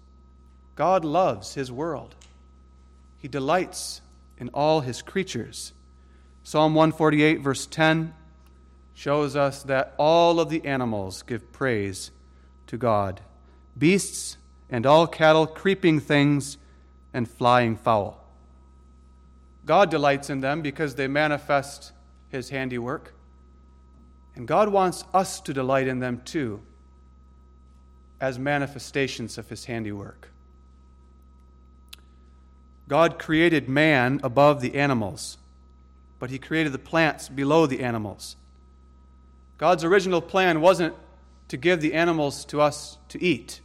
God 0.75 1.05
loves 1.05 1.55
his 1.55 1.71
world. 1.71 2.17
He 3.19 3.29
delights 3.29 4.01
in 4.39 4.49
all 4.49 4.81
his 4.81 5.03
creatures. 5.03 5.73
Psalm 6.43 6.75
148, 6.75 7.43
verse 7.43 7.65
10 7.65 8.13
shows 8.97 9.37
us 9.37 9.63
that 9.65 9.95
all 9.99 10.41
of 10.41 10.49
the 10.49 10.65
animals 10.65 11.23
give 11.23 11.53
praise 11.53 12.11
to 12.67 12.79
God 12.79 13.21
beasts 13.79 14.39
and 14.71 14.87
all 14.87 15.07
cattle, 15.07 15.47
creeping 15.47 16.01
things, 16.01 16.57
and 17.13 17.31
flying 17.31 17.77
fowl. 17.77 18.25
God 19.67 19.91
delights 19.91 20.31
in 20.31 20.41
them 20.41 20.63
because 20.63 20.95
they 20.95 21.09
manifest 21.09 21.93
his 22.31 22.49
handiwork. 22.49 23.13
And 24.35 24.49
God 24.49 24.71
wants 24.71 25.05
us 25.13 25.41
to 25.43 25.53
delight 25.53 25.89
in 25.89 26.01
them 26.01 26.23
too, 26.25 26.63
as 28.19 28.39
manifestations 28.39 29.37
of 29.37 29.51
his 29.51 29.67
handiwork. 29.67 30.31
God 32.89 33.19
created 33.19 33.69
man 33.69 34.21
above 34.23 34.63
the 34.63 34.75
animals, 34.75 35.37
but 36.19 36.31
he 36.31 36.39
created 36.39 36.73
the 36.73 36.79
plants 36.79 37.29
below 37.29 37.67
the 37.67 37.83
animals. 37.83 38.37
God's 39.59 39.85
original 39.85 40.21
plan 40.21 40.61
wasn't 40.61 40.95
to 41.49 41.57
give 41.57 41.81
the 41.81 41.95
animals 41.95 42.45
to 42.47 42.61
us 42.61 42.99
to 43.09 43.23
eat. 43.23 43.61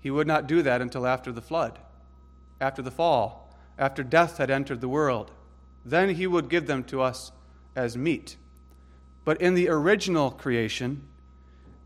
He 0.00 0.10
would 0.10 0.26
not 0.26 0.46
do 0.46 0.62
that 0.62 0.80
until 0.80 1.06
after 1.06 1.30
the 1.32 1.42
flood, 1.42 1.78
after 2.60 2.80
the 2.82 2.90
fall, 2.90 3.54
after 3.78 4.02
death 4.02 4.38
had 4.38 4.50
entered 4.50 4.80
the 4.80 4.88
world. 4.88 5.30
Then 5.84 6.14
he 6.14 6.26
would 6.26 6.48
give 6.48 6.66
them 6.66 6.84
to 6.84 7.02
us 7.02 7.32
as 7.76 7.96
meat. 7.96 8.36
But 9.24 9.40
in 9.40 9.54
the 9.54 9.68
original 9.68 10.30
creation, 10.30 11.02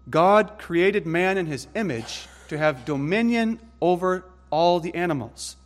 God 0.08 0.58
created 0.58 1.06
man 1.06 1.38
in 1.38 1.46
his 1.46 1.66
image 1.74 2.26
to 2.48 2.58
have 2.58 2.84
dominion 2.84 3.58
over 3.80 4.24
all 4.50 4.78
the 4.78 4.94
animals. 4.94 5.56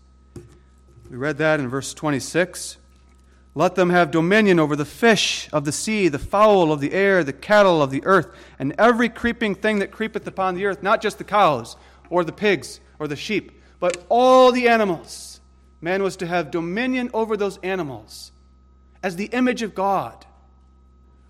We 1.11 1.17
read 1.17 1.39
that 1.39 1.61
in 1.61 1.69
verse 1.69 1.93
26. 1.93 2.79
Let 3.59 3.75
them 3.75 3.91
have 3.91 4.13
dominion 4.13 4.61
over 4.61 4.77
the 4.77 4.85
fish 4.85 5.49
of 5.53 5.65
the 5.65 5.73
sea, 5.73 6.07
the 6.07 6.17
fowl 6.17 6.71
of 6.71 6.79
the 6.79 6.93
air, 6.93 7.25
the 7.25 7.33
cattle 7.33 7.83
of 7.83 7.91
the 7.91 8.05
earth, 8.07 8.29
and 8.57 8.73
every 8.79 9.09
creeping 9.09 9.57
thing 9.57 9.81
that 9.81 9.91
creepeth 9.91 10.25
upon 10.29 10.55
the 10.55 10.65
earth, 10.65 10.81
not 10.81 11.03
just 11.03 11.19
the 11.19 11.25
cows 11.25 11.75
or 12.09 12.23
the 12.23 12.31
pigs 12.31 12.79
or 13.01 13.09
the 13.09 13.17
sheep, 13.17 13.61
but 13.81 14.07
all 14.09 14.53
the 14.53 14.69
animals. 14.69 15.41
Man 15.81 16.05
was 16.05 16.15
to 16.19 16.27
have 16.29 16.53
dominion 16.53 17.11
over 17.13 17.37
those 17.37 17.57
animals 17.65 18.31
as 19.03 19.17
the 19.17 19.25
image 19.25 19.63
of 19.63 19.75
God, 19.75 20.25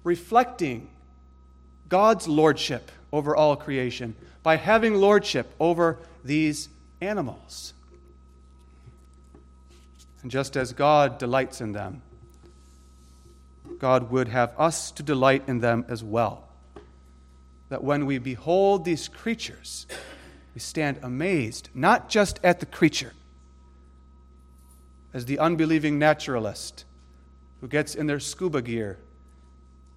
reflecting 0.05 0.91
God's 1.89 2.29
lordship 2.29 2.93
over 3.11 3.35
all 3.35 3.57
creation 3.57 4.15
by 4.43 4.57
having 4.57 4.97
lordship 4.97 5.55
over 5.59 5.99
these 6.23 6.69
animals. 7.01 7.73
And 10.21 10.31
just 10.31 10.59
as 10.59 10.75
God 10.75 11.17
delights 11.17 11.63
in 11.63 11.73
them, 11.73 12.03
God 13.79 14.11
would 14.11 14.29
have 14.29 14.53
us 14.59 14.91
to 14.93 15.03
delight 15.03 15.45
in 15.47 15.61
them 15.61 15.85
as 15.89 16.03
well. 16.03 16.49
That 17.69 17.85
when 17.85 18.07
we 18.07 18.19
behold 18.19 18.85
these 18.85 19.09
creatures, 19.09 19.87
we 20.55 20.61
stand 20.61 20.99
amazed, 21.03 21.69
not 21.75 22.09
just 22.09 22.41
at 22.43 22.61
the 22.61 22.67
creature, 22.67 23.13
as 25.13 25.27
the 25.27 25.39
unbelieving 25.39 25.99
naturalist 25.99 26.85
who 27.61 27.69
gets 27.69 27.95
in 27.95 28.07
their 28.07 28.21
scuba 28.21 28.63
gear 28.63 28.99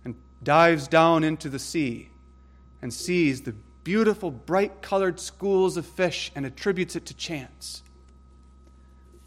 and 0.03 0.15
dives 0.43 0.87
down 0.87 1.23
into 1.23 1.49
the 1.49 1.59
sea 1.59 2.09
and 2.81 2.93
sees 2.93 3.41
the 3.41 3.53
beautiful, 3.83 4.31
bright 4.31 4.81
colored 4.81 5.19
schools 5.19 5.77
of 5.77 5.85
fish 5.85 6.31
and 6.35 6.45
attributes 6.45 6.95
it 6.95 7.05
to 7.05 7.13
chance. 7.13 7.83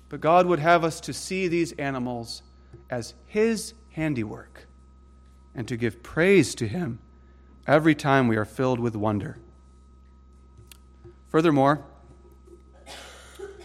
But 0.09 0.21
God 0.21 0.47
would 0.47 0.59
have 0.59 0.85
us 0.85 1.01
to 1.03 1.13
see 1.13 1.49
these 1.49 1.73
animals 1.73 2.43
as 2.91 3.15
His 3.27 3.75
handiwork 3.95 4.67
and 5.55 5.67
to 5.69 5.77
give 5.77 6.03
praise 6.03 6.55
to 6.57 6.69
Him 6.69 6.99
every 7.67 7.95
time 7.95 8.29
we 8.29 8.37
are 8.37 8.45
filled 8.45 8.81
with 8.81 8.95
wonder. 8.95 9.39
Furthermore, 11.29 11.85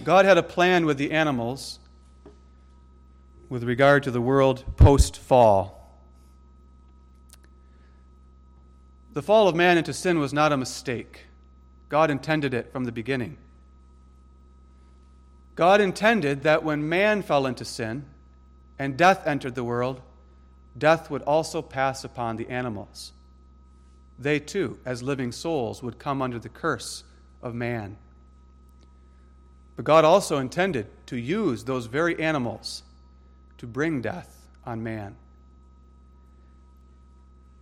God 0.04 0.26
had 0.26 0.38
a 0.38 0.44
plan 0.44 0.86
with 0.86 0.98
the 0.98 1.12
animals 1.12 1.80
with 3.50 3.64
regard 3.64 4.04
to 4.04 4.12
the 4.12 4.22
world 4.22 4.64
post 4.78 5.18
fall. 5.18 5.76
The 9.14 9.24
fall 9.24 9.48
of 9.48 9.56
man 9.56 9.78
into 9.78 9.94
sin 9.94 10.20
was 10.20 10.32
not 10.32 10.52
a 10.52 10.58
mistake. 10.58 11.26
God 11.90 12.12
intended 12.12 12.54
it 12.54 12.72
from 12.72 12.86
the 12.86 12.92
beginning. 12.92 13.38
God 15.56 15.82
intended 15.82 16.44
that 16.44 16.64
when 16.64 16.88
man 16.88 17.24
fell 17.24 17.48
into 17.48 17.66
sin 17.66 18.06
and 18.78 18.96
death 18.96 19.26
entered 19.28 19.56
the 19.56 19.64
world, 19.64 20.02
death 20.78 21.10
would 21.10 21.22
also 21.24 21.62
pass 21.62 22.04
upon 22.04 22.38
the 22.38 22.50
animals. 22.50 23.12
They 24.18 24.40
too, 24.40 24.78
as 24.86 25.02
living 25.02 25.32
souls, 25.32 25.82
would 25.82 26.00
come 26.00 26.22
under 26.22 26.40
the 26.40 26.50
curse 26.50 27.04
of 27.42 27.56
man. 27.56 27.98
But 29.76 29.86
God 29.86 30.04
also 30.04 30.40
intended 30.40 30.88
to 31.06 31.16
use 31.16 31.64
those 31.64 31.86
very 31.86 32.20
animals 32.20 32.84
to 33.60 33.66
bring 33.66 34.02
death 34.02 34.48
on 34.66 34.84
man. 34.84 35.16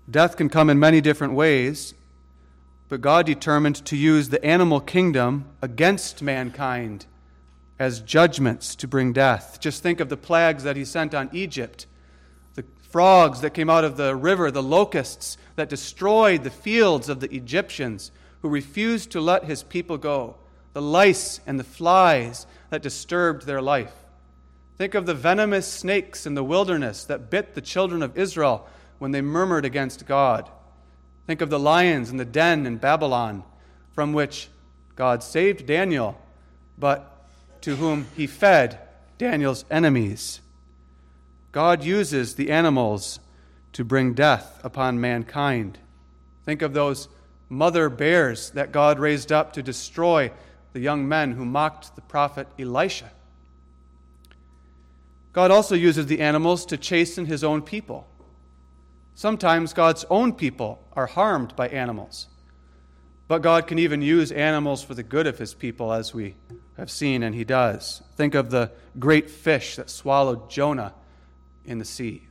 Death 0.09 0.35
can 0.35 0.49
come 0.49 0.69
in 0.69 0.79
many 0.79 1.01
different 1.01 1.33
ways, 1.33 1.93
but 2.89 3.01
God 3.01 3.25
determined 3.25 3.85
to 3.85 3.97
use 3.97 4.29
the 4.29 4.43
animal 4.43 4.79
kingdom 4.79 5.45
against 5.61 6.21
mankind 6.21 7.05
as 7.77 7.99
judgments 7.99 8.75
to 8.77 8.87
bring 8.87 9.13
death. 9.13 9.59
Just 9.59 9.83
think 9.83 9.99
of 9.99 10.09
the 10.09 10.17
plagues 10.17 10.63
that 10.63 10.75
He 10.75 10.85
sent 10.85 11.13
on 11.13 11.29
Egypt 11.33 11.85
frogs 12.97 13.41
that 13.41 13.53
came 13.53 13.69
out 13.69 13.83
of 13.83 13.95
the 13.95 14.15
river, 14.15 14.49
the 14.49 14.63
locusts 14.63 15.37
that 15.55 15.69
destroyed 15.69 16.43
the 16.43 16.49
fields 16.49 17.09
of 17.09 17.19
the 17.19 17.31
Egyptians 17.31 18.09
who 18.41 18.49
refused 18.49 19.11
to 19.11 19.21
let 19.21 19.43
His 19.43 19.61
people 19.61 19.99
go, 19.99 20.35
the 20.73 20.81
lice 20.81 21.39
and 21.45 21.59
the 21.59 21.63
flies 21.63 22.47
that 22.71 22.81
disturbed 22.81 23.45
their 23.45 23.61
life. 23.61 23.93
Think 24.79 24.95
of 24.95 25.05
the 25.05 25.13
venomous 25.13 25.71
snakes 25.71 26.25
in 26.25 26.33
the 26.33 26.43
wilderness 26.43 27.03
that 27.03 27.29
bit 27.29 27.53
the 27.53 27.61
children 27.61 28.01
of 28.01 28.17
Israel 28.17 28.67
when 28.97 29.11
they 29.11 29.21
murmured 29.21 29.63
against 29.63 30.07
God. 30.07 30.49
Think 31.27 31.41
of 31.41 31.51
the 31.51 31.59
lions 31.59 32.09
in 32.09 32.17
the 32.17 32.25
den 32.25 32.65
in 32.65 32.77
Babylon, 32.77 33.43
from 33.91 34.11
which 34.11 34.49
God 34.95 35.21
saved 35.21 35.67
Daniel, 35.67 36.19
but 36.79 37.29
to 37.61 37.75
whom 37.75 38.07
he 38.15 38.25
fed 38.25 38.79
Daniel's 39.19 39.65
enemies. 39.69 40.41
God 41.57 41.83
uses 41.83 42.35
the 42.35 42.51
animals 42.51 43.19
to 43.73 43.83
bring 43.83 44.13
death 44.13 44.61
upon 44.63 45.01
mankind. 45.01 45.79
Think 46.45 46.61
of 46.61 46.75
those 46.75 47.09
mother 47.49 47.89
bears 47.89 48.51
that 48.51 48.71
God 48.71 48.99
raised 48.99 49.31
up 49.31 49.53
to 49.53 49.63
destroy 49.63 50.29
the 50.73 50.79
young 50.79 51.07
men 51.07 51.31
who 51.31 51.45
mocked 51.45 51.95
the 51.95 52.03
prophet 52.03 52.47
Elisha. 52.59 53.09
God 55.33 55.49
also 55.49 55.73
uses 55.73 56.05
the 56.05 56.21
animals 56.21 56.63
to 56.67 56.77
chasten 56.77 57.25
his 57.25 57.43
own 57.43 57.63
people. 57.63 58.07
Sometimes 59.15 59.73
God's 59.73 60.05
own 60.11 60.33
people 60.33 60.79
are 60.93 61.07
harmed 61.07 61.55
by 61.55 61.69
animals. 61.69 62.27
But 63.27 63.41
God 63.41 63.65
can 63.65 63.79
even 63.79 64.03
use 64.03 64.31
animals 64.31 64.83
for 64.83 64.93
the 64.93 65.01
good 65.01 65.25
of 65.25 65.39
his 65.39 65.55
people, 65.55 65.91
as 65.91 66.13
we 66.13 66.35
have 66.77 66.91
seen, 66.91 67.23
and 67.23 67.33
he 67.33 67.43
does. 67.43 68.03
Think 68.15 68.35
of 68.35 68.51
the 68.51 68.69
great 68.99 69.27
fish 69.27 69.75
that 69.77 69.89
swallowed 69.89 70.51
Jonah 70.51 70.93
in 71.67 71.77
the 71.77 71.85
sea. 71.85 72.23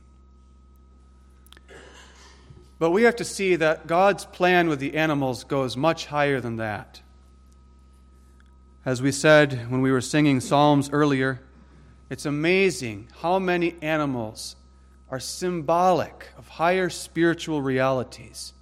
But 2.79 2.91
we 2.91 3.03
have 3.03 3.15
to 3.15 3.23
see 3.23 3.55
that 3.55 3.87
God's 3.87 4.25
plan 4.25 4.67
with 4.67 4.79
the 4.79 4.95
animals 4.95 5.43
goes 5.43 5.77
much 5.77 6.07
higher 6.07 6.39
than 6.41 6.57
that. 6.57 7.01
As 8.85 9.01
we 9.01 9.11
said 9.11 9.71
when 9.71 9.81
we 9.81 9.91
were 9.91 10.01
singing 10.01 10.39
Psalms 10.39 10.89
earlier, 10.91 11.41
it's 12.09 12.25
amazing 12.25 13.07
how 13.21 13.39
many 13.39 13.75
animals 13.81 14.55
are 15.09 15.19
symbolic 15.19 16.29
of 16.37 16.47
higher 16.47 16.89
spiritual 16.89 17.61
realities. 17.61 18.53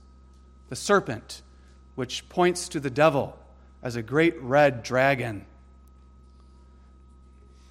The 0.70 0.76
serpent, 0.76 1.42
which 1.96 2.28
points 2.30 2.70
to 2.70 2.80
the 2.80 2.90
devil 2.90 3.38
as 3.84 3.96
a 3.96 4.02
great 4.02 4.42
red 4.42 4.82
dragon. 4.82 5.46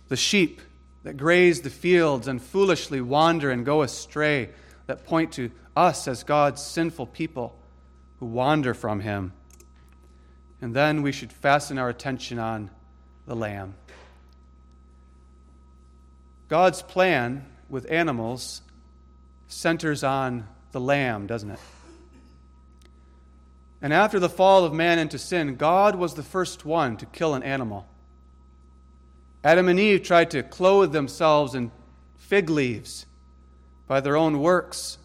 The 0.08 0.16
sheep 0.16 0.60
that 1.04 1.16
graze 1.16 1.60
the 1.60 1.70
fields 1.70 2.26
and 2.26 2.42
foolishly 2.42 3.00
wander 3.00 3.50
and 3.50 3.64
go 3.64 3.82
astray, 3.82 4.50
that 4.86 5.04
point 5.04 5.32
to 5.32 5.50
us 5.76 6.08
as 6.08 6.24
God's 6.24 6.62
sinful 6.62 7.06
people 7.06 7.56
who 8.18 8.26
wander 8.26 8.74
from 8.74 9.00
Him. 9.00 9.32
And 10.60 10.74
then 10.74 11.02
we 11.02 11.12
should 11.12 11.32
fasten 11.32 11.78
our 11.78 11.88
attention 11.88 12.38
on 12.38 12.70
the 13.26 13.36
Lamb. 13.36 13.74
God's 16.48 16.82
plan 16.82 17.44
with 17.68 17.90
animals 17.90 18.62
centers 19.46 20.02
on 20.02 20.48
the 20.72 20.80
Lamb, 20.80 21.26
doesn't 21.26 21.50
it? 21.50 21.60
And 23.82 23.92
after 23.92 24.18
the 24.18 24.30
fall 24.30 24.64
of 24.64 24.72
man 24.72 24.98
into 24.98 25.18
sin, 25.18 25.56
God 25.56 25.96
was 25.96 26.14
the 26.14 26.22
first 26.22 26.64
one 26.64 26.96
to 26.96 27.06
kill 27.06 27.34
an 27.34 27.42
animal. 27.42 27.86
Adam 29.44 29.68
and 29.68 29.78
Eve 29.78 30.02
tried 30.02 30.30
to 30.30 30.42
clothe 30.42 30.92
themselves 30.92 31.54
in 31.54 31.70
fig 32.16 32.48
leaves 32.48 33.04
by 33.86 34.00
their 34.00 34.16
own 34.16 34.40
works, 34.40 34.96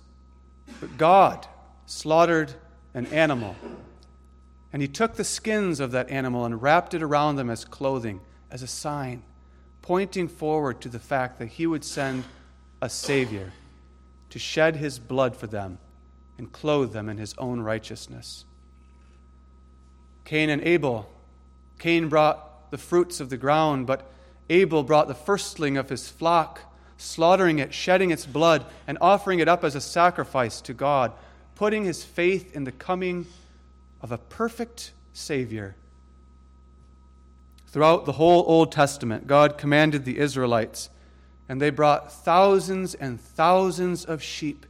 but 0.80 0.98
God 0.98 1.46
slaughtered 1.86 2.54
an 2.94 3.06
animal. 3.08 3.58
And 4.72 4.82
he 4.82 4.88
took 4.88 5.16
the 5.16 5.26
skins 5.26 5.82
of 5.82 5.92
that 5.92 6.10
animal 6.10 6.46
and 6.46 6.62
wrapped 6.62 6.94
it 6.94 7.04
around 7.04 7.36
them 7.36 7.50
as 7.50 7.66
clothing, 7.66 8.22
as 8.50 8.64
a 8.64 8.68
sign, 8.68 9.24
pointing 9.82 10.30
forward 10.30 10.80
to 10.82 10.90
the 10.90 11.00
fact 11.00 11.38
that 11.40 11.48
he 11.48 11.68
would 11.68 11.84
send 11.84 12.24
a 12.82 12.90
Savior 12.90 13.52
to 14.30 14.40
shed 14.40 14.78
his 14.78 15.00
blood 15.00 15.36
for 15.36 15.48
them 15.48 15.80
and 16.38 16.54
clothe 16.54 16.94
them 16.94 17.10
in 17.10 17.18
his 17.18 17.34
own 17.38 17.60
righteousness. 17.60 18.46
Cain 20.24 20.50
and 20.50 20.62
Abel. 20.62 21.12
Cain 21.80 22.08
brought 22.08 22.72
the 22.72 22.78
fruits 22.78 23.20
of 23.20 23.30
the 23.30 23.38
ground, 23.38 23.88
but 23.88 24.10
Abel 24.50 24.84
brought 24.84 25.08
the 25.08 25.14
firstling 25.14 25.78
of 25.78 25.90
his 25.90 26.10
flock, 26.10 26.62
slaughtering 26.98 27.60
it, 27.60 27.74
shedding 27.74 28.12
its 28.12 28.26
blood, 28.26 28.66
and 28.88 28.98
offering 29.00 29.40
it 29.40 29.48
up 29.48 29.64
as 29.64 29.76
a 29.76 29.82
sacrifice 29.82 30.62
to 30.62 30.74
God, 30.74 31.12
putting 31.56 31.86
his 31.86 32.04
faith 32.04 32.56
in 32.56 32.64
the 32.64 32.72
coming 32.72 33.26
of 34.02 34.12
a 34.12 34.18
perfect 34.18 34.92
Savior. 35.14 35.76
Throughout 37.68 38.06
the 38.06 38.14
whole 38.14 38.44
Old 38.48 38.72
Testament, 38.72 39.28
God 39.28 39.58
commanded 39.58 40.06
the 40.06 40.18
Israelites 40.18 40.90
and 41.50 41.60
they 41.60 41.72
brought 41.72 42.14
thousands 42.14 42.94
and 42.94 43.20
thousands 43.20 44.06
of 44.06 44.22
sheep 44.22 44.68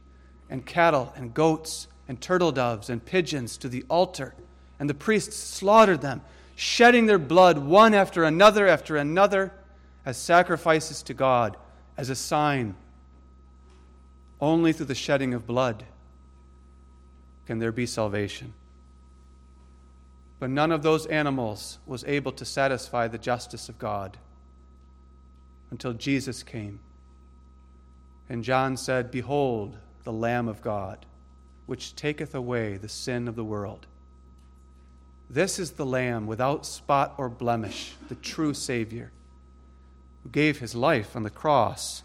and 0.48 0.64
cattle 0.64 1.12
and 1.14 1.34
goats 1.34 1.86
and 2.08 2.18
turtle 2.20 2.50
doves 2.50 2.88
and 2.88 3.04
pigeons 3.04 3.58
to 3.58 3.68
the 3.68 3.84
altar. 3.90 4.34
And 4.78 4.88
the 4.88 4.94
priests 4.94 5.36
slaughtered 5.36 6.00
them, 6.00 6.22
shedding 6.56 7.04
their 7.04 7.18
blood 7.18 7.58
one 7.58 7.92
after 7.92 8.24
another 8.24 8.66
after 8.66 8.96
another 8.96 9.52
as 10.04 10.16
sacrifices 10.16 11.02
to 11.04 11.14
God, 11.14 11.56
as 11.96 12.10
a 12.10 12.14
sign. 12.14 12.74
Only 14.40 14.72
through 14.72 14.86
the 14.86 14.94
shedding 14.94 15.34
of 15.34 15.46
blood 15.46 15.84
can 17.46 17.58
there 17.58 17.72
be 17.72 17.86
salvation. 17.86 18.54
But 20.38 20.50
none 20.50 20.72
of 20.72 20.82
those 20.82 21.04
animals 21.06 21.78
was 21.86 22.04
able 22.04 22.32
to 22.32 22.44
satisfy 22.44 23.08
the 23.08 23.18
justice 23.18 23.68
of 23.68 23.78
God 23.78 24.16
until 25.70 25.92
Jesus 25.92 26.42
came. 26.42 26.80
And 28.28 28.42
John 28.42 28.76
said, 28.76 29.10
Behold, 29.10 29.76
the 30.04 30.12
Lamb 30.12 30.48
of 30.48 30.62
God, 30.62 31.04
which 31.66 31.94
taketh 31.94 32.34
away 32.34 32.76
the 32.76 32.88
sin 32.88 33.28
of 33.28 33.36
the 33.36 33.44
world. 33.44 33.86
This 35.28 35.58
is 35.58 35.72
the 35.72 35.86
Lamb 35.86 36.26
without 36.26 36.64
spot 36.64 37.14
or 37.18 37.28
blemish, 37.28 37.92
the 38.08 38.14
true 38.14 38.54
Savior, 38.54 39.12
who 40.22 40.30
gave 40.30 40.58
his 40.58 40.74
life 40.74 41.16
on 41.16 41.22
the 41.22 41.30
cross 41.30 42.02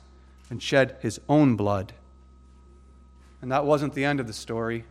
and 0.50 0.62
shed 0.62 0.98
his 1.02 1.20
own 1.28 1.56
blood. 1.56 1.94
And 3.42 3.52
that 3.52 3.66
wasn't 3.66 3.94
the 3.94 4.06
end 4.06 4.20
of 4.20 4.28
the 4.28 4.34
story. 4.34 4.86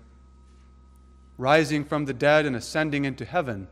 Rising 1.39 1.85
from 1.85 2.05
the 2.05 2.13
dead 2.13 2.47
and 2.47 2.55
ascending 2.55 3.05
into 3.05 3.25
heaven, 3.25 3.69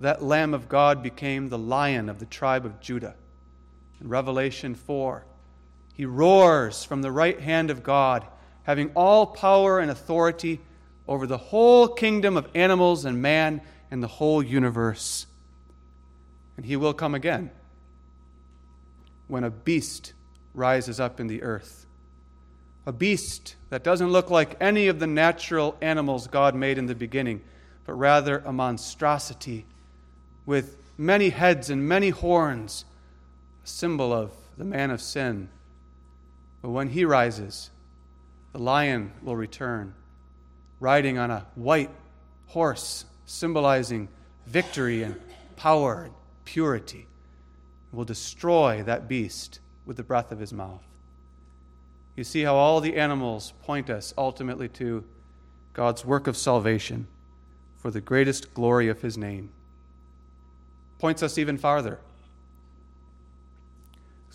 that 0.00 0.22
Lamb 0.22 0.54
of 0.54 0.68
God 0.68 1.02
became 1.02 1.48
the 1.48 1.58
lion 1.58 2.08
of 2.08 2.18
the 2.18 2.26
tribe 2.26 2.64
of 2.64 2.80
Judah 2.80 3.14
in 4.00 4.08
Revelation 4.08 4.74
4. 4.74 5.24
He 5.94 6.04
roars 6.04 6.84
from 6.84 7.02
the 7.02 7.10
right 7.10 7.40
hand 7.40 7.70
of 7.70 7.82
God, 7.82 8.26
having 8.64 8.90
all 8.94 9.26
power 9.26 9.80
and 9.80 9.90
authority 9.90 10.60
over 11.08 11.26
the 11.26 11.38
whole 11.38 11.88
kingdom 11.88 12.36
of 12.36 12.48
animals 12.54 13.04
and 13.04 13.22
man 13.22 13.60
and 13.90 14.02
the 14.02 14.08
whole 14.08 14.42
universe. 14.42 15.26
And 16.56 16.66
he 16.66 16.76
will 16.76 16.94
come 16.94 17.14
again 17.14 17.50
when 19.28 19.44
a 19.44 19.50
beast 19.50 20.12
rises 20.54 21.00
up 21.00 21.20
in 21.20 21.26
the 21.26 21.42
earth, 21.42 21.86
a 22.86 22.92
beast 22.92 23.56
that 23.70 23.82
doesn't 23.82 24.10
look 24.10 24.30
like 24.30 24.56
any 24.60 24.88
of 24.88 25.00
the 25.00 25.06
natural 25.06 25.76
animals 25.80 26.28
God 26.28 26.54
made 26.54 26.78
in 26.78 26.86
the 26.86 26.94
beginning, 26.94 27.42
but 27.84 27.94
rather 27.94 28.38
a 28.38 28.52
monstrosity 28.52 29.66
with 30.46 30.76
many 30.96 31.30
heads 31.30 31.68
and 31.68 31.88
many 31.88 32.10
horns, 32.10 32.84
a 33.64 33.68
symbol 33.68 34.12
of 34.12 34.30
the 34.56 34.64
man 34.64 34.90
of 34.90 35.02
sin. 35.02 35.48
But 36.62 36.70
when 36.70 36.88
he 36.90 37.04
rises, 37.04 37.70
the 38.52 38.58
lion 38.60 39.12
will 39.22 39.36
return, 39.36 39.94
riding 40.80 41.18
on 41.18 41.30
a 41.30 41.46
white 41.56 41.90
horse, 42.46 43.04
symbolizing 43.26 44.08
victory 44.46 45.02
and 45.02 45.20
power 45.56 46.04
and 46.04 46.14
purity. 46.44 47.06
Will 47.96 48.04
destroy 48.04 48.82
that 48.82 49.08
beast 49.08 49.58
with 49.86 49.96
the 49.96 50.02
breath 50.02 50.30
of 50.30 50.38
his 50.38 50.52
mouth. 50.52 50.82
You 52.14 52.24
see 52.24 52.42
how 52.42 52.54
all 52.54 52.82
the 52.82 52.94
animals 52.94 53.54
point 53.62 53.88
us 53.88 54.12
ultimately 54.18 54.68
to 54.68 55.02
God's 55.72 56.04
work 56.04 56.26
of 56.26 56.36
salvation 56.36 57.06
for 57.78 57.90
the 57.90 58.02
greatest 58.02 58.52
glory 58.52 58.88
of 58.88 59.00
his 59.00 59.16
name. 59.16 59.48
Points 60.98 61.22
us 61.22 61.38
even 61.38 61.56
farther. 61.56 61.98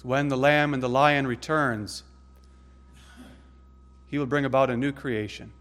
When 0.01 0.30
the 0.30 0.38
lamb 0.38 0.74
and 0.74 0.82
the 0.82 0.89
lion 0.89 1.28
returns, 1.28 2.01
he 4.07 4.18
will 4.18 4.26
bring 4.26 4.45
about 4.45 4.72
a 4.72 4.76
new 4.76 4.91
creation. 4.91 5.51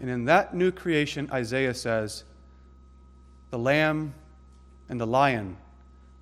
And 0.00 0.08
in 0.08 0.24
that 0.24 0.54
new 0.54 0.72
creation, 0.72 1.28
Isaiah 1.30 1.74
says, 1.74 2.24
the 3.50 3.58
lamb 3.58 4.14
and 4.88 4.98
the 4.98 5.06
lion 5.06 5.58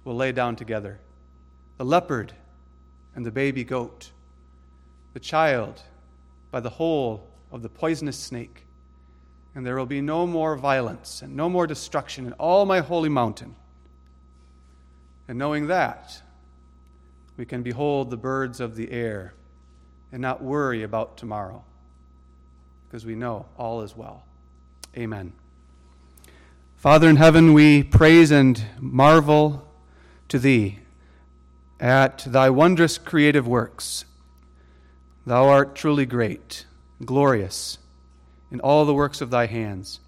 will 0.09 0.17
lay 0.17 0.33
down 0.33 0.57
together, 0.57 0.99
the 1.77 1.85
leopard 1.85 2.33
and 3.15 3.27
the 3.27 3.31
baby 3.31 3.63
goat, 3.63 4.11
the 5.13 5.21
child 5.21 5.83
by 6.51 6.61
the 6.61 6.71
hole 6.71 7.29
of 7.53 7.61
the 7.61 7.69
poisonous 7.69 8.19
snake. 8.19 8.65
And 9.55 9.67
there 9.67 9.77
will 9.77 9.85
be 9.85 10.01
no 10.01 10.27
more 10.27 10.57
violence 10.57 11.21
and 11.21 11.37
no 11.37 11.51
more 11.51 11.67
destruction 11.67 12.27
in 12.27 12.33
all 12.33 12.65
my 12.65 12.81
holy 12.81 13.11
mountain. 13.11 13.55
And 15.29 15.39
knowing 15.39 15.67
that, 15.67 16.23
we 17.37 17.45
can 17.45 17.63
behold 17.63 18.09
the 18.09 18.17
birds 18.17 18.61
of 18.61 18.77
the 18.77 18.91
air 18.91 19.35
and 20.11 20.23
not 20.23 20.43
worry 20.43 20.85
about 20.85 21.19
tomorrow 21.19 21.63
because 22.87 23.05
we 23.05 23.15
know 23.15 23.45
all 23.59 23.83
is 23.83 23.95
well. 23.95 24.25
Amen. 24.97 25.35
Father 26.77 27.11
in 27.11 27.17
heaven, 27.17 27.53
we 27.53 27.83
praise 27.83 28.31
and 28.31 28.65
marvel 28.81 29.68
to 30.29 30.39
thee 30.39 30.79
at 31.81 32.25
thy 32.27 32.51
wondrous 32.51 32.99
creative 32.99 33.47
works. 33.47 34.05
Thou 35.27 35.49
art 35.49 35.75
truly 35.75 36.07
great, 36.07 36.65
glorious 37.05 37.79
in 38.51 38.61
all 38.61 38.85
the 38.85 38.95
works 38.95 39.21
of 39.21 39.31
thy 39.31 39.47
hands. 39.47 40.01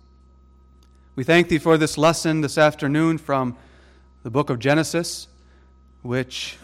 We 1.15 1.25
thank 1.25 1.49
thee 1.49 1.59
for 1.59 1.77
this 1.77 1.99
lesson 1.99 2.41
this 2.41 2.57
afternoon 2.57 3.19
from 3.19 3.57
the 4.23 4.31
book 4.31 4.51
of 4.51 4.59
Genesis, 4.59 5.29
which 6.03 6.59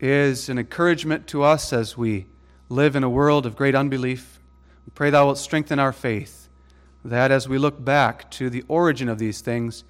is 0.00 0.48
an 0.48 0.58
encouragement 0.58 1.26
to 1.28 1.42
us 1.42 1.72
as 1.72 1.96
we 1.96 2.26
live 2.68 2.96
in 2.96 3.04
a 3.04 3.10
world 3.10 3.46
of 3.46 3.56
great 3.56 3.74
unbelief. 3.74 4.38
We 4.86 4.92
pray 4.94 5.10
thou 5.10 5.26
wilt 5.26 5.38
strengthen 5.38 5.78
our 5.78 5.92
faith, 5.92 6.48
that 7.04 7.30
as 7.30 7.48
we 7.48 7.58
look 7.58 7.84
back 7.84 8.30
to 8.32 8.48
the 8.48 8.64
origin 8.68 9.08
of 9.08 9.18
these 9.18 9.40
things 9.40 9.84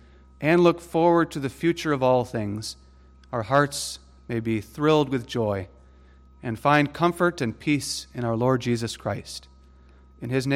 and 0.44 0.62
look 0.62 0.78
forward 0.78 1.30
to 1.30 1.40
the 1.40 1.48
future 1.48 1.94
of 1.94 2.02
all 2.02 2.22
things, 2.22 2.76
our 3.32 3.44
hearts 3.44 3.98
may 4.28 4.40
be 4.40 4.60
thrilled 4.60 5.08
with 5.08 5.26
joy 5.26 5.66
and 6.42 6.58
find 6.58 6.92
comfort 6.92 7.40
and 7.40 7.58
peace 7.58 8.08
in 8.12 8.26
our 8.26 8.36
Lord 8.36 8.60
Jesus 8.60 8.94
Christ. 8.94 9.48
In 10.20 10.28
his 10.28 10.46
name, 10.46 10.52